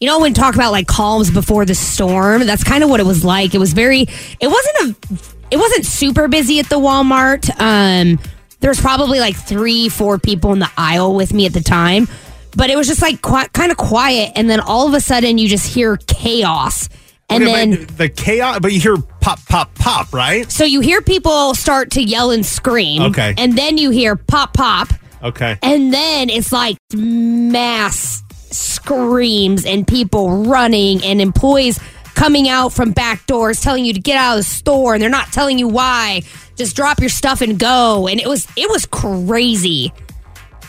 you 0.00 0.06
know, 0.06 0.20
when 0.20 0.32
talk 0.32 0.54
about 0.54 0.70
like 0.70 0.86
calms 0.86 1.28
before 1.28 1.64
the 1.64 1.74
storm, 1.74 2.46
that's 2.46 2.62
kind 2.62 2.84
of 2.84 2.90
what 2.90 3.00
it 3.00 3.06
was 3.06 3.24
like. 3.24 3.52
It 3.52 3.58
was 3.58 3.72
very, 3.72 4.02
it 4.02 4.46
wasn't 4.46 4.76
a, 4.80 5.37
it 5.50 5.56
wasn't 5.56 5.86
super 5.86 6.28
busy 6.28 6.58
at 6.58 6.68
the 6.68 6.76
Walmart. 6.78 7.48
Um, 7.60 8.18
there 8.60 8.70
was 8.70 8.80
probably 8.80 9.20
like 9.20 9.36
three, 9.36 9.88
four 9.88 10.18
people 10.18 10.52
in 10.52 10.58
the 10.58 10.70
aisle 10.76 11.14
with 11.14 11.32
me 11.32 11.46
at 11.46 11.52
the 11.52 11.60
time, 11.60 12.08
but 12.56 12.70
it 12.70 12.76
was 12.76 12.86
just 12.88 13.02
like 13.02 13.22
qui- 13.22 13.48
kind 13.52 13.70
of 13.70 13.76
quiet. 13.76 14.32
And 14.36 14.50
then 14.50 14.60
all 14.60 14.88
of 14.88 14.94
a 14.94 15.00
sudden, 15.00 15.38
you 15.38 15.48
just 15.48 15.72
hear 15.72 15.96
chaos. 15.96 16.88
And 17.30 17.44
Okay, 17.44 17.52
then, 17.52 17.86
the 17.98 18.08
chaos, 18.08 18.58
but 18.60 18.72
you 18.72 18.80
hear 18.80 18.96
pop, 19.20 19.38
pop, 19.46 19.74
pop, 19.74 20.12
right? 20.14 20.50
so 20.50 20.64
you 20.64 20.80
hear 20.80 21.02
people 21.02 21.54
start 21.54 21.90
to 21.92 22.02
yell 22.02 22.30
and 22.30 22.44
scream. 22.44 23.02
Okay. 23.02 23.34
And 23.36 23.56
then 23.56 23.76
you 23.78 23.90
hear 23.90 24.16
pop, 24.16 24.54
pop. 24.54 24.88
Okay. 25.22 25.58
And 25.62 25.92
then 25.92 26.30
it's 26.30 26.52
like 26.52 26.78
mass 26.94 28.22
screams 28.50 29.66
and 29.66 29.86
people 29.86 30.44
running 30.44 31.02
and 31.04 31.20
employees 31.20 31.78
coming 32.18 32.48
out 32.48 32.72
from 32.72 32.90
back 32.92 33.24
doors 33.26 33.60
telling 33.60 33.84
you 33.84 33.92
to 33.92 34.00
get 34.00 34.16
out 34.16 34.38
of 34.38 34.44
the 34.44 34.50
store 34.50 34.94
and 34.94 35.02
they're 35.02 35.08
not 35.08 35.32
telling 35.32 35.58
you 35.58 35.68
why. 35.68 36.22
Just 36.56 36.74
drop 36.74 36.98
your 37.00 37.08
stuff 37.08 37.40
and 37.40 37.58
go. 37.58 38.08
And 38.08 38.20
it 38.20 38.26
was 38.26 38.46
it 38.56 38.68
was 38.70 38.84
crazy. 38.86 39.92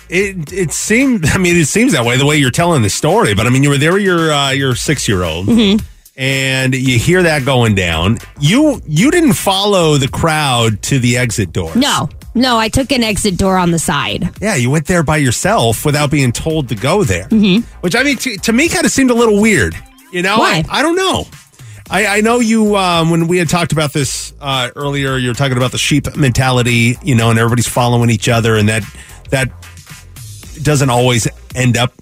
It 0.10 0.52
it 0.54 0.72
seemed. 0.72 1.26
I 1.28 1.38
mean, 1.38 1.56
it 1.56 1.66
seems 1.68 1.92
that 1.94 2.06
way 2.06 2.18
the 2.18 2.26
way 2.26 2.38
you're 2.38 2.52
telling 2.52 2.82
the 2.82 2.90
story. 2.90 3.34
But 3.36 3.46
I 3.46 3.50
mean, 3.50 3.64
you 3.64 3.70
were 3.70 3.78
there 3.78 3.94
with 3.94 4.02
your 4.04 4.32
uh, 4.32 4.52
your 4.52 4.76
six 4.76 5.08
year 5.08 5.24
old, 5.24 5.48
Mm-hmm. 5.48 5.86
and 6.18 6.74
you 6.76 6.98
hear 6.98 7.24
that 7.24 7.46
going 7.46 7.76
down. 7.76 8.18
You 8.40 8.82
you 8.88 9.12
didn't 9.12 9.34
follow 9.34 9.98
the 9.98 10.08
crowd 10.08 10.82
to 10.84 11.00
the 11.00 11.18
exit 11.18 11.52
door. 11.54 11.72
No. 11.76 12.10
No, 12.36 12.58
I 12.60 12.70
took 12.70 12.92
an 12.92 13.04
exit 13.04 13.38
door 13.38 13.58
on 13.58 13.72
the 13.72 13.80
side. 13.80 14.30
Yeah, 14.40 14.56
you 14.56 14.70
went 14.70 14.86
there 14.86 15.02
by 15.04 15.18
yourself 15.18 15.84
without 15.84 16.12
being 16.12 16.32
told 16.32 16.70
to 16.70 16.76
go 16.76 17.04
there. 17.04 17.26
Mm-hmm. 17.30 17.62
Which 17.82 17.96
I 17.96 18.04
mean, 18.04 18.18
to, 18.18 18.38
to 18.38 18.54
me, 18.54 18.70
kind 18.70 18.86
of 18.86 18.92
seemed 18.92 19.10
a 19.10 19.16
little 19.16 19.42
weird. 19.42 19.76
You 20.12 20.22
know, 20.22 20.40
Why? 20.40 20.64
I, 20.70 20.80
I 20.80 20.82
don't 20.82 20.96
know. 20.96 21.26
I, 21.90 22.18
I 22.18 22.22
know 22.22 22.40
you 22.40 22.76
um, 22.76 23.10
when 23.10 23.28
we 23.28 23.38
had 23.38 23.50
talked 23.50 23.72
about 23.72 23.94
this 23.94 24.34
uh, 24.40 24.70
earlier. 24.76 25.18
You 25.18 25.30
were 25.30 25.34
talking 25.34 25.58
about 25.58 25.72
the 25.72 25.78
sheep 25.78 26.16
mentality, 26.16 26.98
you 27.02 27.16
know, 27.16 27.32
and 27.32 27.40
everybody's 27.40 27.68
following 27.68 28.10
each 28.10 28.30
other, 28.30 28.56
and 28.56 28.70
that 28.70 28.84
that 29.32 29.50
doesn't 30.62 30.90
always 30.90 31.28
end 31.56 31.78
up, 31.78 31.94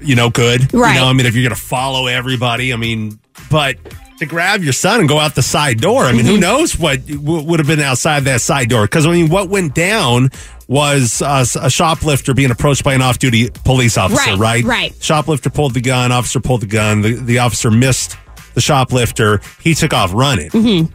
you 0.00 0.14
know, 0.14 0.30
good. 0.30 0.72
Right. 0.72 0.94
You 0.94 1.00
know, 1.00 1.06
I 1.06 1.12
mean, 1.12 1.26
if 1.26 1.34
you're 1.34 1.42
going 1.42 1.56
to 1.56 1.60
follow 1.60 2.06
everybody, 2.06 2.72
I 2.72 2.76
mean, 2.76 3.18
but 3.50 3.76
to 4.24 4.30
grab 4.30 4.62
your 4.62 4.72
son 4.72 5.00
and 5.00 5.08
go 5.08 5.18
out 5.18 5.34
the 5.34 5.42
side 5.42 5.80
door, 5.80 6.04
I 6.04 6.12
mean, 6.12 6.22
Mm-hmm. 6.22 6.28
who 6.34 6.38
knows 6.40 6.78
what 6.78 7.06
w- 7.06 7.42
would 7.42 7.60
have 7.60 7.66
been 7.68 7.80
outside 7.80 8.24
that 8.24 8.40
side 8.40 8.68
door? 8.68 8.84
Because 8.84 9.06
I 9.06 9.10
mean, 9.12 9.28
what 9.28 9.48
went 9.48 9.74
down 9.74 10.30
was 10.68 11.20
uh, 11.20 11.44
a 11.60 11.68
shoplifter 11.70 12.32
being 12.34 12.50
approached 12.50 12.84
by 12.84 12.94
an 12.94 13.02
off-duty 13.02 13.50
police 13.64 13.98
officer. 13.98 14.30
Right, 14.36 14.38
Right. 14.38 14.64
right. 14.64 14.94
Shoplifter 15.02 15.50
pulled 15.50 15.74
the 15.74 15.80
gun. 15.82 16.10
Officer 16.12 16.40
pulled 16.40 16.62
the 16.62 16.66
gun. 16.66 17.02
The, 17.02 17.12
the 17.14 17.38
officer 17.40 17.70
missed 17.70 18.16
the 18.54 18.60
shoplifter. 18.62 19.40
He 19.60 19.74
took 19.74 19.92
off 19.92 20.14
running. 20.14 20.48
Mm-hmm. 20.50 20.92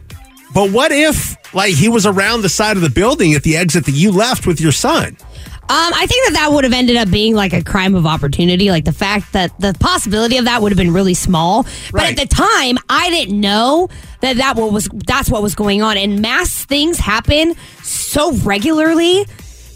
But 0.53 0.71
what 0.71 0.91
if, 0.91 1.37
like, 1.53 1.75
he 1.75 1.87
was 1.89 2.07
around 2.07 2.41
the 2.41 2.49
side 2.49 2.77
of 2.77 2.81
the 2.81 2.89
building 2.89 3.33
at 3.35 3.43
the 3.43 3.55
exit 3.57 3.85
that 3.85 3.91
you 3.91 4.11
left 4.11 4.47
with 4.47 4.59
your 4.59 4.71
son? 4.71 5.15
Um, 5.71 5.93
I 5.95 6.07
think 6.07 6.25
that 6.27 6.33
that 6.33 6.51
would 6.51 6.63
have 6.63 6.73
ended 6.73 6.95
up 6.97 7.11
being 7.11 7.35
like 7.35 7.53
a 7.53 7.63
crime 7.63 7.93
of 7.93 8.07
opportunity. 8.07 8.71
Like 8.71 8.85
the 8.85 8.91
fact 8.91 9.33
that 9.33 9.51
the 9.59 9.75
possibility 9.79 10.37
of 10.37 10.45
that 10.45 10.63
would 10.63 10.71
have 10.71 10.77
been 10.77 10.91
really 10.93 11.13
small. 11.13 11.63
But 11.91 11.93
Right. 11.93 12.19
at 12.19 12.29
the 12.29 12.35
time, 12.35 12.79
I 12.89 13.11
didn't 13.11 13.39
know 13.39 13.87
that 14.21 14.37
that 14.37 14.55
what 14.55 14.71
was 14.71 14.89
that's 15.05 15.29
what 15.29 15.43
was 15.43 15.53
going 15.53 15.83
on. 15.83 15.95
And 15.95 16.21
mass 16.21 16.49
things 16.65 16.97
happen 16.97 17.55
so 17.83 18.31
regularly 18.33 19.25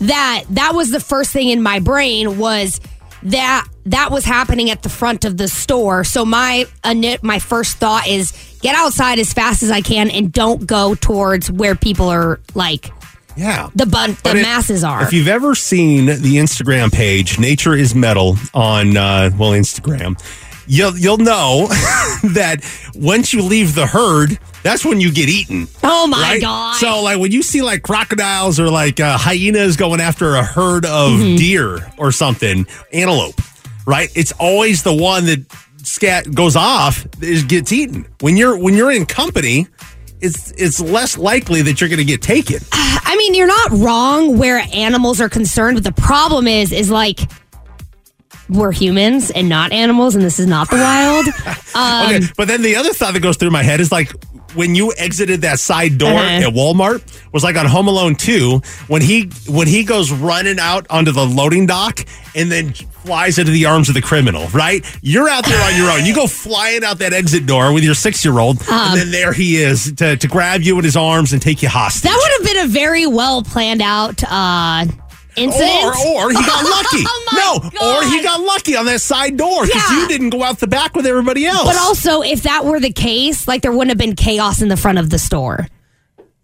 that 0.02 0.46
that 0.50 0.74
was 0.74 0.90
the 0.90 1.00
first 1.00 1.30
thing 1.32 1.50
in 1.50 1.62
my 1.62 1.80
brain 1.80 2.40
was 2.40 2.82
that 3.22 3.68
that 3.86 4.12
was 4.12 4.26
happening 4.26 4.70
at 4.72 4.82
the 4.82 4.90
front 4.90 5.26
of 5.26 5.38
the 5.38 5.48
store. 5.48 6.04
So 6.04 6.26
my 6.26 6.66
ini- 6.84 7.22
my 7.22 7.38
first 7.38 7.78
thought 7.78 8.08
is 8.08 8.34
get 8.62 8.76
outside 8.76 9.20
as 9.20 9.32
fast 9.32 9.62
as 9.62 9.70
I 9.70 9.82
can 9.82 10.10
and 10.10 10.32
don't 10.32 10.66
go 10.66 10.96
towards 10.96 11.52
where 11.52 11.76
people 11.76 12.10
are 12.10 12.40
like 12.56 12.92
Yeah. 13.36 13.70
the 13.76 13.86
bun- 13.86 14.18
the 14.24 14.38
it- 14.38 14.42
masses 14.42 14.84
are. 14.84 15.04
If 15.04 15.14
you've 15.14 15.28
ever 15.28 15.56
seen 15.56 16.06
the 16.06 16.38
Instagram 16.38 16.92
page, 16.92 17.40
Nature 17.40 17.74
is 17.76 17.96
Metal 17.96 18.36
on 18.54 18.96
uh, 18.98 19.32
well 19.38 19.52
Instagram, 19.52 20.20
you'll 20.68 20.98
you'll 20.98 21.18
know 21.18 21.68
that 22.34 22.58
once 22.96 23.34
you 23.34 23.42
leave 23.42 23.76
the 23.76 23.86
herd, 23.88 24.38
that's 24.64 24.86
when 24.86 25.00
you 25.02 25.12
get 25.12 25.30
eaten. 25.30 25.68
Oh 25.84 26.08
my 26.08 26.22
right? 26.22 26.42
god! 26.42 26.76
So 26.76 27.02
like 27.02 27.20
when 27.20 27.32
you 27.32 27.42
see 27.44 27.62
like 27.62 27.82
crocodiles 27.84 28.60
or 28.60 28.70
like 28.70 29.00
uh, 29.00 29.18
hyenas 29.18 29.78
going 29.78 30.00
after 30.02 30.36
a 30.36 30.44
herd 30.44 30.86
of 30.86 31.12
Mm-hmm. 31.14 31.36
deer 31.38 31.92
or 31.98 32.12
something, 32.12 32.66
antelope, 32.92 33.36
right? 33.86 34.10
It's 34.16 34.32
always 34.34 34.84
the 34.84 34.94
one 34.94 35.26
that 35.26 35.46
scat 35.84 36.34
goes 36.34 36.56
off 36.56 37.06
is 37.22 37.44
gets 37.44 37.72
eaten. 37.74 38.06
When 38.22 38.38
you're 38.38 38.58
when 38.58 38.76
you're 38.76 38.92
in 38.92 39.06
company, 39.06 39.68
it's 40.22 40.52
it's 40.52 40.80
less 40.80 41.18
likely 41.18 41.62
that 41.64 41.82
you're 41.82 41.90
going 41.90 41.98
to 42.00 42.06
get 42.06 42.22
taken. 42.22 42.60
I 43.14 43.16
mean, 43.16 43.36
you're 43.36 43.46
not 43.46 43.70
wrong 43.74 44.40
where 44.40 44.66
animals 44.74 45.22
are 45.22 45.30
concerned, 45.30 45.76
but 45.76 45.84
the 45.84 46.02
problem 46.02 46.48
is, 46.48 46.72
is 46.72 46.90
like 46.90 47.20
we're 48.50 48.72
humans 48.72 49.30
and 49.30 49.48
not 49.48 49.72
animals, 49.72 50.16
and 50.16 50.24
this 50.24 50.40
is 50.40 50.48
not 50.48 50.68
the 50.72 50.78
wild. 50.78 51.28
Um, 51.76 52.06
okay, 52.06 52.28
but 52.38 52.48
then 52.48 52.62
the 52.62 52.76
other 52.76 52.94
thought 52.94 53.16
that 53.16 53.22
goes 53.22 53.36
through 53.36 53.50
my 53.50 53.64
head 53.64 53.80
is 53.80 53.92
like 53.92 54.12
when 54.56 54.76
you 54.76 54.94
exited 54.98 55.42
that 55.42 55.60
side 55.60 55.98
door 55.98 56.12
Uh-huh. 56.12 56.48
at 56.48 56.54
Walmart 56.54 57.02
was 57.32 57.44
like 57.44 57.56
on 57.58 57.66
Home 57.66 57.88
Alone 57.88 58.16
2 58.16 58.62
when 58.88 59.02
he 59.02 59.30
when 59.48 59.68
he 59.68 59.84
goes 59.84 60.12
running 60.12 60.60
out 60.60 60.86
onto 60.90 61.12
the 61.12 61.26
loading 61.26 61.66
dock 61.66 62.00
and 62.36 62.52
then 62.52 62.74
flies 62.74 63.38
into 63.38 63.52
the 63.52 63.66
arms 63.66 63.90
of 63.90 63.96
the 63.96 64.02
criminal, 64.02 64.48
right? 64.54 64.84
You're 65.02 65.28
out 65.28 65.46
there 65.46 65.62
on 65.62 65.76
your 65.76 65.92
own. 65.92 66.06
You 66.06 66.16
go 66.16 66.26
flying 66.26 66.86
out 66.86 67.00
that 67.00 67.12
exit 67.12 67.46
door 67.46 67.74
with 67.74 67.84
your 67.84 67.96
6-year-old 67.96 68.62
Um, 68.70 68.92
and 68.92 68.98
then 68.98 69.12
there 69.12 69.34
he 69.34 69.58
is 69.58 69.92
to, 69.96 70.16
to 70.16 70.28
grab 70.30 70.62
you 70.62 70.78
in 70.78 70.86
his 70.86 70.96
arms 70.96 71.34
and 71.34 71.42
take 71.42 71.62
you 71.62 71.68
hostage. 71.68 72.04
That 72.04 72.16
would 72.18 72.48
have 72.48 72.56
been 72.56 72.66
a 72.66 72.68
very 72.70 73.06
well 73.06 73.44
planned 73.44 73.82
out 73.82 74.24
uh, 74.24 74.86
incident. 75.36 75.84
Or, 75.86 76.26
or 76.26 76.30
he 76.32 76.36
got 76.36 76.64
lucky. 76.70 77.04
Oh 77.08 77.60
no, 77.64 77.70
God. 77.70 78.04
or 78.06 78.10
he 78.10 78.22
got 78.24 78.40
lucky 78.42 78.76
on 78.76 78.86
that 78.86 79.02
side 79.02 79.38
door 79.38 79.66
because 79.66 79.82
Yeah. 79.92 80.02
you 80.02 80.08
didn't 80.08 80.30
go 80.32 80.44
out 80.44 80.60
the 80.60 80.68
back 80.68 80.96
with 80.96 81.06
everybody 81.06 81.46
else. 81.46 81.66
But 81.68 81.78
also, 81.78 82.22
if 82.22 82.44
that 82.44 82.66
were 82.66 82.80
the 82.80 82.92
case, 82.92 83.48
like 83.48 83.62
there 83.62 83.72
wouldn't 83.72 83.90
have 83.90 83.98
been 83.98 84.16
chaos 84.16 84.62
in 84.62 84.68
the 84.70 84.78
front 84.78 84.98
of 85.00 85.10
the 85.10 85.20
store. 85.20 85.68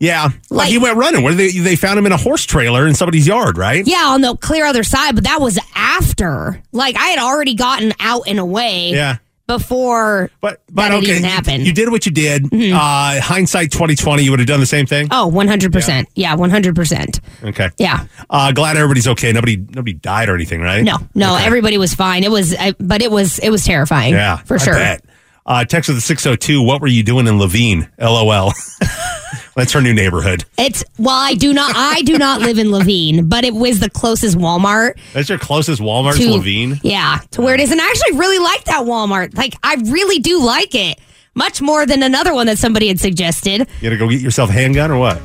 Yeah, 0.02 0.24
like, 0.24 0.34
Like- 0.50 0.70
he 0.70 0.78
went 0.78 0.96
running. 0.96 1.24
Where 1.24 1.34
they 1.34 1.52
they 1.52 1.76
found 1.76 2.00
him 2.00 2.06
in 2.06 2.14
a 2.14 2.18
horse 2.18 2.46
trailer 2.46 2.88
in 2.88 2.96
somebody's 2.96 3.28
yard, 3.28 3.58
right? 3.58 3.86
Yeah, 3.86 4.06
on 4.08 4.22
the 4.22 4.36
clear 4.38 4.66
other 4.66 4.84
side, 4.84 5.14
but 5.16 5.26
that 5.26 5.42
was 5.42 5.60
after. 5.76 6.62
Like 6.72 6.96
I 6.96 7.08
had 7.10 7.20
already 7.20 7.54
gotten 7.54 7.92
out 8.00 8.24
and 8.28 8.40
away. 8.40 8.92
Yeah. 8.92 9.18
Before 9.50 10.30
But 10.42 10.62
but 10.70 10.92
okay, 10.92 11.02
even 11.12 11.24
you- 11.24 11.30
happened. 11.30 11.66
You, 11.66 11.74
did 11.74 11.90
what 11.90 12.06
you 12.06 12.12
did. 12.12 12.44
Mm-hmm. 12.44 12.76
Uh, 12.76 13.20
hindsight 13.20 13.72
twenty 13.72 13.96
twenty, 13.96 14.22
you 14.24 14.30
would 14.30 14.40
have 14.40 14.48
done 14.48 14.60
the 14.60 14.68
same 14.68 14.86
thing. 14.86 15.08
Oh, 15.10 15.30
100%. 15.34 16.06
Yeah, 16.14 16.36
100%. 16.36 17.20
Okay. 17.46 17.70
Yeah. 17.80 18.06
Uh, 18.30 18.52
glad 18.52 18.78
everybody's 18.78 19.08
okay. 19.08 19.32
Nobody 19.34 19.58
nobody 19.58 19.94
died 19.94 20.30
or 20.30 20.36
anything, 20.36 20.62
right? 20.62 20.84
No, 20.84 20.98
no, 21.16 21.34
Okay. 21.36 21.46
everybody 21.48 21.78
was 21.80 21.96
fine. 21.96 22.24
It 22.24 22.30
was, 22.30 22.56
I, 22.56 22.74
but 22.80 23.02
it 23.02 23.10
was, 23.10 23.40
it 23.40 23.50
was 23.50 23.66
terrifying. 23.66 24.14
Yeah, 24.14 24.38
for 24.38 24.56
I 24.56 24.64
sure. 24.64 24.74
bet. 24.76 25.04
Uh, 25.48 25.66
text 25.66 25.88
with 25.90 25.98
the 25.98 26.02
six 26.02 26.24
hundred 26.24 26.42
two. 26.42 26.62
What 26.62 26.80
were 26.80 26.88
you 26.88 27.02
doing 27.02 27.26
in 27.26 27.40
Laveen? 27.40 27.90
LOL. 28.00 28.54
That's 29.56 29.72
her 29.74 29.82
new 29.82 29.94
neighborhood. 29.94 30.46
It's 30.58 30.84
well, 30.98 31.16
I 31.16 31.34
do 31.34 31.54
not, 31.54 31.74
I 31.76 32.02
do 32.02 32.18
not 32.18 32.42
live 32.42 32.58
in 32.58 32.68
Laveen, 32.68 33.30
but 33.30 33.44
it 33.44 33.54
was 33.54 33.80
the 33.80 33.90
closest 33.90 34.38
Walmart 34.38 35.00
That's 35.14 35.30
your 35.30 35.38
closest 35.38 35.82
Walmart, 35.82 36.18
to 36.18 36.24
Laveen. 36.24 36.80
Yeah, 36.84 37.20
to 37.32 37.42
where 37.42 37.56
it 37.56 37.62
is, 37.62 37.72
and 37.72 37.82
I 37.82 37.88
actually 37.88 38.18
really 38.18 38.40
like 38.40 38.66
that 38.66 38.84
Walmart. 38.86 39.36
Like, 39.38 39.56
I 39.64 39.76
really 39.86 40.20
do 40.20 40.42
like 40.44 40.76
it 40.76 41.00
much 41.36 41.62
more 41.62 41.86
than 41.86 42.04
another 42.04 42.34
one 42.34 42.48
that 42.48 42.58
somebody 42.58 42.88
had 42.88 43.00
suggested. 43.00 43.68
You 43.82 43.90
gotta 43.90 43.98
go 43.98 44.10
get 44.10 44.22
yourself 44.22 44.50
a 44.50 44.54
handgun 44.54 44.92
or 44.92 44.98
what? 44.98 45.22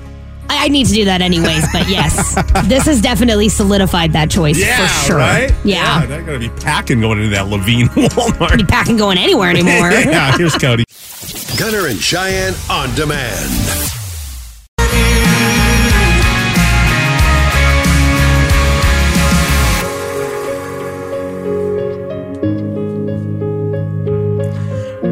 I, 0.49 0.65
I 0.65 0.69
need 0.69 0.87
to 0.87 0.93
do 0.93 1.05
that 1.07 1.21
anyways, 1.23 1.65
but 1.73 1.89
yes, 1.89 2.35
this 2.67 2.85
has 2.87 3.01
definitely 3.01 3.49
solidified 3.49 4.13
that 4.13 4.31
choice 4.31 4.59
for 4.59 4.87
sure. 5.07 5.17
right. 5.17 5.51
Yeah, 5.65 6.01
yeah 6.01 6.07
they're 6.07 6.23
gonna 6.23 6.39
be 6.39 6.51
packing 6.51 7.01
going 7.01 7.19
into 7.19 7.31
that 7.31 7.47
Laveen 7.47 7.85
Walmart. 8.11 8.59
be 8.59 8.65
packing 8.65 8.97
going 8.97 9.19
anywhere 9.19 9.51
anymore. 9.51 9.91
yeah, 9.91 10.37
here's 10.37 10.57
Cody. 10.57 10.85
Gunner 11.57 11.87
and 11.87 12.01
Cheyenne 12.01 12.55
on 12.69 12.95
demand. 12.95 13.51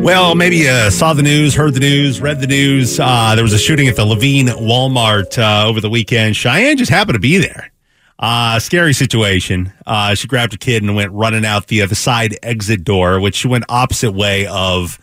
Well, 0.02 0.34
maybe 0.34 0.56
you 0.56 0.90
saw 0.90 1.14
the 1.14 1.22
news, 1.22 1.54
heard 1.54 1.74
the 1.74 1.80
news, 1.80 2.20
read 2.20 2.40
the 2.40 2.48
news. 2.48 2.98
Uh, 2.98 3.36
there 3.36 3.44
was 3.44 3.52
a 3.52 3.58
shooting 3.58 3.86
at 3.86 3.94
the 3.94 4.04
Laveen 4.04 4.46
Walmart 4.48 5.38
uh, 5.38 5.68
over 5.68 5.80
the 5.80 5.88
weekend. 5.88 6.34
Cheyenne 6.34 6.76
just 6.76 6.90
happened 6.90 7.14
to 7.14 7.20
be 7.20 7.38
there. 7.38 7.70
Uh, 8.18 8.58
scary 8.58 8.94
situation. 8.94 9.72
Uh, 9.86 10.16
she 10.16 10.26
grabbed 10.26 10.54
a 10.54 10.58
kid 10.58 10.82
and 10.82 10.96
went 10.96 11.12
running 11.12 11.44
out 11.44 11.68
the 11.68 11.82
other 11.82 11.94
side 11.94 12.36
exit 12.42 12.82
door, 12.82 13.20
which 13.20 13.36
she 13.36 13.46
went 13.48 13.64
opposite 13.68 14.10
way 14.10 14.46
of 14.46 14.98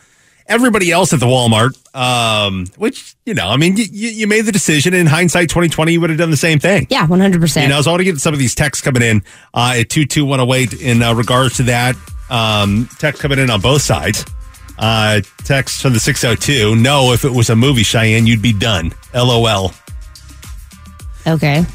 everybody 0.50 0.92
else 0.92 1.14
at 1.14 1.20
the 1.22 1.26
Walmart. 1.28 1.78
Um, 1.96 2.66
which, 2.78 3.16
you 3.26 3.34
know, 3.34 3.48
I 3.48 3.58
mean, 3.58 3.78
you, 3.78 3.84
you 3.86 4.28
made 4.28 4.42
the 4.46 4.52
decision. 4.52 4.94
In 4.94 5.06
hindsight, 5.08 5.50
2020, 5.50 5.94
you 5.94 6.02
would 6.02 6.10
have 6.10 6.20
done 6.20 6.32
the 6.32 6.38
same 6.38 6.60
thing. 6.60 6.88
yeah, 6.90 7.06
one 7.08 7.20
hundred 7.22 7.40
percent. 7.42 7.64
You 7.64 7.70
know, 7.70 7.82
so 7.82 7.90
I 7.90 7.94
want 7.94 8.02
to 8.02 8.06
get 8.06 8.20
some 8.20 8.34
of 8.34 8.40
these 8.40 8.54
texts 8.56 8.84
coming 8.84 9.02
in 9.02 9.24
uh, 9.54 9.76
at 9.80 9.90
22108 9.90 10.82
in 10.82 11.02
uh, 11.02 11.14
regards 11.14 11.56
to 11.58 11.64
that. 11.64 11.96
Um, 12.30 12.90
text 13.00 13.22
coming 13.22 13.40
in 13.40 13.50
on 13.50 13.62
both 13.62 13.82
sides. 13.82 14.26
Uh, 14.78 15.22
text 15.46 15.82
from 15.82 15.94
the 15.94 16.00
602. 16.00 16.76
No, 16.76 17.12
if 17.14 17.26
it 17.26 17.32
was 17.32 17.50
a 17.50 17.56
movie, 17.56 17.84
Cheyenne, 17.84 18.26
you'd 18.28 18.42
be 18.42 18.54
done. 18.54 18.92
LOL. 19.14 19.72
Okay. 21.28 21.66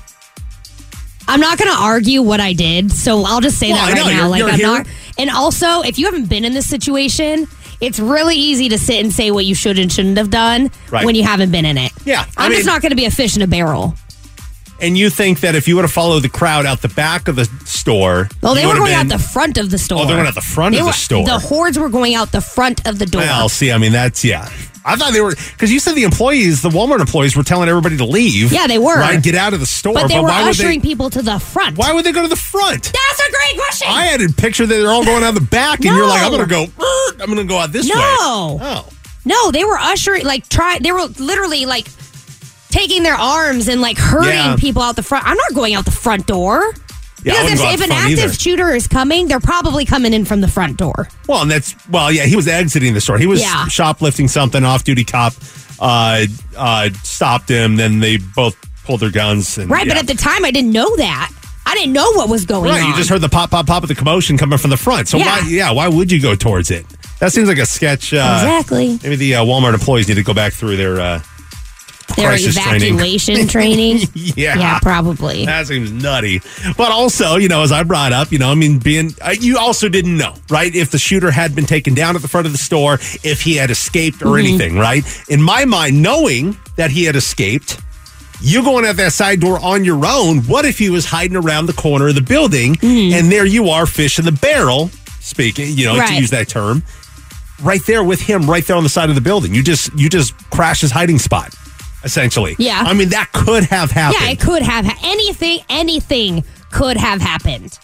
I'm 1.26 1.40
not 1.40 1.58
going 1.58 1.70
to 1.70 1.76
argue 1.82 2.22
what 2.22 2.40
I 2.40 2.52
did, 2.52 2.92
so 2.92 3.22
I'll 3.24 3.40
just 3.40 3.58
say 3.58 3.70
Well, 3.72 3.86
that 3.86 3.92
right 3.92 3.96
know, 3.98 4.10
now. 4.10 4.16
you're- 4.18 4.28
like 4.28 4.38
you're 4.40 4.48
I'm 4.50 4.56
here. 4.56 4.66
not. 4.66 4.86
And 5.18 5.30
also, 5.30 5.80
if 5.82 5.98
you 5.98 6.06
haven't 6.06 6.28
been 6.28 6.44
in 6.44 6.52
this 6.52 6.68
situation, 6.68 7.46
it's 7.80 7.98
really 7.98 8.36
easy 8.36 8.68
to 8.70 8.78
sit 8.78 9.02
and 9.02 9.12
say 9.12 9.30
what 9.30 9.44
you 9.44 9.54
should 9.54 9.78
and 9.78 9.92
shouldn't 9.92 10.18
have 10.18 10.30
done 10.30 10.70
Right. 10.90 11.04
when 11.04 11.14
you 11.14 11.22
haven't 11.24 11.50
been 11.50 11.64
in 11.64 11.78
it. 11.78 11.92
Yeah, 12.04 12.24
I 12.36 12.46
I'm 12.46 12.52
just 12.52 12.66
not 12.66 12.82
going 12.82 12.90
to 12.90 12.96
be 12.96 13.04
a 13.06 13.10
fish 13.10 13.36
in 13.36 13.42
a 13.42 13.46
barrel. 13.46 13.94
And 14.80 14.98
you 14.98 15.08
think 15.08 15.40
that 15.40 15.54
if 15.54 15.68
you 15.68 15.76
would 15.76 15.82
have 15.84 15.92
followed 15.92 16.20
the 16.24 16.28
crowd 16.28 16.66
out 16.66 16.82
the 16.82 16.88
back 16.88 17.28
of 17.28 17.36
the 17.36 17.44
store, 17.64 18.28
Well, 18.42 18.54
they 18.54 18.62
you 18.62 18.68
were 18.68 18.74
going 18.74 18.90
been- 18.90 19.12
out 19.12 19.18
the 19.18 19.22
front 19.22 19.56
of 19.56 19.70
the 19.70 19.78
store. 19.78 20.02
Oh, 20.02 20.06
they 20.06 20.14
went 20.14 20.26
out 20.26 20.34
the 20.34 20.40
front 20.40 20.72
They 20.74 20.80
of 20.80 20.84
the 20.84 20.88
were- 20.88 20.92
store. 20.92 21.24
The 21.24 21.38
hordes 21.38 21.78
were 21.78 21.88
going 21.88 22.14
out 22.16 22.32
the 22.32 22.40
front 22.40 22.86
of 22.86 22.98
the 22.98 23.06
door. 23.06 23.22
Well, 23.22 23.48
see, 23.48 23.70
I 23.70 23.78
mean, 23.78 23.92
that's 23.92 24.24
yeah. 24.24 24.48
I 24.86 24.96
thought 24.96 25.12
they 25.14 25.20
were 25.22 25.34
because 25.34 25.72
you 25.72 25.80
said 25.80 25.94
the 25.94 26.02
employees, 26.04 26.60
the 26.60 26.68
Walmart 26.68 27.00
employees, 27.00 27.34
were 27.36 27.42
telling 27.42 27.68
everybody 27.68 27.96
to 27.96 28.04
leave. 28.04 28.52
Yeah, 28.52 28.66
they 28.66 28.78
were. 28.78 28.96
right. 28.98 29.22
Get 29.22 29.34
out 29.34 29.54
of 29.54 29.60
the 29.60 29.66
store. 29.66 29.94
but 29.94 30.08
they 30.08 30.18
were 30.18 30.24
why 30.28 30.48
ushering 30.48 30.80
they? 30.80 30.86
people 30.88 31.08
to 31.10 31.22
the 31.22 31.38
front. 31.38 31.78
Why 31.78 31.92
would 31.92 32.04
they 32.04 32.12
go 32.12 32.20
to 32.22 32.28
the 32.28 32.36
front? 32.36 32.82
That's 32.84 33.20
a 33.28 33.30
great 33.30 33.56
question. 33.56 33.88
I 33.90 34.02
had 34.06 34.20
a 34.20 34.28
picture 34.28 34.66
that 34.66 34.74
they're 34.74 34.90
all 34.90 35.04
going 35.04 35.22
out 35.24 35.32
the 35.34 35.40
back, 35.40 35.76
and 35.84 35.96
you're 35.96 36.06
like, 36.06 36.22
I'm 36.22 36.30
gonna 36.30 36.46
go. 36.46 36.64
"Er, 36.64 37.12
I'm 37.22 37.28
gonna 37.28 37.44
go 37.44 37.58
out 37.58 37.72
this 37.72 37.86
no. 37.88 37.94
way. 37.94 38.00
No. 38.00 38.58
Oh, 38.60 38.88
No, 39.24 39.50
they 39.52 39.64
were 39.64 39.78
ushering, 39.78 40.24
like, 40.26 40.48
try. 40.50 40.78
They 40.78 40.92
were 40.92 41.06
literally 41.18 41.64
like 41.64 41.86
taking 42.68 43.02
their 43.04 43.14
arms 43.14 43.68
and 43.68 43.80
like 43.80 43.96
herding 43.96 44.32
Yeah. 44.34 44.56
people 44.58 44.82
out 44.82 44.96
the 44.96 45.02
front. 45.02 45.26
I'm 45.26 45.36
not 45.36 45.54
going 45.54 45.74
out 45.74 45.84
the 45.86 45.90
front 45.92 46.26
door. 46.26 46.74
Yeah, 47.24 47.42
because 47.42 47.60
if, 47.60 47.74
if 47.74 47.80
an 47.86 47.92
active 47.92 48.18
either. 48.18 48.32
shooter 48.34 48.68
is 48.74 48.86
coming, 48.86 49.28
they're 49.28 49.40
probably 49.40 49.84
coming 49.84 50.12
in 50.12 50.24
from 50.24 50.40
the 50.42 50.48
front 50.48 50.76
door. 50.76 51.08
well, 51.26 51.42
and 51.42 51.50
that's 51.50 51.74
well, 51.88 52.12
yeah. 52.12 52.24
He 52.26 52.36
was 52.36 52.46
exiting 52.46 52.92
the 52.94 53.00
store. 53.00 53.18
He 53.18 53.26
was 53.26 53.40
Yeah. 53.40 53.66
shoplifting 53.68 54.28
something. 54.28 54.62
Off-duty 54.64 55.04
cop 55.04 55.32
uh, 55.80 56.26
uh, 56.56 56.90
stopped 57.02 57.48
him. 57.48 57.76
Then 57.76 58.00
they 58.00 58.18
both 58.18 58.56
pulled 58.84 59.00
their 59.00 59.10
guns. 59.10 59.56
And, 59.58 59.70
Right, 59.70 59.86
yeah. 59.86 59.94
but 59.94 59.98
at 60.02 60.06
the 60.06 60.14
time, 60.22 60.44
I 60.44 60.50
didn't 60.50 60.72
know 60.72 60.94
that. 60.96 61.30
I 61.66 61.74
didn't 61.74 61.94
know 61.94 62.12
what 62.12 62.28
was 62.28 62.44
going 62.44 62.70
Right, 62.70 62.82
on. 62.82 62.90
you 62.90 62.96
just 62.96 63.08
heard 63.08 63.22
the 63.22 63.28
pop, 63.30 63.50
pop, 63.50 63.66
pop 63.66 63.82
of 63.82 63.88
the 63.88 63.94
commotion 63.94 64.36
coming 64.36 64.58
from 64.58 64.68
the 64.70 64.76
front. 64.76 65.08
So 65.08 65.16
Yeah. 65.16 65.40
why, 65.40 65.48
yeah, 65.48 65.70
why 65.70 65.88
would 65.88 66.12
you 66.12 66.20
go 66.20 66.34
towards 66.34 66.70
it? 66.70 66.84
That 67.20 67.32
seems 67.32 67.48
like 67.48 67.56
a 67.58 67.64
sketch. 67.64 68.12
Uh, 68.12 68.16
Exactly. 68.42 68.98
Maybe 69.02 69.16
the 69.16 69.36
uh, 69.36 69.44
Walmart 69.44 69.72
employees 69.72 70.06
need 70.08 70.16
to 70.16 70.22
go 70.22 70.34
back 70.34 70.52
through 70.52 70.76
their 70.76 71.00
uh, 71.00 71.22
their 72.16 72.28
crisis 72.28 72.54
training. 72.56 72.94
evacuation 72.94 73.46
training. 73.48 73.98
yeah, 74.14 74.56
Yeah, 74.58 74.78
probably. 74.80 75.44
That 75.46 75.66
seems 75.66 75.90
nutty. 75.92 76.40
But 76.76 76.90
also, 76.92 77.36
you 77.36 77.48
know, 77.48 77.62
as 77.62 77.72
I 77.72 77.82
brought 77.82 78.12
up, 78.12 78.32
you 78.32 78.38
know, 78.38 78.50
I 78.50 78.54
mean, 78.54 78.78
being 78.78 79.10
uh, 79.20 79.34
you 79.38 79.58
also 79.58 79.88
didn't 79.88 80.16
know, 80.16 80.34
right? 80.50 80.74
If 80.74 80.90
the 80.90 80.98
shooter 80.98 81.30
had 81.30 81.54
been 81.54 81.66
taken 81.66 81.94
down 81.94 82.16
at 82.16 82.22
the 82.22 82.28
front 82.28 82.46
of 82.46 82.52
the 82.52 82.58
store, 82.58 82.94
if 83.22 83.42
he 83.42 83.56
had 83.56 83.70
escaped 83.70 84.22
or 84.22 84.26
Mhm. 84.36 84.38
anything, 84.40 84.78
right? 84.78 85.04
In 85.28 85.40
my 85.42 85.64
mind, 85.64 86.02
knowing 86.02 86.56
that 86.76 86.90
he 86.90 87.04
had 87.04 87.16
escaped. 87.16 87.78
You 88.40 88.62
going 88.62 88.84
out 88.84 88.96
that 88.96 89.12
side 89.14 89.40
door 89.40 89.58
on 89.60 89.84
your 89.84 90.04
own. 90.04 90.40
What 90.42 90.64
if 90.66 90.76
he 90.78 90.90
was 90.90 91.06
hiding 91.06 91.36
around 91.36 91.64
the 91.66 91.72
corner 91.72 92.08
of 92.08 92.14
the 92.14 92.20
building 92.20 92.76
and 92.82 93.30
there 93.32 93.46
you 93.46 93.70
are, 93.70 93.86
fish 93.86 94.18
in 94.18 94.24
the 94.26 94.32
barrel, 94.32 94.90
speaking, 95.20 95.68
you 95.78 95.86
know, 95.86 96.04
to 96.04 96.14
use 96.14 96.30
that 96.30 96.48
term, 96.48 96.82
right 97.62 97.80
there 97.86 98.02
with 98.04 98.20
him, 98.20 98.50
right 98.50 98.66
there 98.66 98.76
on 98.76 98.82
the 98.82 98.88
side 98.90 99.08
of 99.08 99.14
the 99.14 99.20
building. 99.22 99.54
You 99.54 99.62
just 99.62 99.96
you 99.96 100.08
just 100.10 100.34
crash 100.50 100.80
his 100.82 100.90
hiding 100.90 101.18
spot, 101.20 101.54
essentially. 102.04 102.54
Yeah. 102.58 102.82
I 102.86 102.94
mean, 102.94 103.08
that 103.10 103.30
could 103.32 103.64
have 103.64 103.90
happened. 103.90 104.22
Yeah, 104.22 104.30
it 104.30 104.40
could 104.40 104.62
have 104.62 104.84
ha- 104.86 104.98
anything. 105.04 105.60
Anything 105.68 106.44
could 106.70 106.96
have 106.96 107.20
happened. 107.20 107.78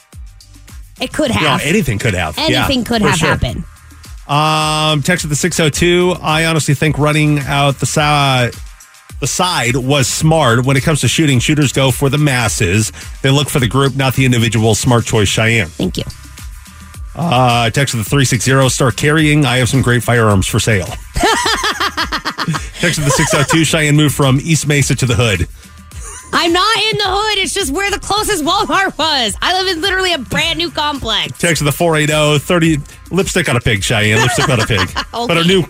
It 1.00 1.12
could 1.12 1.30
have. 1.30 1.42
Know, 1.62 1.68
anything 1.68 1.98
could 1.98 2.14
have. 2.14 2.36
Yeah, 2.36 2.64
Anything 2.66 2.84
could 2.84 3.02
have 3.02 3.16
sure. 3.16 3.28
happened. 3.30 3.64
Um, 4.28 5.02
text 5.02 5.24
at 5.24 5.30
the 5.30 5.36
602. 5.36 6.14
I 6.22 6.44
honestly 6.44 6.74
think 6.74 6.98
running 6.98 7.38
out 7.40 7.76
the 7.80 7.86
side. 7.86 8.52
The 9.20 9.26
side 9.26 9.76
was 9.76 10.06
smart. 10.08 10.64
When 10.64 10.76
it 10.76 10.82
comes 10.82 11.00
to 11.02 11.08
shooting, 11.08 11.40
shooters 11.40 11.72
go 11.72 11.90
for 11.90 12.08
the 12.08 12.16
masses. 12.16 12.90
They 13.22 13.30
look 13.30 13.48
for 13.50 13.58
the 13.60 13.68
group, 13.68 13.94
not 13.96 14.14
the 14.14 14.24
individual. 14.24 14.74
Smart 14.74 15.04
choice, 15.04 15.28
Cheyenne. 15.28 15.66
Thank 15.68 15.98
you. 15.98 16.04
Uh, 17.14 17.68
text 17.70 17.94
at 17.94 17.98
the 17.98 18.04
360. 18.04 18.68
Start 18.70 18.96
carrying. 18.96 19.44
I 19.44 19.58
have 19.58 19.68
some 19.68 19.82
great 19.82 20.02
firearms 20.02 20.46
for 20.46 20.58
sale. 20.60 20.86
text 22.80 22.98
at 22.98 23.04
the 23.04 23.10
602. 23.10 23.64
Cheyenne 23.64 23.96
moved 23.96 24.14
from 24.14 24.38
East 24.40 24.66
Mesa 24.66 24.94
to 24.96 25.06
the 25.06 25.14
hood. 25.14 25.46
I'm 26.32 26.52
not 26.52 26.76
in 26.76 26.96
the 26.98 27.04
hood. 27.06 27.38
It's 27.38 27.52
just 27.52 27.72
where 27.72 27.90
the 27.90 27.98
closest 27.98 28.44
Walmart 28.44 28.96
was. 28.96 29.36
I 29.42 29.60
live 29.60 29.76
in 29.76 29.82
literally 29.82 30.12
a 30.12 30.18
brand 30.18 30.58
new 30.58 30.70
complex. 30.70 31.36
Text 31.38 31.60
at 31.60 31.64
the 31.64 31.72
480. 31.72 32.38
30 32.38 32.78
lipstick 33.10 33.48
on 33.48 33.56
a 33.56 33.60
pig, 33.60 33.82
Cheyenne. 33.82 34.18
Lipstick 34.20 34.48
on 34.48 34.60
a 34.60 34.66
pig. 34.66 34.88
Put 35.12 35.36
a 35.36 35.44
new 35.44 35.64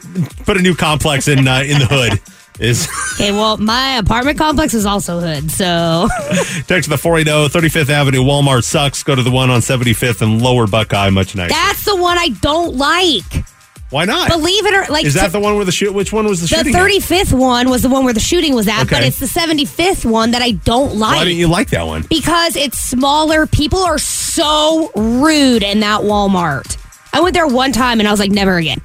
put 0.45 0.57
a 0.59 0.63
new 0.63 0.75
complex 0.75 1.29
in 1.29 1.49
uh, 1.49 1.63
in 1.67 1.79
the 1.79 1.87
hood. 1.87 2.21
Is 2.61 2.87
Okay, 3.15 3.33
well, 3.33 3.57
my 3.57 3.97
apartment 3.97 4.37
complex 4.37 4.75
is 4.75 4.85
also 4.85 5.19
hood, 5.19 5.51
so 5.51 6.09
Text 6.67 6.89
of 6.89 6.91
the 6.91 6.99
480 6.99 7.59
35th 7.59 7.89
Avenue. 7.89 8.23
Walmart 8.23 8.65
sucks. 8.65 9.03
Go 9.03 9.15
to 9.15 9.23
the 9.23 9.31
one 9.31 9.49
on 9.49 9.61
75th 9.63 10.21
and 10.21 10.43
Lower 10.43 10.67
Buckeye. 10.67 11.09
Much 11.09 11.35
nicer. 11.35 11.49
that's 11.55 11.87
the 11.87 11.97
one 11.97 12.19
I 12.19 12.29
don't 12.43 12.77
like. 12.77 13.45
Why 13.91 14.05
not? 14.05 14.29
Believe 14.29 14.67
it 14.67 14.73
or 14.75 14.93
like, 14.93 15.05
Is 15.05 15.15
that 15.15 15.27
t- 15.27 15.33
the 15.33 15.41
one 15.41 15.57
where 15.57 15.65
the 15.65 15.73
shoot? 15.73 15.93
Which 15.93 16.13
one 16.13 16.25
was 16.27 16.41
the, 16.41 16.47
the 16.47 16.57
shooting? 16.63 16.75
at? 16.77 16.81
35th 16.81 17.33
one 17.37 17.69
was 17.71 17.83
the 17.83 17.89
one 17.89 18.05
where 18.05 18.13
the 18.15 18.21
shooting 18.21 18.55
was 18.55 18.69
at, 18.69 18.85
but 18.89 19.03
it's 19.03 19.19
the 19.19 19.27
75th 19.27 20.09
one 20.09 20.31
that 20.31 20.43
I 20.43 20.53
don't 20.53 20.95
like. 20.97 21.17
Why 21.17 21.25
didn't 21.25 21.39
you 21.39 21.49
like 21.49 21.71
that 21.71 21.87
one? 21.87 22.03
Because 22.09 22.55
it's 22.55 22.79
smaller. 22.79 23.47
People 23.47 23.81
are 23.81 23.99
so 23.99 24.91
rude 24.95 25.65
in 25.65 25.81
that 25.81 26.03
Walmart. 26.03 26.77
I 27.13 27.21
went 27.21 27.35
there 27.35 27.49
one 27.49 27.73
time 27.73 27.99
and 27.99 28.09
I 28.09 28.13
was 28.13 28.21
like, 28.21 28.31
never 28.31 28.57
again. 28.57 28.81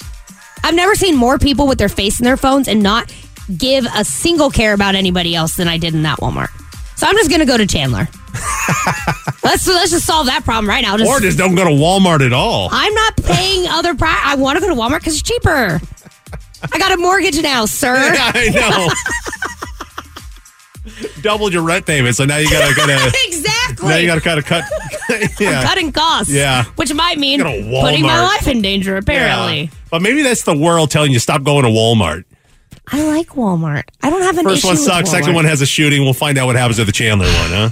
I've 0.64 0.74
never 0.76 0.96
seen 0.96 1.16
more 1.16 1.38
people 1.38 1.68
with 1.68 1.78
their 1.78 1.90
face 1.90 2.20
in 2.20 2.24
their 2.24 2.38
phones 2.38 2.68
and 2.68 2.82
not 2.82 3.14
give 3.56 3.86
a 3.96 4.04
single 4.04 4.50
care 4.50 4.74
about 4.74 4.96
anybody 4.96 5.36
else 5.36 5.56
than 5.56 5.68
I 5.68 5.78
did 5.78 5.94
in 5.94 6.02
that 6.04 6.18
Walmart. 6.18 6.50
So 6.98 7.06
I'm 7.06 7.16
just 7.16 7.30
gonna 7.30 7.46
go 7.46 7.58
to 7.58 7.68
Chandler. 7.68 8.08
let's 9.44 9.68
let's 9.68 9.92
just 9.92 10.06
solve 10.06 10.28
that 10.28 10.44
problem 10.44 10.68
right 10.70 10.82
now. 10.82 10.98
Just, 10.98 11.10
or 11.10 11.20
just 11.20 11.38
don't 11.38 11.56
go 11.56 11.64
to 11.64 11.70
Walmart 11.70 12.26
at 12.26 12.34
all. 12.34 12.70
I'm 12.72 12.94
not 12.94 13.18
paying 13.18 13.68
other 13.70 13.96
price. 13.96 14.20
I 14.24 14.36
want 14.36 14.58
to 14.58 14.62
go 14.62 14.70
to 14.74 14.80
Walmart 14.80 15.00
because 15.00 15.14
it's 15.16 15.24
cheaper. 15.24 15.80
I 16.72 16.80
got 16.80 16.92
a 16.92 16.98
mortgage 16.98 17.42
now, 17.42 17.66
sir. 17.66 17.96
Yeah, 18.16 18.32
I 18.34 18.50
know. 18.50 18.90
Doubled 21.22 21.52
your 21.52 21.64
rent 21.64 21.86
payment, 21.86 22.16
so 22.16 22.26
now 22.26 22.38
you 22.38 22.50
gotta 22.50 22.74
gotta 22.76 23.12
exactly. 23.26 23.90
now 23.90 23.96
you 23.98 24.08
gotta 24.08 24.22
kind 24.22 24.38
of 24.38 24.46
cut. 24.46 24.64
yeah, 25.40 25.60
I'm 25.60 25.68
cutting 25.68 25.92
costs. 25.92 26.32
Yeah. 26.32 26.66
Which 26.76 26.94
might 26.94 27.18
mean 27.18 27.42
putting 27.42 28.04
my 28.04 28.22
life 28.22 28.48
in 28.48 28.62
danger, 28.62 28.96
apparently. 28.96 29.62
Yeah. 29.64 29.70
But 29.90 30.04
maybe 30.04 30.22
that's 30.22 30.44
the 30.44 30.56
world 30.56 30.92
telling 30.92 31.12
you 31.12 31.20
stop 31.20 31.44
going 31.44 31.64
to 31.64 31.70
Walmart. 31.70 32.24
I 32.88 33.04
like 33.08 33.30
Walmart. 33.30 33.84
I 34.04 34.10
don't 34.10 34.22
have 34.22 34.38
an 34.38 34.46
First 34.46 34.64
one 34.64 34.78
sucks. 34.78 35.10
Second 35.10 35.34
one 35.34 35.46
has 35.46 35.62
a 35.62 35.66
shooting. 35.66 36.04
We'll 36.04 36.14
find 36.14 36.38
out 36.38 36.46
what 36.46 36.56
happens 36.56 36.80
at 36.80 36.86
the 36.86 36.92
Chandler 36.92 37.26
one, 37.26 37.50
huh? 37.50 37.70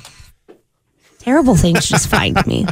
Terrible 1.23 1.55
things 1.55 1.87
just 1.87 2.07
find 2.07 2.35
me. 2.45 2.65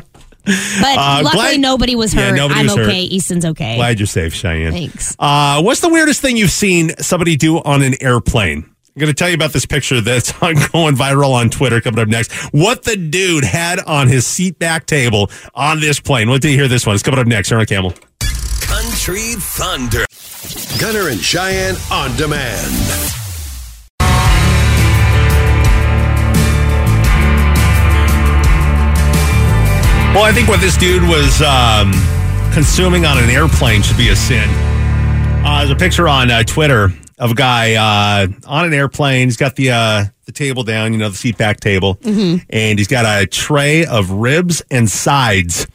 But 0.43 0.97
Uh, 0.97 1.21
luckily 1.23 1.31
glad- 1.31 1.59
nobody 1.59 1.95
was 1.95 2.13
Yeah, 2.13 2.29
hurt. 2.29 2.35
nobody 2.35 2.59
I'm 2.61 2.65
was 2.67 2.75
hurt. 2.75 2.87
okay. 2.87 3.01
Easton's 3.01 3.45
okay. 3.45 3.75
Glad 3.75 3.99
you're 3.99 4.07
safe, 4.07 4.33
Cheyenne. 4.33 4.71
Thanks. 4.73 5.15
Uh, 5.19 5.61
what's 5.61 5.81
the 5.81 5.89
weirdest 5.89 6.19
thing 6.21 6.35
you've 6.37 6.51
seen 6.51 6.91
somebody 6.99 7.35
do 7.35 7.57
on 7.59 7.81
an 7.83 7.93
airplane? 8.01 8.65
I'm 8.95 8.99
going 8.99 9.07
to 9.07 9.13
tell 9.13 9.29
you 9.29 9.35
about 9.35 9.53
this 9.53 9.65
picture 9.65 10.01
that's 10.01 10.33
on, 10.41 10.55
going 10.73 10.95
viral 10.97 11.31
on 11.33 11.49
Twitter 11.49 11.79
coming 11.79 11.99
up 11.99 12.07
next. 12.07 12.31
What 12.51 12.83
the 12.83 12.97
dude 12.97 13.43
had 13.45 13.79
on 13.81 14.07
his 14.07 14.25
seat 14.27 14.57
back 14.59 14.85
table 14.87 15.29
on 15.53 15.79
this 15.79 15.99
plane. 15.99 16.29
What 16.29 16.41
do 16.41 16.49
you 16.49 16.57
hear 16.57 16.67
this 16.67 16.85
one? 16.87 16.95
It's 16.95 17.03
coming 17.03 17.19
up 17.19 17.27
next. 17.27 17.49
Here 17.49 17.59
on 17.59 17.65
Camel. 17.67 17.93
Country 18.61 19.35
Thunder. 19.37 20.05
Gunner 20.79 21.07
and 21.09 21.21
Cheyenne 21.21 21.75
on 21.91 22.15
demand. 22.17 23.20
Well, 30.13 30.23
I 30.23 30.33
think 30.33 30.49
what 30.49 30.59
this 30.59 30.75
dude 30.75 31.03
was 31.03 31.41
um, 31.41 31.93
consuming 32.53 33.05
on 33.05 33.17
an 33.17 33.29
airplane 33.29 33.81
should 33.81 33.95
be 33.95 34.09
a 34.09 34.15
sin. 34.15 34.49
Uh, 34.49 35.59
there's 35.59 35.71
a 35.71 35.75
picture 35.75 36.05
on 36.09 36.29
uh, 36.29 36.43
Twitter 36.43 36.89
of 37.17 37.31
a 37.31 37.33
guy 37.33 37.75
uh, 37.75 38.27
on 38.45 38.65
an 38.65 38.73
airplane. 38.73 39.27
He's 39.29 39.37
got 39.37 39.55
the 39.55 39.71
uh, 39.71 40.03
the 40.25 40.33
table 40.33 40.63
down, 40.63 40.91
you 40.91 40.99
know, 40.99 41.09
the 41.09 41.15
seat 41.15 41.37
back 41.37 41.61
table, 41.61 41.97
and 42.49 42.77
he's 42.77 42.89
got 42.89 43.05
a 43.05 43.25
tray 43.25 43.85
of 43.85 44.11
ribs 44.11 44.61
and 44.69 44.89
sides 44.89 45.65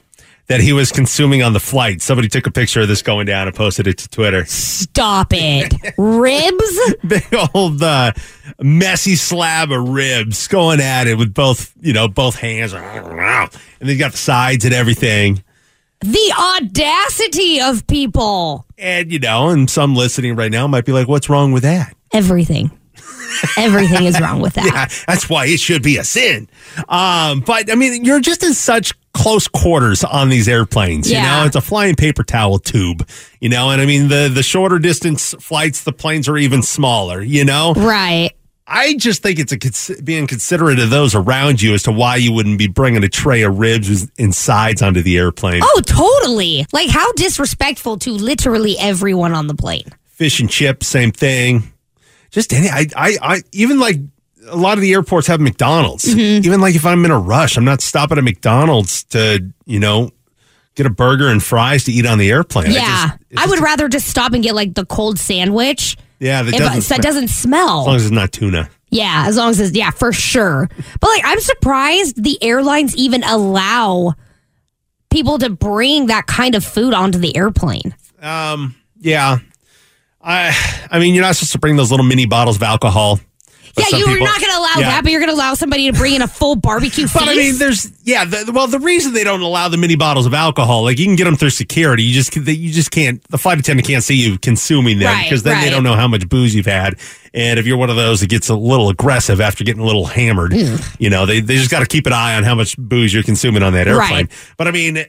that 0.49 0.61
he 0.61 0.73
was 0.73 0.93
consuming 0.93 1.43
on 1.43 1.53
the 1.53 1.61
flight. 1.61 2.01
Somebody 2.01 2.29
took 2.29 2.47
a 2.47 2.51
picture 2.51 2.81
of 2.81 2.89
this 2.89 3.03
going 3.03 3.27
down 3.27 3.49
and 3.49 3.57
posted 3.57 3.87
it 3.87 3.99
to 3.99 4.09
Twitter. 4.09 4.45
Stop 4.45 5.29
it. 5.33 5.75
Ribs? 5.99 6.81
Big 7.07 7.27
old 7.55 7.83
uh, 7.83 8.13
messy 8.61 9.17
slab 9.17 9.73
of 9.73 9.89
ribs 9.89 10.47
going 10.49 10.81
at 10.81 11.07
it 11.07 11.17
with 11.17 11.35
both, 11.35 11.73
you 11.81 11.93
know, 11.93 12.09
both 12.09 12.37
hands, 12.37 12.73
and 12.73 13.59
they 13.81 13.97
got 13.97 14.13
the 14.13 14.19
sides 14.19 14.65
and 14.65 14.75
everything. 14.75 15.43
The 16.01 16.59
audacity 16.61 17.61
of 17.61 17.87
people. 17.87 18.67
And, 18.79 19.11
you 19.11 19.19
know, 19.19 19.49
and 19.49 19.69
some 19.69 19.95
listening 19.95 20.37
right 20.37 20.53
now 20.53 20.67
might 20.67 20.85
be 20.85 20.93
like, 20.93 21.09
what's 21.09 21.29
wrong 21.29 21.53
with 21.53 21.63
that? 21.63 21.95
Everything. 22.13 22.71
Everything 23.57 24.05
is 24.05 24.21
wrong 24.21 24.41
with 24.41 24.55
that. 24.55 24.65
Yeah, 24.67 24.89
that's 25.07 25.29
why 25.29 25.47
it 25.47 25.61
should 25.61 25.83
be 25.83 25.97
a 25.99 26.05
sin. 26.05 26.49
Um, 26.89 27.41
but 27.41 27.71
I 27.71 27.75
mean, 27.75 28.05
you're 28.05 28.21
just 28.21 28.43
in 28.43 28.55
such 28.55 28.93
close 29.13 29.47
quarters 29.49 30.03
on 30.05 30.29
these 30.29 30.49
airplanes. 30.49 31.09
You 31.11 31.17
Yeah. 31.17 31.41
know, 31.41 31.47
it's 31.47 31.57
a 31.57 31.61
flying 31.61 31.95
paper 31.97 32.23
towel 32.25 32.59
tube. 32.59 33.07
You 33.41 33.49
know, 33.49 33.71
and 33.71 33.81
I 33.81 33.87
mean 33.87 34.09
the 34.09 34.31
the 34.33 34.43
shorter 34.43 34.79
distance 34.79 35.35
flights, 35.41 35.85
the 35.85 35.93
planes 35.93 36.29
are 36.29 36.37
even 36.37 36.63
smaller. 36.63 37.21
You 37.23 37.45
know, 37.45 37.75
Right. 37.75 38.31
I 38.69 38.95
just 38.97 39.23
think 39.23 39.39
it's 39.39 39.53
a 39.91 40.03
being 40.03 40.27
considerate 40.27 40.81
of 40.81 40.91
those 40.91 41.15
around 41.15 41.63
you 41.63 41.75
as 41.75 41.85
to 41.85 41.93
why 41.93 42.17
you 42.17 42.33
wouldn't 42.33 42.59
be 42.59 42.67
bringing 42.67 43.05
a 43.05 43.09
tray 43.09 43.43
of 43.43 43.59
ribs 43.61 44.09
and 44.19 44.35
sides 44.35 44.83
onto 44.83 45.03
the 45.03 45.17
airplane. 45.19 45.61
Oh, 45.63 45.81
totally. 45.87 46.67
Like 46.73 46.89
how 46.91 47.13
disrespectful 47.13 47.99
to 47.99 48.11
literally 48.11 48.77
everyone 48.79 49.35
on 49.35 49.47
the 49.47 49.55
plane. 49.55 49.85
Fish 50.07 50.41
and 50.41 50.51
chips, 50.51 50.89
same 50.89 51.13
thing. 51.13 51.73
Just 52.37 52.53
any, 52.53 52.69
I, 52.69 52.87
I, 52.95 53.17
I, 53.23 53.43
even 53.53 53.79
like 53.81 53.97
a 54.47 54.57
lot 54.57 54.77
of 54.77 54.83
the 54.83 54.93
airports 54.93 55.27
have 55.29 55.41
McDonald's. 55.41 56.05
Mm-hmm. 56.05 56.45
Even 56.47 56.61
like 56.61 56.75
if 56.75 56.85
I'm 56.85 57.03
in 57.07 57.11
a 57.11 57.19
rush, 57.19 57.57
I'm 57.57 57.65
not 57.65 57.81
stopping 57.81 58.19
at 58.19 58.25
McDonald's 58.25 59.05
to, 59.05 59.51
you 59.65 59.81
know, 59.81 60.11
get 60.75 60.85
a 60.85 60.91
burger 60.91 61.29
and 61.29 61.43
fries 61.43 61.85
to 61.85 61.93
eat 61.93 62.05
on 62.05 62.19
the 62.19 62.31
airplane. 62.31 62.67
I 62.67 62.75
yeah. 62.75 63.07
just- 63.31 63.43
I 63.43 63.47
would 63.49 63.61
rather 63.61 63.89
just 63.89 64.07
stop 64.07 64.35
and 64.35 64.43
get 64.43 64.55
like 64.55 64.75
the 64.75 64.85
cold 64.85 65.19
sandwich. 65.19 65.97
yeah, 66.19 66.43
that 66.43 66.53
doesn't, 66.53 66.83
so 66.83 66.95
it 66.95 66.99
smell- 66.99 67.01
doesn't 67.01 67.29
smell. 67.29 67.81
As 67.81 67.87
long 67.87 67.97
as 67.97 68.03
it's 68.05 68.13
not 68.13 68.33
tuna. 68.33 68.69
Yeah, 68.91 69.25
as 69.27 69.39
long 69.39 69.49
as 69.49 69.59
it's 69.59 69.75
yeah, 69.75 69.91
for 69.91 70.13
sure. 70.13 70.69
But 71.01 71.09
like 71.09 71.23
I'm 71.25 71.41
surprised 71.41 72.23
the 72.23 72.37
airlines 72.43 72.95
even 72.97 73.25
allow 73.25 74.15
people 75.11 75.39
to 75.39 75.49
bring 75.49 76.09
that 76.09 76.27
kind 76.27 76.55
of 76.55 76.63
food 76.63 76.93
onto 76.93 77.19
the 77.19 77.35
airplane. 77.35 77.97
Um, 78.21 78.77
yeah. 79.01 79.39
I, 80.27 80.89
I 80.91 80.99
mean, 80.99 81.15
you're 81.15 81.23
not 81.25 81.37
supposed 81.37 81.53
to 81.53 81.59
bring 81.59 81.77
those 81.77 81.91
little 81.93 82.05
mini 82.05 82.27
bottles 82.27 82.57
of 82.57 82.63
alcohol. 82.65 83.21
Yeah, 83.79 83.85
you're 83.99 84.09
people- 84.09 84.27
not 84.27 84.41
going 84.41 84.51
to 84.53 84.59
allow 84.59 84.73
Yeah. 84.79 84.89
that, 84.89 85.03
but 85.05 85.13
you're 85.13 85.21
going 85.21 85.31
to 85.31 85.37
allow 85.37 85.53
somebody 85.53 85.91
to 85.91 85.97
bring 85.97 86.15
in 86.15 86.23
a 86.23 86.27
full 86.27 86.57
barbecue 86.57 87.07
feast. 87.07 87.15
But 87.27 87.29
I 87.29 87.35
mean, 87.35 87.59
there's 87.59 87.93
yeah. 88.05 88.25
The, 88.25 88.51
well, 88.53 88.67
the 88.67 88.79
reason 88.79 89.13
they 89.13 89.23
don't 89.23 89.43
allow 89.43 89.69
the 89.69 89.77
mini 89.77 89.97
bottles 89.97 90.25
of 90.25 90.33
alcohol, 90.33 90.83
like 90.85 90.99
you 90.99 91.05
can 91.05 91.15
get 91.15 91.25
them 91.25 91.37
through 91.37 91.51
security, 91.51 92.03
you 92.03 92.15
just 92.15 92.33
they, 92.43 92.53
you 92.53 92.73
just 92.73 92.91
can't. 92.91 93.23
The 93.29 93.37
flight 93.37 93.59
attendant 93.59 93.87
can't 93.87 94.03
see 94.03 94.15
you 94.17 94.39
consuming 94.39 94.99
them 94.99 95.09
Right, 95.13 95.25
because 95.25 95.43
then 95.43 95.63
they 95.63 95.69
don't 95.69 95.83
know 95.85 95.95
how 95.95 96.09
much 96.09 96.27
booze 96.29 96.55
you've 96.55 96.65
had. 96.67 96.95
And 97.35 97.59
if 97.59 97.67
you're 97.67 97.77
one 97.77 97.91
of 97.91 97.97
those 97.97 98.21
that 98.21 98.31
gets 98.31 98.49
a 98.49 98.55
little 98.57 98.89
aggressive 98.89 99.43
after 99.43 99.63
getting 99.63 99.83
a 99.83 99.87
little 99.87 100.07
hammered, 100.07 100.55
you 100.99 101.11
know, 101.11 101.27
they 101.27 101.41
they 101.41 101.57
just 101.57 101.71
got 101.71 101.81
to 101.81 101.87
keep 101.87 102.07
an 102.07 102.15
eye 102.15 102.35
on 102.37 102.45
how 102.45 102.55
much 102.55 102.79
booze 102.79 103.13
you're 103.13 103.23
consuming 103.23 103.63
on 103.63 103.75
that 103.75 103.87
airplane. 103.87 104.11
Right. 104.11 104.55
But 104.57 104.69
I 104.69 104.71
mean, 104.71 105.05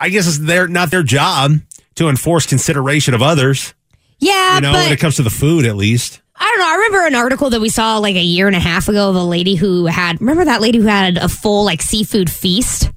I 0.00 0.08
guess 0.08 0.26
it's 0.26 0.38
their 0.38 0.66
not 0.66 0.90
their 0.90 1.02
job 1.02 1.52
to 1.96 2.08
enforce 2.08 2.46
consideration 2.46 3.12
of 3.12 3.20
others. 3.20 3.74
Yeah, 4.18 4.56
You 4.56 4.60
know, 4.62 4.72
but 4.72 4.84
when 4.84 4.92
it 4.92 4.98
comes 5.00 5.16
to 5.16 5.22
the 5.22 5.30
food, 5.30 5.64
at 5.66 5.76
least. 5.76 6.20
I 6.40 6.44
don't 6.44 6.58
know. 6.60 6.66
I 6.68 6.74
remember 6.76 7.06
an 7.06 7.14
article 7.16 7.50
that 7.50 7.60
we 7.60 7.68
saw 7.68 7.98
like 7.98 8.14
a 8.16 8.22
year 8.22 8.46
and 8.46 8.54
a 8.54 8.60
half 8.60 8.88
ago 8.88 9.08
of 9.10 9.16
a 9.16 9.24
lady 9.24 9.56
who 9.56 9.86
had 9.86 10.20
remember 10.20 10.44
that 10.44 10.60
lady 10.60 10.78
who 10.78 10.86
had 10.86 11.16
a 11.16 11.28
full 11.28 11.64
like 11.64 11.82
seafood 11.82 12.30
feast. 12.30 12.90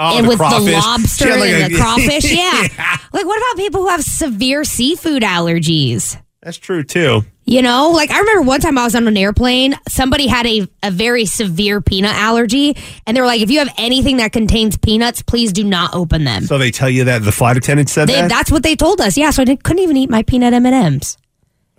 Oh, 0.00 0.16
and 0.16 0.24
the 0.24 0.28
with 0.30 0.38
crawfish. 0.38 0.64
the 0.66 0.72
lobster 0.72 1.36
like 1.36 1.50
and 1.50 1.72
a- 1.72 1.76
the 1.76 1.80
crawfish, 1.82 2.32
yeah. 2.32 2.96
Like, 3.12 3.26
what 3.26 3.36
about 3.36 3.56
people 3.62 3.82
who 3.82 3.88
have 3.88 4.02
severe 4.04 4.62
seafood 4.64 5.22
allergies? 5.22 6.16
That's 6.42 6.56
true 6.56 6.82
too. 6.84 7.22
You 7.48 7.62
know, 7.62 7.92
like 7.94 8.10
I 8.10 8.18
remember 8.18 8.42
one 8.42 8.60
time 8.60 8.76
I 8.76 8.84
was 8.84 8.94
on 8.94 9.08
an 9.08 9.16
airplane, 9.16 9.74
somebody 9.88 10.26
had 10.26 10.46
a, 10.46 10.68
a 10.82 10.90
very 10.90 11.24
severe 11.24 11.80
peanut 11.80 12.14
allergy, 12.14 12.76
and 13.06 13.16
they 13.16 13.22
were 13.22 13.26
like, 13.26 13.40
if 13.40 13.50
you 13.50 13.60
have 13.60 13.72
anything 13.78 14.18
that 14.18 14.32
contains 14.32 14.76
peanuts, 14.76 15.22
please 15.22 15.50
do 15.54 15.64
not 15.64 15.94
open 15.94 16.24
them. 16.24 16.42
So 16.44 16.58
they 16.58 16.70
tell 16.70 16.90
you 16.90 17.04
that 17.04 17.22
the 17.22 17.32
flight 17.32 17.56
attendant 17.56 17.88
said 17.88 18.06
They, 18.06 18.20
that. 18.20 18.28
that's 18.28 18.50
what 18.50 18.62
they 18.62 18.76
told 18.76 19.00
us. 19.00 19.16
Yeah, 19.16 19.30
so 19.30 19.40
I 19.40 19.44
didn't, 19.46 19.64
couldn't 19.64 19.82
even 19.82 19.96
eat 19.96 20.10
my 20.10 20.22
peanut 20.24 20.52
M&Ms. 20.52 21.16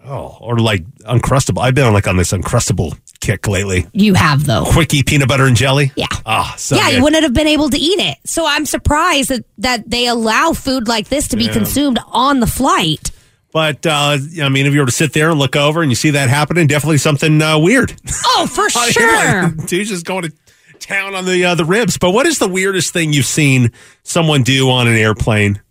Oh, 0.05 0.37
or 0.41 0.57
like 0.57 0.83
uncrustable. 1.01 1.61
I've 1.61 1.75
been 1.75 1.85
on 1.85 1.93
like 1.93 2.07
on 2.07 2.17
this 2.17 2.31
uncrustable 2.31 2.97
kick 3.19 3.47
lately. 3.47 3.85
You 3.93 4.15
have 4.15 4.45
though. 4.47 4.63
Quickie 4.65 5.03
peanut 5.03 5.27
butter 5.27 5.45
and 5.45 5.55
jelly. 5.55 5.91
Yeah. 5.95 6.07
Ah, 6.25 6.55
so 6.57 6.77
yeah, 6.77 6.89
good. 6.89 6.97
you 6.97 7.03
wouldn't 7.03 7.21
have 7.21 7.33
been 7.35 7.45
able 7.47 7.69
to 7.69 7.77
eat 7.77 7.99
it. 7.99 8.17
So 8.25 8.43
I'm 8.47 8.65
surprised 8.65 9.29
that, 9.29 9.45
that 9.59 9.87
they 9.87 10.07
allow 10.07 10.53
food 10.53 10.87
like 10.87 11.09
this 11.09 11.27
to 11.27 11.37
be 11.37 11.45
Yeah. 11.45 11.53
consumed 11.53 11.99
on 12.07 12.39
the 12.39 12.47
flight. 12.47 13.11
But 13.51 13.85
uh, 13.85 14.17
I 14.43 14.49
mean, 14.49 14.65
if 14.67 14.73
you 14.73 14.79
were 14.79 14.85
to 14.85 14.91
sit 14.91 15.13
there 15.13 15.31
and 15.31 15.39
look 15.39 15.55
over 15.55 15.81
and 15.81 15.91
you 15.91 15.95
see 15.95 16.11
that 16.11 16.29
happening, 16.29 16.67
definitely 16.67 16.99
something 16.99 17.41
uh, 17.41 17.57
weird. 17.57 17.95
Oh, 18.25 18.47
for 18.49 18.69
sure. 18.91 19.09
airplane. 19.15 19.65
Dude's 19.65 19.89
just 19.89 20.05
going 20.05 20.23
to 20.23 20.33
town 20.79 21.15
on 21.15 21.25
the 21.25 21.43
uh, 21.45 21.55
the 21.55 21.65
ribs. 21.65 21.97
But 21.97 22.11
what 22.11 22.25
is 22.27 22.37
the 22.39 22.47
weirdest 22.47 22.93
thing 22.93 23.11
you've 23.11 23.25
seen 23.25 23.71
someone 24.03 24.43
do 24.43 24.69
on 24.69 24.87
an 24.87 24.95
airplane? 24.95 25.61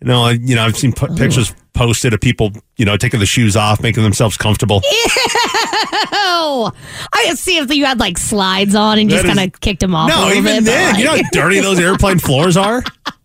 You 0.00 0.08
know, 0.08 0.22
I- 0.22 0.32
you 0.32 0.56
know, 0.56 0.64
I've 0.64 0.76
seen 0.76 0.92
pu- 0.92 1.14
pictures 1.14 1.54
posted 1.72 2.12
of 2.14 2.20
people, 2.20 2.50
you 2.76 2.84
know, 2.84 2.96
taking 2.96 3.20
the 3.20 3.26
shoes 3.26 3.56
off, 3.56 3.80
making 3.80 4.02
themselves 4.02 4.36
comfortable. 4.36 4.82
Oh, 6.12 6.72
I 7.12 7.26
could 7.28 7.38
see 7.38 7.58
if 7.58 7.72
you 7.72 7.84
had 7.84 8.00
like 8.00 8.16
slides 8.18 8.74
on 8.74 8.98
and 8.98 9.08
just 9.10 9.22
That 9.24 9.30
is- 9.30 9.36
kind 9.36 9.54
of 9.54 9.60
kicked 9.60 9.80
them 9.80 9.94
off. 9.94 10.08
No, 10.08 10.30
even 10.30 10.44
bit, 10.44 10.64
then, 10.64 10.94
you 10.98 11.04
know 11.04 11.16
how 11.16 11.22
dirty 11.32 11.60
those 11.60 11.78
airplane 11.78 12.18
floors 12.18 12.56
are. 12.56 12.82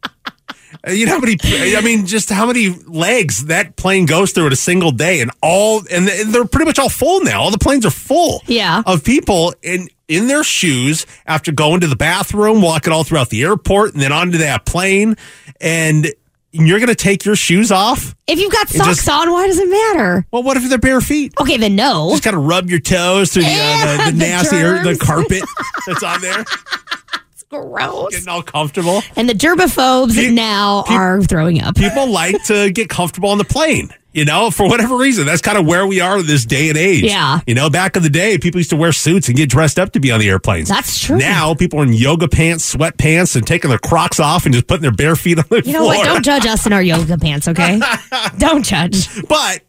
Uh, 0.88 0.92
You 0.92 1.06
know 1.06 1.14
how 1.14 1.20
many? 1.20 1.38
I 1.76 1.82
mean, 1.82 2.06
just 2.06 2.30
how 2.30 2.46
many 2.46 2.70
legs 2.88 3.46
that 3.46 3.76
plane 3.76 4.06
goes 4.06 4.32
through 4.32 4.48
in 4.48 4.54
a 4.54 4.58
single 4.58 4.92
day, 4.92 5.22
and 5.22 5.32
all, 5.42 5.82
and 5.92 6.08
they're 6.08 6.46
pretty 6.46 6.66
much 6.66 6.80
all 6.80 6.90
full 6.90 7.22
now. 7.22 7.42
All 7.42 7.52
the 7.52 7.58
planes 7.58 7.86
are 7.86 7.92
full, 7.92 8.42
Yeah. 8.48 8.84
of 8.86 9.04
people 9.04 9.54
in 9.64 9.90
in 10.08 10.28
their 10.28 10.44
shoes 10.44 11.08
after 11.26 11.52
going 11.52 11.80
to 11.82 11.88
the 11.88 11.96
bathroom, 11.96 12.62
walking 12.62 12.94
all 12.94 13.04
throughout 13.04 13.30
the 13.30 13.42
airport, 13.42 13.94
and 13.94 14.02
then 14.04 14.12
onto 14.12 14.38
that 14.38 14.64
plane, 14.66 15.16
and 15.60 16.12
you're 16.52 16.78
going 16.80 16.88
to 16.90 16.96
take 16.96 17.26
your 17.26 17.36
shoes 17.36 17.72
off. 17.72 18.14
If 18.28 18.40
you've 18.40 18.52
got 18.52 18.70
socks 18.70 18.98
just- 18.98 19.10
on, 19.10 19.32
why 19.32 19.48
does 19.48 19.58
it 19.58 19.68
matter? 19.68 20.26
Well, 20.32 20.44
what 20.44 20.56
if 20.58 20.70
they're 20.70 20.78
bare 20.78 21.02
feet? 21.02 21.34
Okay, 21.42 21.58
then 21.58 21.76
no. 21.76 22.12
Just 22.12 22.24
got 22.24 22.32
to 22.32 22.38
rub 22.38 22.70
your 22.70 22.80
toes 22.80 23.34
through 23.34 23.44
the, 23.44 23.50
uh, 23.52 23.98
the, 23.98 24.04
the, 24.04 24.12
The 24.12 24.18
nasty 24.18 24.56
air, 24.58 24.84
the 24.84 24.96
carpet 24.96 25.44
that's 25.88 26.04
on 26.04 26.22
there, 26.22 26.46
Gross. 27.62 28.12
getting 28.12 28.28
all 28.28 28.44
comfortable. 28.44 29.02
And 29.16 29.30
the 29.30 29.34
germaphobes 29.34 30.34
now 30.34 30.84
are 30.90 31.22
throwing 31.22 31.62
up. 31.62 31.76
people 31.76 32.10
like 32.10 32.44
to 32.46 32.72
get 32.72 32.90
comfortable 32.90 33.30
on 33.30 33.38
the 33.38 33.46
plane. 33.46 33.90
You 34.16 34.24
know, 34.24 34.50
for 34.50 34.66
whatever 34.70 34.96
reason, 34.96 35.26
that's 35.26 35.42
kind 35.42 35.58
of 35.58 35.66
where 35.66 35.86
we 35.86 36.00
are 36.00 36.20
in 36.20 36.26
this 36.26 36.46
day 36.46 36.70
and 36.70 36.78
age. 36.78 37.04
Yeah. 37.04 37.42
You 37.46 37.54
know, 37.54 37.70
back 37.70 37.98
in 37.98 38.04
the 38.04 38.10
day, 38.10 38.38
people 38.38 38.62
used 38.62 38.70
to 38.70 38.78
wear 38.78 38.94
suits 38.94 39.28
and 39.28 39.36
get 39.36 39.50
dressed 39.50 39.78
up 39.78 39.92
to 39.92 40.00
be 40.00 40.10
on 40.10 40.22
the 40.22 40.30
airplanes. 40.30 40.70
That's 40.70 40.98
true. 40.98 41.18
Now 41.18 41.54
people 41.54 41.82
are 41.82 41.84
in 41.84 41.92
yoga 41.92 42.30
pants, 42.30 42.74
sweatpants, 42.74 43.36
and 43.36 43.46
taking 43.46 43.68
their 43.68 43.78
Crocs 43.78 44.22
off 44.22 44.46
and 44.46 44.54
just 44.54 44.68
putting 44.68 44.84
their 44.84 44.94
bare 44.94 45.18
feet 45.18 45.38
on 45.38 45.44
the 45.50 45.62
floor. 45.62 45.62
You 45.66 45.74
know 45.74 45.80
floor. 45.80 45.96
what? 45.96 46.06
Don't 46.06 46.24
judge 46.24 46.46
us 46.46 46.66
in 46.66 46.72
our 46.72 46.82
yoga 46.82 47.18
pants, 47.18 47.50
okay? 47.50 47.82
Don't 48.38 48.64
judge. 48.64 49.10
But 49.28 49.64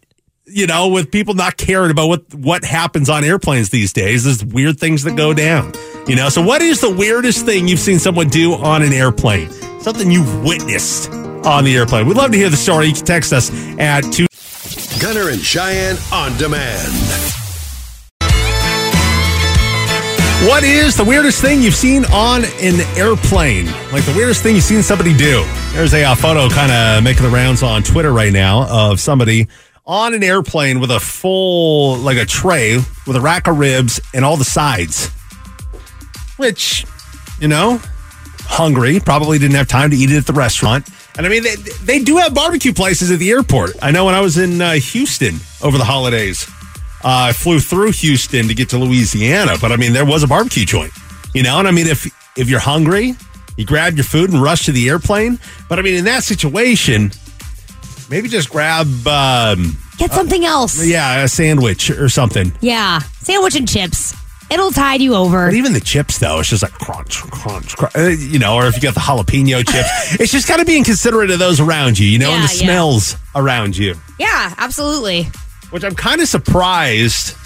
you 0.45 0.69
know, 0.69 0.89
with 0.89 1.11
people 1.11 1.35
not 1.35 1.57
caring 1.57 1.91
about 1.91 2.07
what 2.07 2.33
what 2.33 2.65
happens 2.65 3.11
on 3.11 3.25
airplanes 3.25 3.71
these 3.71 3.93
days, 3.93 4.23
there's 4.25 4.45
weird 4.45 4.79
things 4.79 5.03
that 5.03 5.17
go 5.17 5.35
mm-hmm. 5.35 5.73
down. 5.73 5.96
You 6.09 6.15
know, 6.15 6.29
so 6.29 6.41
what 6.41 6.63
is 6.63 6.81
the 6.81 6.91
weirdest 6.91 7.45
thing 7.45 7.67
you've 7.67 7.81
seen 7.81 7.99
someone 7.99 8.29
do 8.29 8.55
on 8.55 8.83
an 8.83 8.93
airplane? 8.93 9.51
Something 9.81 10.09
you've 10.09 10.45
witnessed 10.45 11.11
on 11.11 11.65
the 11.65 11.77
airplane. 11.77 12.07
We'd 12.07 12.17
love 12.17 12.31
to 12.31 12.39
hear 12.39 12.49
the 12.49 12.57
story. 12.57 12.87
You 12.87 12.95
can 12.95 13.05
text 13.05 13.33
us 13.33 13.51
at 13.77 14.03
two. 14.03 14.29
Gunner 15.01 15.31
and 15.31 15.41
Cheyenne 15.41 15.97
on 16.13 16.37
demand. 16.39 16.93
What 20.47 20.63
is 20.63 20.97
the 20.97 21.05
weirdest 21.05 21.41
thing 21.41 21.61
you've 21.61 21.75
seen 21.75 22.05
on 22.05 22.45
an 22.61 22.81
airplane? 22.97 23.67
Like 23.91 24.05
the 24.05 24.15
weirdest 24.17 24.45
thing 24.45 24.55
you've 24.55 24.63
seen 24.63 24.85
somebody 24.85 25.13
do? 25.13 25.45
There's 25.73 25.93
a 25.93 26.05
uh, 26.05 26.15
photo 26.15 26.49
kind 26.49 26.71
of 26.71 27.03
making 27.03 27.25
the 27.25 27.31
rounds 27.31 27.65
on 27.65 27.83
Twitter 27.83 28.13
right 28.13 28.33
now 28.33 28.69
of 28.71 29.01
somebody 29.01 29.49
on 29.85 30.15
an 30.15 30.23
airplane 30.23 30.79
with 30.79 30.93
a 30.93 31.01
full, 31.01 31.97
like 31.97 32.17
a 32.17 32.27
tray 32.27 32.77
with 33.09 33.17
a 33.17 33.21
rack 33.21 33.49
of 33.49 33.59
ribs 33.59 34.01
and 34.15 34.25
all 34.25 34.37
the 34.37 34.45
sides. 34.45 35.11
Which, 36.37 36.85
you 37.41 37.49
know, 37.49 37.81
hungry, 38.41 39.01
probably 39.01 39.39
didn't 39.39 39.57
have 39.57 39.69
time 39.69 39.91
to 39.91 39.97
eat 39.97 40.11
it 40.11 40.17
at 40.19 40.27
the 40.27 40.33
restaurant. 40.33 40.89
And 41.17 41.25
I 41.27 41.31
mean, 41.31 41.43
they, 41.43 41.55
they 41.85 41.99
do 42.05 42.19
have 42.19 42.35
barbecue 42.35 42.73
places 42.73 43.11
at 43.11 43.19
the 43.19 43.31
airport. 43.31 43.71
I 43.83 43.91
know 43.91 44.05
when 44.05 44.15
I 44.15 44.21
was 44.21 44.37
in 44.37 44.61
uh, 44.61 44.73
Houston 44.75 45.37
over 45.63 45.79
the 45.79 45.85
holidays, 45.85 46.47
uh, 47.03 47.29
I 47.29 47.33
flew 47.33 47.59
through 47.59 47.93
Houston 47.93 48.49
to 48.49 48.55
get 48.55 48.69
to 48.71 48.79
Louisiana, 48.79 49.57
but 49.61 49.73
I 49.73 49.77
mean, 49.77 49.93
there 49.93 50.05
was 50.05 50.23
a 50.23 50.27
barbecue 50.27 50.65
joint, 50.67 50.93
you 51.35 51.43
know? 51.43 51.59
And 51.59 51.67
I 51.67 51.71
mean, 51.71 51.87
if, 51.87 52.07
if 52.37 52.51
you're 52.51 52.61
hungry, 52.61 53.15
you 53.57 53.65
grab 53.65 53.95
your 53.95 54.05
food 54.05 54.31
and 54.31 54.43
rush 54.43 54.67
to 54.67 54.73
the 54.73 54.89
airplane. 54.91 55.39
But 55.69 55.79
I 55.79 55.83
mean, 55.83 55.95
in 55.95 56.05
that 56.05 56.23
situation, 56.25 57.13
maybe 58.11 58.29
just 58.29 58.51
grab, 58.51 58.87
um, 59.07 59.77
Get 59.97 60.13
something 60.13 60.45
else. 60.45 60.85
yeah, 60.85 61.23
a 61.25 61.29
sandwich 61.29 61.89
or 61.91 62.11
something. 62.11 62.53
Yeah. 62.61 62.99
Sandwich 63.21 63.57
and 63.57 63.67
chips. 63.67 64.15
It'll 64.51 64.71
tide 64.71 65.01
you 65.03 65.15
over. 65.15 65.47
But 65.49 65.55
even 65.55 65.73
the 65.73 65.81
chips, 65.81 66.19
though, 66.19 66.39
it's 66.41 66.49
just 66.51 66.63
like 66.63 66.73
crunch, 66.73 67.21
crunch, 67.23 67.77
crunch. 67.77 67.97
Uh, 67.97 68.09
you 68.09 68.39
know, 68.39 68.55
or 68.57 68.67
if 68.67 68.77
you 68.77 68.81
got 68.83 68.95
the 68.95 69.01
jalapeno 69.01 69.59
chips, 69.69 70.15
it's 70.21 70.31
just 70.33 70.47
kind 70.47 70.61
of 70.61 70.67
being 70.67 70.85
considerate 70.85 71.31
of 71.31 71.39
those 71.39 71.59
around 71.61 71.99
you, 71.99 72.07
you 72.07 72.19
know, 72.19 72.31
and 72.31 72.49
the 72.49 72.55
Yeah, 72.55 72.61
yeah. 72.61 72.67
smells 72.67 73.17
around 73.35 73.77
you. 73.77 73.95
Yeah, 74.19 74.55
absolutely. 74.59 75.25
Which 75.71 75.83
I'm 75.85 75.95
kind 75.97 76.21
of 76.21 76.29
surprised 76.29 77.37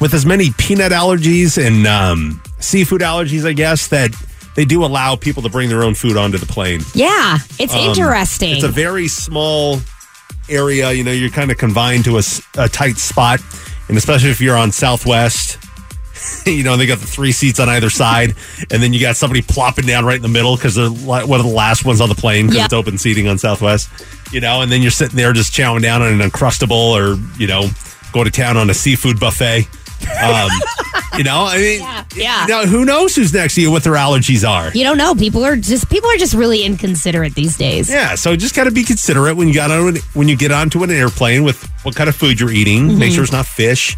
with 0.00 0.12
as 0.14 0.26
many 0.26 0.50
peanut 0.58 0.92
allergies 0.92 1.56
and 1.64 1.86
um, 1.86 2.42
seafood 2.58 3.00
allergies, 3.00 3.46
I 3.46 3.52
guess, 3.54 3.88
that 3.88 4.10
they 4.54 4.66
do 4.66 4.84
allow 4.84 5.16
people 5.16 5.42
to 5.44 5.48
bring 5.48 5.70
their 5.70 5.82
own 5.82 5.94
food 5.94 6.16
onto 6.18 6.36
the 6.36 6.44
plane. 6.46 6.82
Yeah, 6.94 7.38
it's 7.58 7.72
Um, 7.72 7.80
interesting. 7.80 8.54
It's 8.56 8.64
a 8.64 8.68
very 8.68 9.08
small 9.08 9.80
area. 10.50 10.92
You 10.92 11.02
know, 11.04 11.12
you're 11.12 11.30
kind 11.30 11.50
of 11.50 11.56
confined 11.56 12.04
to 12.04 12.18
a 12.18 12.68
tight 12.68 12.98
spot 12.98 13.40
and 13.88 13.96
especially 13.96 14.30
if 14.30 14.40
you're 14.40 14.56
on 14.56 14.70
Southwest. 14.70 15.58
You 16.46 16.64
know, 16.64 16.76
they 16.76 16.86
got 16.86 16.98
the 16.98 17.06
three 17.06 17.30
seats 17.32 17.60
on 17.60 17.68
either 17.68 17.88
side, 17.90 18.34
and 18.70 18.82
then 18.82 18.92
you 18.92 19.00
got 19.00 19.16
somebody 19.16 19.42
plopping 19.42 19.86
down 19.86 20.04
right 20.04 20.16
in 20.16 20.22
the 20.22 20.28
middle 20.28 20.56
because 20.56 20.74
they're 20.74 20.88
li- 20.88 21.24
one 21.24 21.38
of 21.40 21.46
the 21.46 21.52
last 21.52 21.84
ones 21.84 22.00
on 22.00 22.08
the 22.08 22.14
plane 22.16 22.46
because 22.46 22.58
Yeah. 22.58 22.64
it's 22.64 22.74
open 22.74 22.98
seating 22.98 23.28
on 23.28 23.38
Southwest. 23.38 23.88
You 24.32 24.40
know, 24.40 24.60
and 24.62 24.70
then 24.72 24.82
you're 24.82 24.90
sitting 24.90 25.16
there 25.16 25.32
just 25.32 25.52
chowing 25.52 25.82
down 25.82 26.02
on 26.02 26.20
an 26.20 26.30
Uncrustable 26.30 26.70
or, 26.70 27.16
you 27.38 27.46
know, 27.46 27.68
go 28.12 28.24
to 28.24 28.30
town 28.30 28.56
on 28.56 28.70
a 28.70 28.74
seafood 28.74 29.20
buffet. 29.20 29.68
Um, 30.20 30.50
you 31.18 31.22
know, 31.22 31.44
I 31.44 31.58
mean, 31.58 31.80
Yeah. 32.16 32.46
now 32.48 32.66
who 32.66 32.84
knows 32.84 33.14
who's 33.14 33.32
next 33.32 33.54
to 33.54 33.60
you, 33.60 33.70
what 33.70 33.84
their 33.84 33.92
allergies 33.94 34.48
are. 34.48 34.72
You 34.72 34.82
don't 34.84 34.98
know. 34.98 35.14
People 35.14 35.44
are 35.44 35.54
just 35.56 35.88
people 35.90 36.10
are 36.10 36.16
just 36.16 36.34
really 36.34 36.64
inconsiderate 36.64 37.34
these 37.36 37.56
days. 37.56 37.88
Yeah, 37.88 38.16
so 38.16 38.34
just 38.34 38.54
got 38.56 38.64
to 38.64 38.72
be 38.72 38.82
considerate 38.84 39.36
when 39.36 39.46
you 39.48 39.54
got 39.54 39.70
on 39.70 39.96
when 40.14 40.26
you 40.28 40.36
get 40.36 40.50
onto 40.50 40.82
an 40.82 40.90
airplane 40.90 41.44
with 41.44 41.62
what 41.84 41.94
kind 41.94 42.08
of 42.08 42.16
food 42.16 42.40
you're 42.40 42.50
eating. 42.50 42.98
Make 42.98 43.12
Mhm. 43.12 43.14
sure 43.14 43.22
it's 43.24 43.32
not 43.32 43.46
fish, 43.46 43.96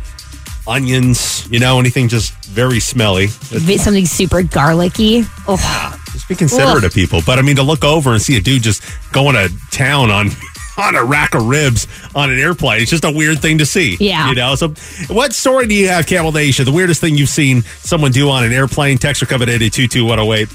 onions, 0.67 1.49
you 1.51 1.59
know, 1.59 1.79
anything 1.79 2.09
just 2.09 2.33
very 2.47 2.81
smelly. 2.81 3.27
Something 3.29 4.07
super 4.07 4.43
garlicky. 4.43 5.25
Oh, 5.47 6.01
Just 6.12 6.29
be 6.29 6.35
considerate 6.35 6.79
Ugh. 6.79 6.85
of 6.85 6.95
people. 6.95 7.21
But 7.27 7.39
I 7.39 7.43
mean, 7.43 7.57
to 7.57 7.62
look 7.62 7.85
over 7.85 8.12
and 8.12 8.23
see 8.23 8.37
a 8.37 8.41
dude 8.41 8.62
just 8.62 8.83
going 9.12 9.35
to 9.35 9.53
town 9.71 10.11
on 10.11 10.29
on 10.77 10.97
a 10.97 11.05
rack 11.05 11.35
of 11.35 11.47
ribs 11.47 11.87
on 12.15 12.31
an 12.31 12.39
airplane, 12.39 12.83
it's 12.83 12.91
just 12.91 13.05
a 13.05 13.11
weird 13.11 13.41
thing 13.41 13.59
to 13.59 13.67
see. 13.67 13.97
Yeah. 14.01 14.29
you 14.29 14.35
know. 14.35 14.55
So, 14.55 14.69
what 15.09 15.33
story 15.33 15.67
do 15.67 15.75
you 15.75 15.89
have, 15.89 16.07
Camel 16.07 16.33
Nation? 16.33 16.65
The 16.65 16.73
weirdest 16.73 17.01
thing 17.01 17.15
you've 17.17 17.29
seen 17.29 17.62
someone 17.62 18.12
do 18.12 18.31
on 18.31 18.45
an 18.45 18.53
airplane? 18.53 18.99
Text 18.99 19.23
or 19.23 19.27
coming 19.27 19.49
in 19.49 19.62
at 19.62 19.73
two 19.73 19.87
two 19.89 20.05
one 20.05 20.19
zero 20.19 20.33
eight. 20.33 20.49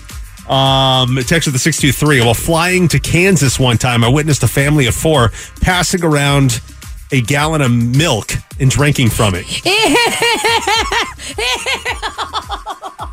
Um, 0.49 1.15
text 1.27 1.45
with 1.45 1.53
the 1.53 1.59
623. 1.59 2.21
While 2.21 2.33
flying 2.33 2.87
to 2.87 2.99
Kansas 2.99 3.59
one 3.59 3.77
time, 3.77 4.03
I 4.03 4.07
witnessed 4.07 4.41
a 4.41 4.47
family 4.47 4.87
of 4.87 4.95
four 4.95 5.29
passing 5.61 6.03
around 6.03 6.59
a 7.11 7.21
gallon 7.21 7.61
of 7.61 7.71
milk 7.71 8.31
and 8.59 8.69
drinking 8.69 9.09
from 9.09 9.33
it. 9.35 9.45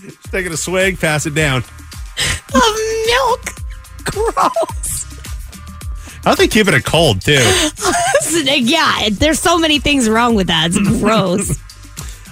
Just 0.00 0.32
taking 0.32 0.52
a 0.52 0.56
swig, 0.56 0.98
pass 0.98 1.26
it 1.26 1.34
down. 1.34 1.62
of 2.54 2.62
milk. 3.06 3.44
Gross. 4.04 5.04
How 6.24 6.34
they 6.34 6.48
keeping 6.48 6.74
it 6.74 6.84
cold, 6.84 7.20
too? 7.22 7.32
yeah, 8.44 9.08
there's 9.10 9.38
so 9.38 9.58
many 9.58 9.78
things 9.78 10.08
wrong 10.08 10.34
with 10.34 10.48
that. 10.48 10.68
It's 10.72 11.00
gross. 11.00 11.58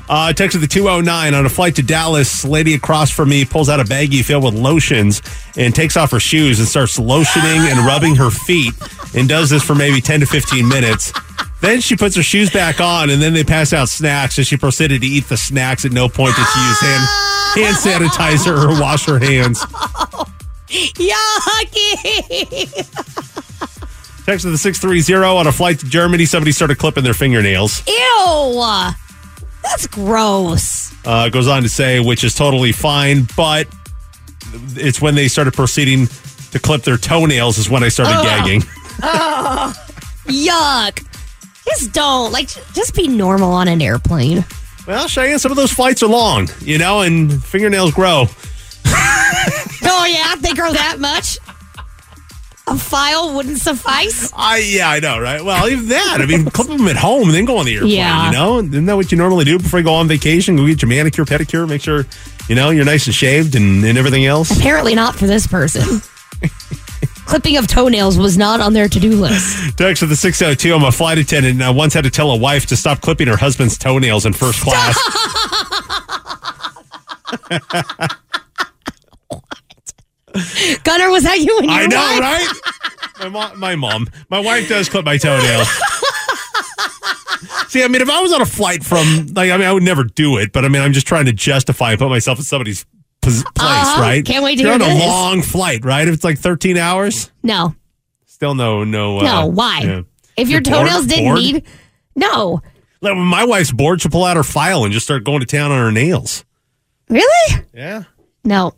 Uh, 0.09 0.32
text 0.32 0.54
of 0.54 0.62
the 0.62 0.66
209 0.66 1.34
on 1.34 1.44
a 1.44 1.48
flight 1.48 1.76
to 1.76 1.82
Dallas. 1.82 2.44
Lady 2.44 2.74
across 2.74 3.11
from 3.11 3.28
me 3.28 3.44
pulls 3.44 3.68
out 3.68 3.78
a 3.78 3.84
baggie 3.84 4.24
filled 4.24 4.44
with 4.44 4.54
lotions 4.54 5.20
and 5.56 5.74
takes 5.74 5.96
off 5.96 6.11
her 6.12 6.20
shoes 6.20 6.59
and 6.59 6.68
starts 6.68 6.98
lotioning 6.98 7.70
and 7.70 7.86
rubbing 7.86 8.16
her 8.16 8.30
feet 8.30 8.72
and 9.14 9.28
does 9.28 9.50
this 9.50 9.62
for 9.62 9.74
maybe 9.74 10.00
10 10.00 10.20
to 10.20 10.26
15 10.26 10.66
minutes. 10.66 11.12
Then 11.61 11.80
she 11.80 11.96
puts 11.96 12.16
her 12.16 12.22
shoes 12.22 12.50
back 12.50 12.80
on 12.80 13.11
and 13.11 13.20
then 13.20 13.34
they 13.34 13.44
pass 13.44 13.72
out 13.72 13.88
snacks 13.88 14.38
and 14.38 14.46
she 14.46 14.56
proceeded 14.56 15.02
to 15.02 15.06
eat 15.06 15.28
the 15.28 15.36
snacks 15.36 15.84
at 15.84 15.92
no 15.92 16.09
point 16.09 16.34
did 16.36 16.46
she 16.46 16.61
use 16.61 16.80
hand, 16.80 17.09
hand 17.56 17.76
sanitizer 17.76 18.64
or 18.64 18.80
wash 18.80 19.04
her 19.06 19.18
hands. 19.18 19.61
Yucky. 20.68 21.94
Text 24.24 24.44
of 24.44 24.52
the 24.52 24.59
630 24.59 25.14
on 25.24 25.46
a 25.46 25.52
flight 25.52 25.80
to 25.80 25.86
Germany. 25.86 26.26
Somebody 26.26 26.52
started 26.52 26.78
clipping 26.78 27.02
their 27.04 27.14
fingernails. 27.14 27.82
Ew. 27.86 28.94
That's 29.71 29.87
gross. 29.87 30.95
Uh, 31.05 31.29
goes 31.29 31.47
on 31.49 31.62
to 31.62 31.69
say, 31.69 32.01
which 32.01 32.25
is 32.25 32.35
totally 32.35 32.73
fine, 32.73 33.27
but 33.37 33.66
it's 34.75 35.01
when 35.01 35.14
they 35.14 35.29
started 35.29 35.55
proceeding 35.55 36.07
to 36.53 36.59
clip 36.59 36.83
their 36.83 36.97
toenails 36.97 37.59
is 37.59 37.69
when 37.69 37.83
I 37.85 37.89
started 37.89 38.23
gagging. 38.23 38.62
Oh, 39.03 39.75
yuck. 40.25 41.05
Just 41.66 41.93
don't. 41.93 42.33
Like, 42.33 42.49
just 42.73 42.95
be 42.95 43.07
normal 43.09 43.53
on 43.53 43.69
an 43.69 43.83
airplane. 43.83 44.45
Well, 44.87 45.07
Cheyenne, 45.07 45.39
some 45.39 45.53
of 45.53 45.57
those 45.57 45.71
flights 45.73 46.03
are 46.03 46.09
long, 46.09 46.49
you 46.61 46.79
know, 46.79 47.03
and 47.03 47.43
fingernails 47.45 47.93
grow. 47.93 48.27
Oh, 49.91 50.05
yeah? 50.05 50.35
They 50.37 50.53
grow 50.53 50.73
that 50.73 50.99
much? 51.01 51.39
A 52.69 52.77
file 52.77 53.35
wouldn't 53.35 53.59
suffice? 53.59 54.31
I 54.37 54.59
yeah, 54.59 54.91
I 54.91 55.01
know, 55.01 55.19
right? 55.19 55.43
Well, 55.43 55.69
even 55.69 55.89
that. 55.89 56.19
I 56.21 56.27
mean, 56.27 56.45
clip 56.47 56.69
them 56.69 56.87
at 56.87 56.97
home 56.97 57.25
and 57.25 57.35
then 57.35 57.45
go 57.47 57.57
on 57.57 57.66
the 57.66 57.75
airplane. 57.75 57.93
Yeah. 57.93 58.27
You 58.27 58.33
know, 58.33 58.59
isn't 58.59 58.87
that 58.87 58.95
what 58.97 59.11
you 59.11 59.16
normally 59.19 59.45
do 59.45 59.59
before 59.59 59.81
you 59.81 59.85
go 59.85 59.95
on 59.95 60.07
vacation? 60.07 60.57
Go 60.57 60.66
get 60.66 60.83
your 60.83 60.89
manicure, 60.89 61.25
pedicure, 61.25 61.66
make 61.69 61.81
sure 61.81 62.05
you 62.49 62.55
know 62.55 62.71
you're 62.71 62.85
nice 62.85 63.07
and 63.07 63.14
shaved 63.14 63.55
and, 63.55 63.85
and 63.85 63.97
everything 63.97 64.27
else. 64.27 64.51
Apparently 64.51 64.95
not 64.95 65.14
for 65.14 65.27
this 65.27 65.47
person. 65.47 66.03
Clipping 67.27 67.57
of 67.59 67.66
toenails 67.66 68.16
was 68.16 68.39
not 68.39 68.61
on 68.61 68.73
their 68.73 68.89
to 68.89 69.01
do 69.01 69.11
list. 69.11 69.77
Text 69.77 70.03
of 70.03 70.09
the 70.09 70.16
602. 70.16 70.75
I'm 70.75 70.83
a 70.83 70.91
flight 70.91 71.19
attendant 71.19 71.55
and 71.55 71.62
I 71.62 71.71
once 71.71 71.93
had 71.93 72.05
to 72.05 72.11
tell 72.11 72.31
a 72.31 72.37
wife 72.37 72.66
to 72.66 72.77
stop 72.77 73.03
clipping 73.03 73.29
her 73.29 73.37
husband's 73.37 73.77
toenails 73.77 74.25
in 74.25 74.33
first 74.33 74.61
class. 74.62 74.97
Gunner, 80.84 81.11
was 81.11 81.22
that 81.24 81.39
you 81.41 81.59
and 81.59 81.66
your 81.66 81.74
I 81.74 81.86
know, 81.86 81.97
wife? 81.97 82.20
right? 82.20 82.49
My 83.20 83.28
mom, 83.28 83.59
my 83.59 83.74
mom, 83.76 84.09
my 84.30 84.39
wife 84.39 84.68
does 84.68 84.89
clip 84.89 85.05
my 85.05 85.16
toenails. 85.16 85.66
See, 87.68 87.82
I 87.82 87.89
mean, 87.89 88.01
if 88.01 88.09
I 88.09 88.20
was 88.20 88.32
on 88.32 88.41
a 88.41 88.47
flight 88.47 88.84
from, 88.84 89.26
like, 89.34 89.51
I 89.51 89.57
mean, 89.57 89.66
I 89.66 89.72
would 89.72 89.82
never 89.82 90.05
do 90.05 90.39
it, 90.39 90.53
but 90.53 90.64
I 90.64 90.68
mean, 90.68 90.80
I'm 90.82 90.93
just 90.93 91.07
trying 91.07 91.26
to 91.26 91.32
justify 91.32 91.91
and 91.91 91.99
put 91.99 92.09
myself 92.11 92.39
in 92.39 92.45
somebody's 92.45 92.86
place, 93.20 93.43
Uh-huh. 93.59 94.01
right? 94.03 94.24
Can't 94.24 94.43
wait 94.45 94.57
to 94.57 94.62
You're 94.62 94.72
hear 94.78 94.82
on 94.82 94.91
a 94.91 94.95
this. 94.95 95.05
long 95.07 95.43
flight, 95.43 95.84
right? 95.84 96.07
If 96.09 96.14
it's 96.14 96.24
like 96.24 96.39
13 96.39 96.76
hours, 96.76 97.30
No. 97.43 97.74
still 98.26 98.55
no, 98.55 98.84
no. 98.84 99.18
Uh, 99.18 99.22
No, 99.22 99.47
why? 99.47 99.80
yeah. 99.80 100.01
If 100.36 100.49
your 100.49 100.61
You're 100.61 100.61
bored- 100.62 100.86
toenails 100.86 101.07
didn't 101.07 101.24
bored? 101.26 101.39
need. 101.41 101.64
No. 102.16 102.62
Like, 103.01 103.14
when 103.14 103.26
my 103.26 103.45
wife's 103.45 103.72
bored, 103.72 104.01
she'll 104.01 104.11
pull 104.12 104.24
out 104.24 104.36
her 104.36 104.45
file 104.45 104.84
and 104.84 104.93
just 104.93 105.05
start 105.07 105.24
going 105.24 105.41
to 105.41 105.47
town 105.47 105.70
on 105.72 105.78
her 105.78 105.93
nails. 105.93 106.45
Really? 107.09 107.64
Yeah. 107.74 108.05
No. 108.45 108.74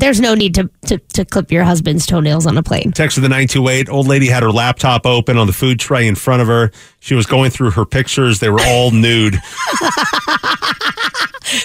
There's 0.00 0.18
no 0.18 0.34
need 0.34 0.54
to, 0.54 0.70
to, 0.86 0.96
to 0.98 1.26
clip 1.26 1.52
your 1.52 1.62
husband's 1.62 2.06
toenails 2.06 2.46
on 2.46 2.56
a 2.56 2.62
plane. 2.62 2.90
Text 2.92 3.18
of 3.18 3.22
the 3.22 3.28
928. 3.28 3.90
Old 3.90 4.06
lady 4.06 4.28
had 4.28 4.42
her 4.42 4.50
laptop 4.50 5.04
open 5.04 5.36
on 5.36 5.46
the 5.46 5.52
food 5.52 5.78
tray 5.78 6.08
in 6.08 6.14
front 6.14 6.40
of 6.40 6.48
her. 6.48 6.70
She 7.00 7.14
was 7.14 7.26
going 7.26 7.50
through 7.50 7.72
her 7.72 7.84
pictures. 7.84 8.40
They 8.40 8.48
were 8.48 8.62
all 8.62 8.92
nude. 8.92 9.34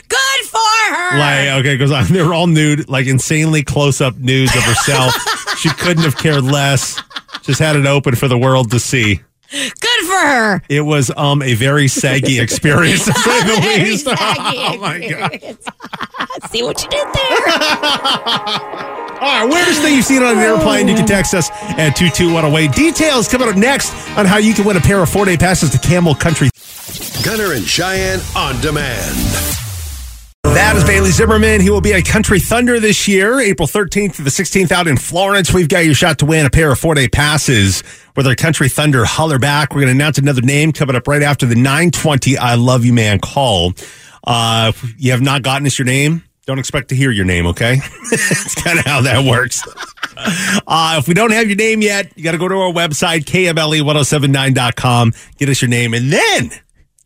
Good 0.09 0.45
for 0.47 0.57
her. 0.89 1.17
Like, 1.17 1.59
okay, 1.59 1.77
goes 1.77 1.91
on. 1.91 2.05
They 2.09 2.21
were 2.21 2.33
all 2.33 2.47
nude, 2.47 2.89
like 2.89 3.07
insanely 3.07 3.63
close 3.63 4.01
up 4.01 4.17
nudes 4.17 4.53
of 4.53 4.63
herself. 4.63 5.13
she 5.57 5.69
couldn't 5.69 6.03
have 6.03 6.17
cared 6.17 6.43
less. 6.43 7.01
Just 7.43 7.59
had 7.59 7.77
it 7.77 7.85
open 7.85 8.15
for 8.15 8.27
the 8.27 8.37
world 8.37 8.71
to 8.71 8.79
see. 8.81 9.21
Good 9.49 9.94
her. 10.19 10.61
It 10.69 10.81
was 10.81 11.11
um 11.15 11.41
a 11.41 11.53
very 11.53 11.87
saggy 11.87 12.39
experience 12.45 13.05
to 13.05 13.13
say 13.13 13.39
the 13.41 13.61
Very 13.61 13.83
least. 13.83 14.05
saggy 14.05 14.57
Oh 14.57 14.77
my 14.79 14.99
god! 15.07 15.57
See 16.51 16.63
what 16.63 16.81
you 16.83 16.89
did 16.89 17.07
there. 17.13 17.47
All 19.15 19.21
right, 19.21 19.47
weirdest 19.49 19.81
thing 19.81 19.95
you've 19.95 20.05
seen 20.05 20.21
on 20.23 20.33
an 20.37 20.43
airplane? 20.43 20.87
You 20.87 20.95
can 20.95 21.05
text 21.05 21.33
us 21.33 21.49
at 21.51 21.95
two 21.95 22.09
two 22.09 22.31
one 22.33 22.43
away. 22.45 22.67
Details 22.67 23.27
coming 23.27 23.47
up 23.47 23.55
next 23.55 23.91
on 24.17 24.25
how 24.25 24.37
you 24.37 24.53
can 24.53 24.65
win 24.65 24.77
a 24.77 24.81
pair 24.81 25.01
of 25.01 25.09
four 25.09 25.25
day 25.25 25.37
passes 25.37 25.69
to 25.71 25.77
Camel 25.79 26.13
Country. 26.15 26.49
Gunner 27.23 27.53
and 27.53 27.65
Cheyenne 27.65 28.19
on 28.35 28.59
demand. 28.61 29.64
That 30.53 30.75
is 30.77 30.83
Bailey 30.83 31.11
Zimmerman. 31.11 31.59
He 31.61 31.69
will 31.69 31.81
be 31.81 31.93
at 31.93 32.05
Country 32.05 32.39
Thunder 32.39 32.79
this 32.79 33.07
year, 33.07 33.39
April 33.39 33.67
13th 33.67 34.15
to 34.15 34.21
the 34.21 34.29
16th 34.29 34.71
out 34.71 34.87
in 34.87 34.95
Florence. 34.97 35.53
We've 35.53 35.67
got 35.67 35.85
your 35.85 35.93
shot 35.93 36.19
to 36.19 36.25
win 36.25 36.45
a 36.45 36.49
pair 36.49 36.71
of 36.71 36.79
four 36.79 36.95
day 36.95 37.07
passes 37.07 37.83
with 38.15 38.25
our 38.25 38.35
Country 38.35 38.69
Thunder 38.69 39.03
holler 39.05 39.39
back. 39.39 39.71
We're 39.71 39.81
going 39.81 39.87
to 39.87 40.01
announce 40.01 40.17
another 40.17 40.41
name 40.41 40.71
coming 40.71 40.95
up 40.95 41.07
right 41.07 41.21
after 41.21 41.45
the 41.45 41.55
920 41.55 42.37
I 42.37 42.55
Love 42.55 42.85
You 42.85 42.93
Man 42.93 43.19
call. 43.19 43.73
Uh, 44.23 44.71
you 44.97 45.11
have 45.11 45.21
not 45.21 45.41
gotten 45.43 45.67
us 45.67 45.77
your 45.77 45.85
name, 45.85 46.23
don't 46.45 46.59
expect 46.59 46.89
to 46.89 46.95
hear 46.95 47.11
your 47.11 47.25
name, 47.25 47.47
okay? 47.47 47.77
It's 48.11 48.55
kind 48.55 48.79
of 48.79 48.85
how 48.85 49.01
that 49.01 49.25
works. 49.25 49.61
Uh, 50.67 50.95
if 50.99 51.07
we 51.07 51.13
don't 51.13 51.31
have 51.31 51.47
your 51.47 51.57
name 51.57 51.81
yet, 51.81 52.11
you 52.15 52.23
got 52.23 52.31
to 52.31 52.37
go 52.37 52.47
to 52.47 52.55
our 52.55 52.71
website, 52.71 53.21
E 53.21 53.45
KMLE1079.com, 53.47 55.13
get 55.37 55.49
us 55.49 55.61
your 55.61 55.69
name, 55.69 55.93
and 55.93 56.11
then 56.11 56.51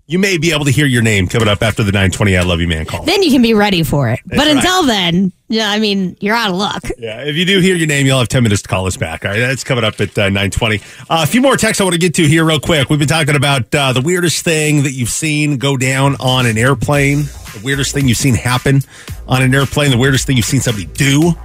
you 0.10 0.18
may 0.18 0.40
be 0.40 0.52
able 0.52 0.66
to 0.66 0.72
hear 0.72 0.88
your 0.88 1.04
name 1.04 1.28
coming 1.28 1.48
up 1.48 1.62
after 1.62 1.84
the 1.84 1.92
920 1.92 2.36
I 2.36 2.42
Love 2.42 2.60
You 2.60 2.68
Man 2.68 2.84
call. 2.84 3.04
Then 3.04 3.22
you 3.22 3.30
can 3.30 3.44
be 3.44 3.54
ready 3.54 3.84
for 3.84 4.10
it. 4.10 4.20
but 4.26 4.40
right. 4.40 4.56
until 4.56 4.88
then, 4.88 5.32
yeah, 5.50 5.70
I 5.70 5.78
mean, 5.78 6.18
you're 6.20 6.36
out 6.36 6.50
of 6.50 6.56
luck. 6.56 6.84
Yeah, 6.98 7.22
if 7.22 7.36
you 7.36 7.46
do 7.46 7.60
hear 7.60 7.76
your 7.76 7.86
name, 7.86 8.08
you'll 8.08 8.18
have 8.18 8.28
10 8.28 8.42
minutes 8.42 8.64
to 8.64 8.68
call 8.68 8.88
us 8.88 8.98
back. 8.98 9.24
All 9.24 9.30
right, 9.30 9.40
that's 9.40 9.64
coming 9.64 9.84
up 9.84 10.02
at 10.02 10.18
uh, 10.18 10.24
920. 10.24 10.78
Uh, 10.78 10.80
a 11.10 11.28
few 11.28 11.42
more 11.42 11.56
texts 11.58 11.80
I 11.80 11.84
want 11.84 11.94
to 11.94 12.00
get 12.00 12.16
to 12.16 12.28
here 12.28 12.44
real 12.44 12.60
quick. 12.60 12.90
We've 12.90 12.98
been 12.98 13.08
talking 13.08 13.36
about 13.36 13.74
uh, 13.74 13.94
the 13.94 14.02
weirdest 14.02 14.44
thing 14.44 14.82
that 14.82 14.94
you've 14.94 15.10
seen 15.10 15.60
go 15.60 15.78
down 15.78 16.16
on 16.20 16.48
an 16.48 16.58
airplane, 16.58 17.20
the 17.54 17.62
weirdest 17.64 17.94
thing 17.94 18.08
you've 18.08 18.18
seen 18.18 18.34
happen 18.34 18.82
on 19.28 19.44
an 19.44 19.54
airplane, 19.54 19.92
the 19.92 19.98
weirdest 19.98 20.26
thing 20.26 20.38
you've 20.38 20.46
seen 20.48 20.62
somebody 20.62 20.88
do 20.88 21.36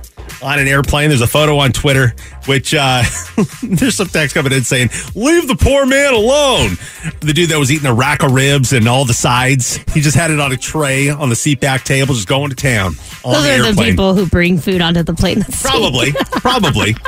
on 0.44 0.58
an 0.58 0.68
airplane. 0.68 1.08
There's 1.08 1.20
a 1.20 1.26
photo 1.26 1.58
on 1.58 1.72
Twitter, 1.72 2.14
which 2.46 2.74
uh, 2.74 3.02
there's 3.62 3.96
some 3.96 4.08
text 4.08 4.34
coming 4.34 4.52
in 4.52 4.62
saying, 4.62 4.90
leave 5.14 5.48
the 5.48 5.56
poor 5.56 5.86
man 5.86 6.14
alone. 6.14 6.76
The 7.20 7.32
dude 7.32 7.48
that 7.50 7.58
was 7.58 7.72
eating 7.72 7.86
a 7.86 7.94
rack 7.94 8.22
of 8.22 8.32
ribs 8.32 8.72
and 8.72 8.86
all 8.86 9.04
the 9.04 9.14
sides, 9.14 9.78
he 9.92 10.00
just 10.00 10.16
had 10.16 10.30
it 10.30 10.38
on 10.38 10.52
a 10.52 10.56
tray 10.56 11.08
on 11.08 11.28
the 11.30 11.36
seat 11.36 11.60
back 11.60 11.84
table, 11.84 12.14
just 12.14 12.28
going 12.28 12.50
to 12.50 12.56
town 12.56 12.92
Those 13.24 13.42
the 13.42 13.58
are 13.58 13.72
the 13.72 13.82
people 13.82 14.14
who 14.14 14.26
bring 14.26 14.58
food 14.58 14.80
onto 14.80 15.02
the 15.02 15.14
plane. 15.14 15.42
Probably, 15.62 16.12
probably. 16.12 16.94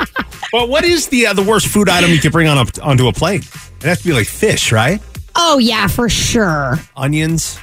But 0.49 0.69
what 0.69 0.85
is 0.85 1.09
the 1.09 1.27
uh, 1.27 1.33
the 1.33 1.43
worst 1.43 1.67
food 1.67 1.89
item 1.89 2.09
you 2.11 2.19
can 2.19 2.31
bring 2.31 2.47
on 2.47 2.57
a, 2.57 2.81
onto 2.81 3.07
a 3.09 3.11
plane? 3.11 3.41
It 3.41 3.83
has 3.83 3.99
to 3.99 4.05
be 4.07 4.13
like 4.13 4.27
fish, 4.27 4.71
right? 4.71 5.01
Oh 5.35 5.57
yeah, 5.57 5.87
for 5.87 6.07
sure. 6.07 6.79
Onions. 6.95 7.59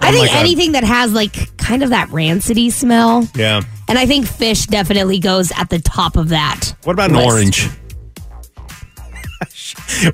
I 0.00 0.10
think 0.10 0.26
God. 0.28 0.36
anything 0.40 0.72
that 0.72 0.82
has 0.82 1.12
like 1.12 1.56
kind 1.58 1.84
of 1.84 1.90
that 1.90 2.08
rancidy 2.08 2.72
smell, 2.72 3.28
Yeah. 3.36 3.60
And 3.90 3.98
I 3.98 4.06
think 4.06 4.26
fish 4.26 4.64
definitely 4.66 5.18
goes 5.18 5.52
at 5.56 5.68
the 5.68 5.80
top 5.80 6.16
of 6.16 6.30
that. 6.30 6.72
What 6.84 6.92
about 6.94 7.10
an 7.10 7.16
list. 7.16 7.28
orange? 7.28 7.68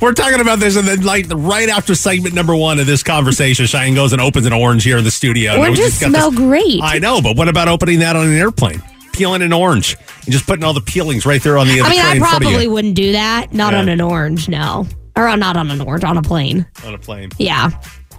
We're 0.00 0.12
talking 0.12 0.40
about 0.40 0.58
this, 0.58 0.76
and 0.76 0.86
then 0.86 1.02
like 1.02 1.26
right 1.30 1.68
after 1.68 1.94
segment 1.94 2.34
number 2.34 2.54
one 2.56 2.78
of 2.78 2.86
this 2.86 3.02
conversation, 3.02 3.66
Cheyenne 3.66 3.94
goes 3.94 4.12
and 4.12 4.20
opens 4.20 4.46
an 4.46 4.52
orange 4.52 4.84
here 4.84 4.98
in 4.98 5.04
the 5.04 5.10
studio. 5.10 5.56
Oranges 5.58 5.98
just 5.98 6.00
smell 6.00 6.30
this- 6.30 6.38
great. 6.40 6.80
I 6.82 6.98
know, 6.98 7.20
but 7.22 7.36
what 7.36 7.48
about 7.48 7.68
opening 7.68 8.00
that 8.00 8.16
on 8.16 8.26
an 8.26 8.34
airplane? 8.34 8.82
Peeling 9.12 9.42
an 9.42 9.52
orange 9.52 9.96
and 10.24 10.32
just 10.32 10.46
putting 10.46 10.62
all 10.64 10.74
the 10.74 10.80
peelings 10.82 11.24
right 11.24 11.42
there 11.42 11.56
on 11.56 11.66
the, 11.68 11.80
I 11.80 11.88
mean, 11.88 12.00
I 12.00 12.12
in 12.14 12.18
front 12.20 12.36
of 12.36 12.42
probably 12.42 12.68
wouldn't 12.68 12.94
do 12.96 13.12
that. 13.12 13.52
Not 13.52 13.72
Yeah. 13.72 13.78
on 13.80 13.88
an 13.88 14.00
orange, 14.00 14.48
no. 14.48 14.86
Or 15.16 15.26
uh, 15.26 15.36
not 15.36 15.56
on 15.56 15.70
an 15.70 15.80
orange, 15.80 16.04
on 16.04 16.18
a 16.18 16.22
plane. 16.22 16.66
on 16.84 16.92
a 16.94 16.98
plane. 16.98 17.30
Yeah. 17.38 17.70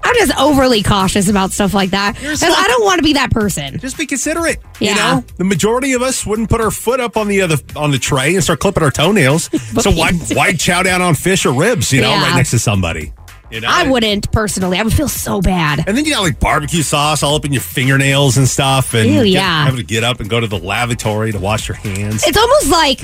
I'm 0.07 0.15
just 0.15 0.39
overly 0.39 0.83
cautious 0.83 1.27
about 1.29 1.51
stuff 1.51 1.73
like 1.73 1.89
that. 1.91 2.15
Because 2.15 2.41
I 2.43 2.67
don't 2.67 2.83
want 2.85 2.99
to 2.99 3.03
be 3.03 3.13
that 3.13 3.29
person. 3.31 3.77
Just 3.79 3.97
be 3.97 4.05
considerate. 4.05 4.59
Yeah. 4.79 4.89
You 4.91 4.95
know, 4.95 5.25
the 5.37 5.43
majority 5.43 5.93
of 5.93 6.01
us 6.01 6.25
wouldn't 6.25 6.49
put 6.49 6.61
our 6.61 6.71
foot 6.71 6.99
up 6.99 7.17
on 7.17 7.27
the 7.27 7.41
other 7.41 7.57
on 7.75 7.91
the 7.91 7.99
tray 7.99 8.33
and 8.35 8.43
start 8.43 8.59
clipping 8.59 8.83
our 8.83 8.91
toenails. 8.91 9.43
so 9.81 9.91
why 9.91 10.13
why 10.33 10.53
chow 10.53 10.81
down 10.83 11.01
on 11.01 11.13
fish 11.15 11.45
or 11.45 11.53
ribs? 11.53 11.91
You 11.91 12.01
know, 12.01 12.09
Yeah. 12.09 12.21
right 12.23 12.35
next 12.35 12.51
to 12.51 12.59
somebody. 12.59 13.11
You 13.51 13.61
know, 13.61 13.69
I 13.71 13.89
wouldn't 13.89 14.31
personally. 14.31 14.77
I 14.77 14.83
would 14.83 14.93
feel 14.93 15.07
so 15.07 15.41
bad. 15.41 15.83
And 15.87 15.97
then 15.97 16.03
you 16.05 16.11
got 16.13 16.21
like 16.21 16.39
barbecue 16.39 16.81
sauce 16.83 17.23
all 17.23 17.35
up 17.35 17.45
in 17.45 17.53
your 17.53 17.61
fingernails 17.61 18.37
and 18.37 18.47
stuff, 18.47 18.93
and 18.93 19.09
Ew, 19.09 19.21
yeah. 19.23 19.63
having 19.65 19.77
to 19.79 19.85
get 19.85 20.03
up 20.03 20.19
and 20.19 20.29
go 20.29 20.39
to 20.39 20.47
the 20.47 20.57
lavatory 20.59 21.31
to 21.31 21.39
wash 21.39 21.67
your 21.69 21.77
hands. 21.77 22.23
It's 22.27 22.37
almost 22.37 22.69
like 22.69 22.99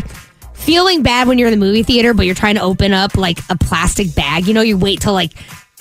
feeling 0.54 1.01
bad 1.01 1.28
when 1.28 1.38
you're 1.38 1.47
in 1.49 1.58
the 1.58 1.66
movie 1.66 1.84
theater, 1.84 2.14
but 2.14 2.26
you're 2.26 2.36
trying 2.36 2.56
to 2.56 2.62
open 2.62 2.93
up 2.93 3.16
like 3.16 3.39
a 3.49 3.58
plastic 3.58 4.14
bag. 4.16 4.47
You 4.47 4.54
know, 4.54 4.62
you 4.62 4.78
wait 4.78 5.01
till 5.01 5.14
like 5.14 5.32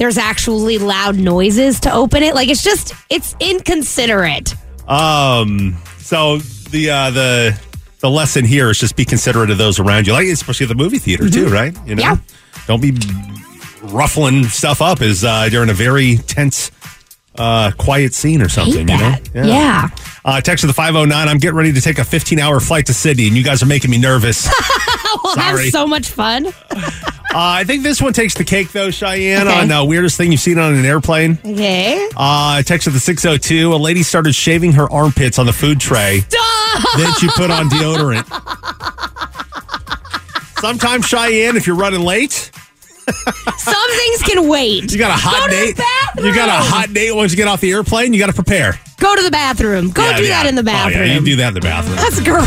there's 0.03 0.19
actually 0.19 0.79
loud 0.79 1.17
noises 1.17 1.79
to 1.79 1.93
open 1.95 2.25
it. 2.25 2.35
Like 2.35 2.49
it's 2.49 2.65
just, 2.65 2.93
it's 3.09 3.37
inconsiderate. 3.39 4.53
Um, 4.89 5.77
so 5.99 6.39
the 6.39 6.91
uh, 6.91 7.11
the 7.11 7.61
the 8.01 8.11
lesson 8.11 8.45
here 8.45 8.69
is 8.71 8.79
just 8.81 8.97
be 8.97 9.05
considerate 9.05 9.49
of 9.51 9.59
those 9.59 9.79
around 9.79 10.09
you, 10.09 10.13
like 10.13 10.27
especially 10.27 10.67
the 10.67 10.75
movie 10.75 10.99
theater 10.99 11.31
too, 11.31 11.47
right? 11.49 11.73
You 11.87 11.95
know, 11.95 12.03
Yeah. 12.03 12.17
don't 12.67 12.83
be 12.83 12.99
ruffling 13.85 14.43
stuff 14.45 14.83
up 14.83 15.01
as 15.01 15.25
uh, 15.25 15.49
during 15.49 15.71
a 15.71 15.73
very 15.75 16.17
tense, 16.17 16.73
uh, 17.39 17.71
quiet 17.79 18.13
scene 18.13 18.43
or 18.43 18.49
something. 18.49 18.89
You 18.89 18.97
know, 18.99 19.15
Yeah. 19.35 19.89
Uh, 20.25 20.41
text 20.41 20.63
to 20.63 20.67
the 20.67 20.73
five 20.75 20.95
hundred 20.95 21.11
nine. 21.11 21.29
I'm 21.29 21.39
getting 21.39 21.57
ready 21.57 21.73
to 21.73 21.81
take 21.81 21.99
a 22.01 22.05
15 22.05 22.41
hour 22.41 22.59
flight 22.59 22.87
to 22.87 22.95
Sydney, 22.95 23.29
and 23.29 23.37
you 23.37 23.45
guys 23.45 23.63
are 23.63 23.67
making 23.67 23.91
me 23.93 23.99
nervous. 23.99 24.49
we'll 25.25 25.37
have 25.37 25.59
so 25.71 25.87
much 25.87 26.11
fun. 26.11 26.49
Uh, 27.35 27.39
I 27.39 27.65
think 27.65 27.83
this 27.83 28.03
one 28.03 28.13
takes 28.13 28.35
the 28.35 28.45
cake, 28.45 28.73
though, 28.73 28.91
Cheyenne, 28.91 29.49
Okay. 29.49 29.61
on 29.61 29.73
uh, 29.73 29.83
weirdest 29.87 30.19
thing 30.19 30.33
you've 30.33 30.41
seen 30.43 30.59
on 30.59 30.75
an 30.75 30.85
airplane. 30.85 31.39
Okay. 31.43 32.07
Uh, 32.15 32.61
text 32.63 32.85
to 32.85 32.91
the 32.91 33.01
602. 33.01 33.73
A 33.73 33.77
lady 33.77 34.03
started 34.03 34.35
shaving 34.35 34.73
her 34.73 34.91
armpits 34.93 35.39
on 35.39 35.47
the 35.47 35.53
food 35.55 35.81
tray. 35.81 36.21
Then 36.99 37.11
she 37.15 37.29
put 37.29 37.51
on 37.51 37.71
deodorant. 37.71 38.27
Sometimes, 40.61 41.07
Cheyenne, 41.07 41.57
if 41.57 41.67
you're 41.67 41.75
running 41.77 42.03
late, 42.03 42.51
Some 43.57 43.91
things 43.97 44.23
can 44.25 44.47
wait. 44.47 44.93
you 44.93 44.99
got 44.99 45.11
a 45.11 45.15
hot 45.19 45.49
Go 45.49 45.57
date. 45.57 45.79
You 46.23 46.35
got 46.35 46.51
a 46.51 46.63
hot 46.63 46.93
date 46.93 47.13
once 47.17 47.31
you 47.33 47.39
get 47.39 47.49
off 47.49 47.63
the 47.63 47.73
airplane. 47.73 48.13
You 48.13 48.19
got 48.19 48.27
to 48.27 48.35
prepare. 48.35 48.79
Go 49.01 49.17
to 49.17 49.23
the 49.23 49.31
bathroom. 49.31 49.89
Go 49.91 50.03
Yeah, 50.03 50.17
do 50.19 50.23
yeah. 50.25 50.43
that 50.43 50.47
in 50.51 50.55
the 50.55 50.61
Oh, 50.61 50.65
bathroom. 50.65 51.07
yeah, 51.09 51.15
you 51.15 51.25
do 51.25 51.37
that 51.37 51.49
in 51.49 51.55
the 51.55 51.61
bathroom. 51.63 51.97
That's 51.97 52.21
gross. 52.21 52.47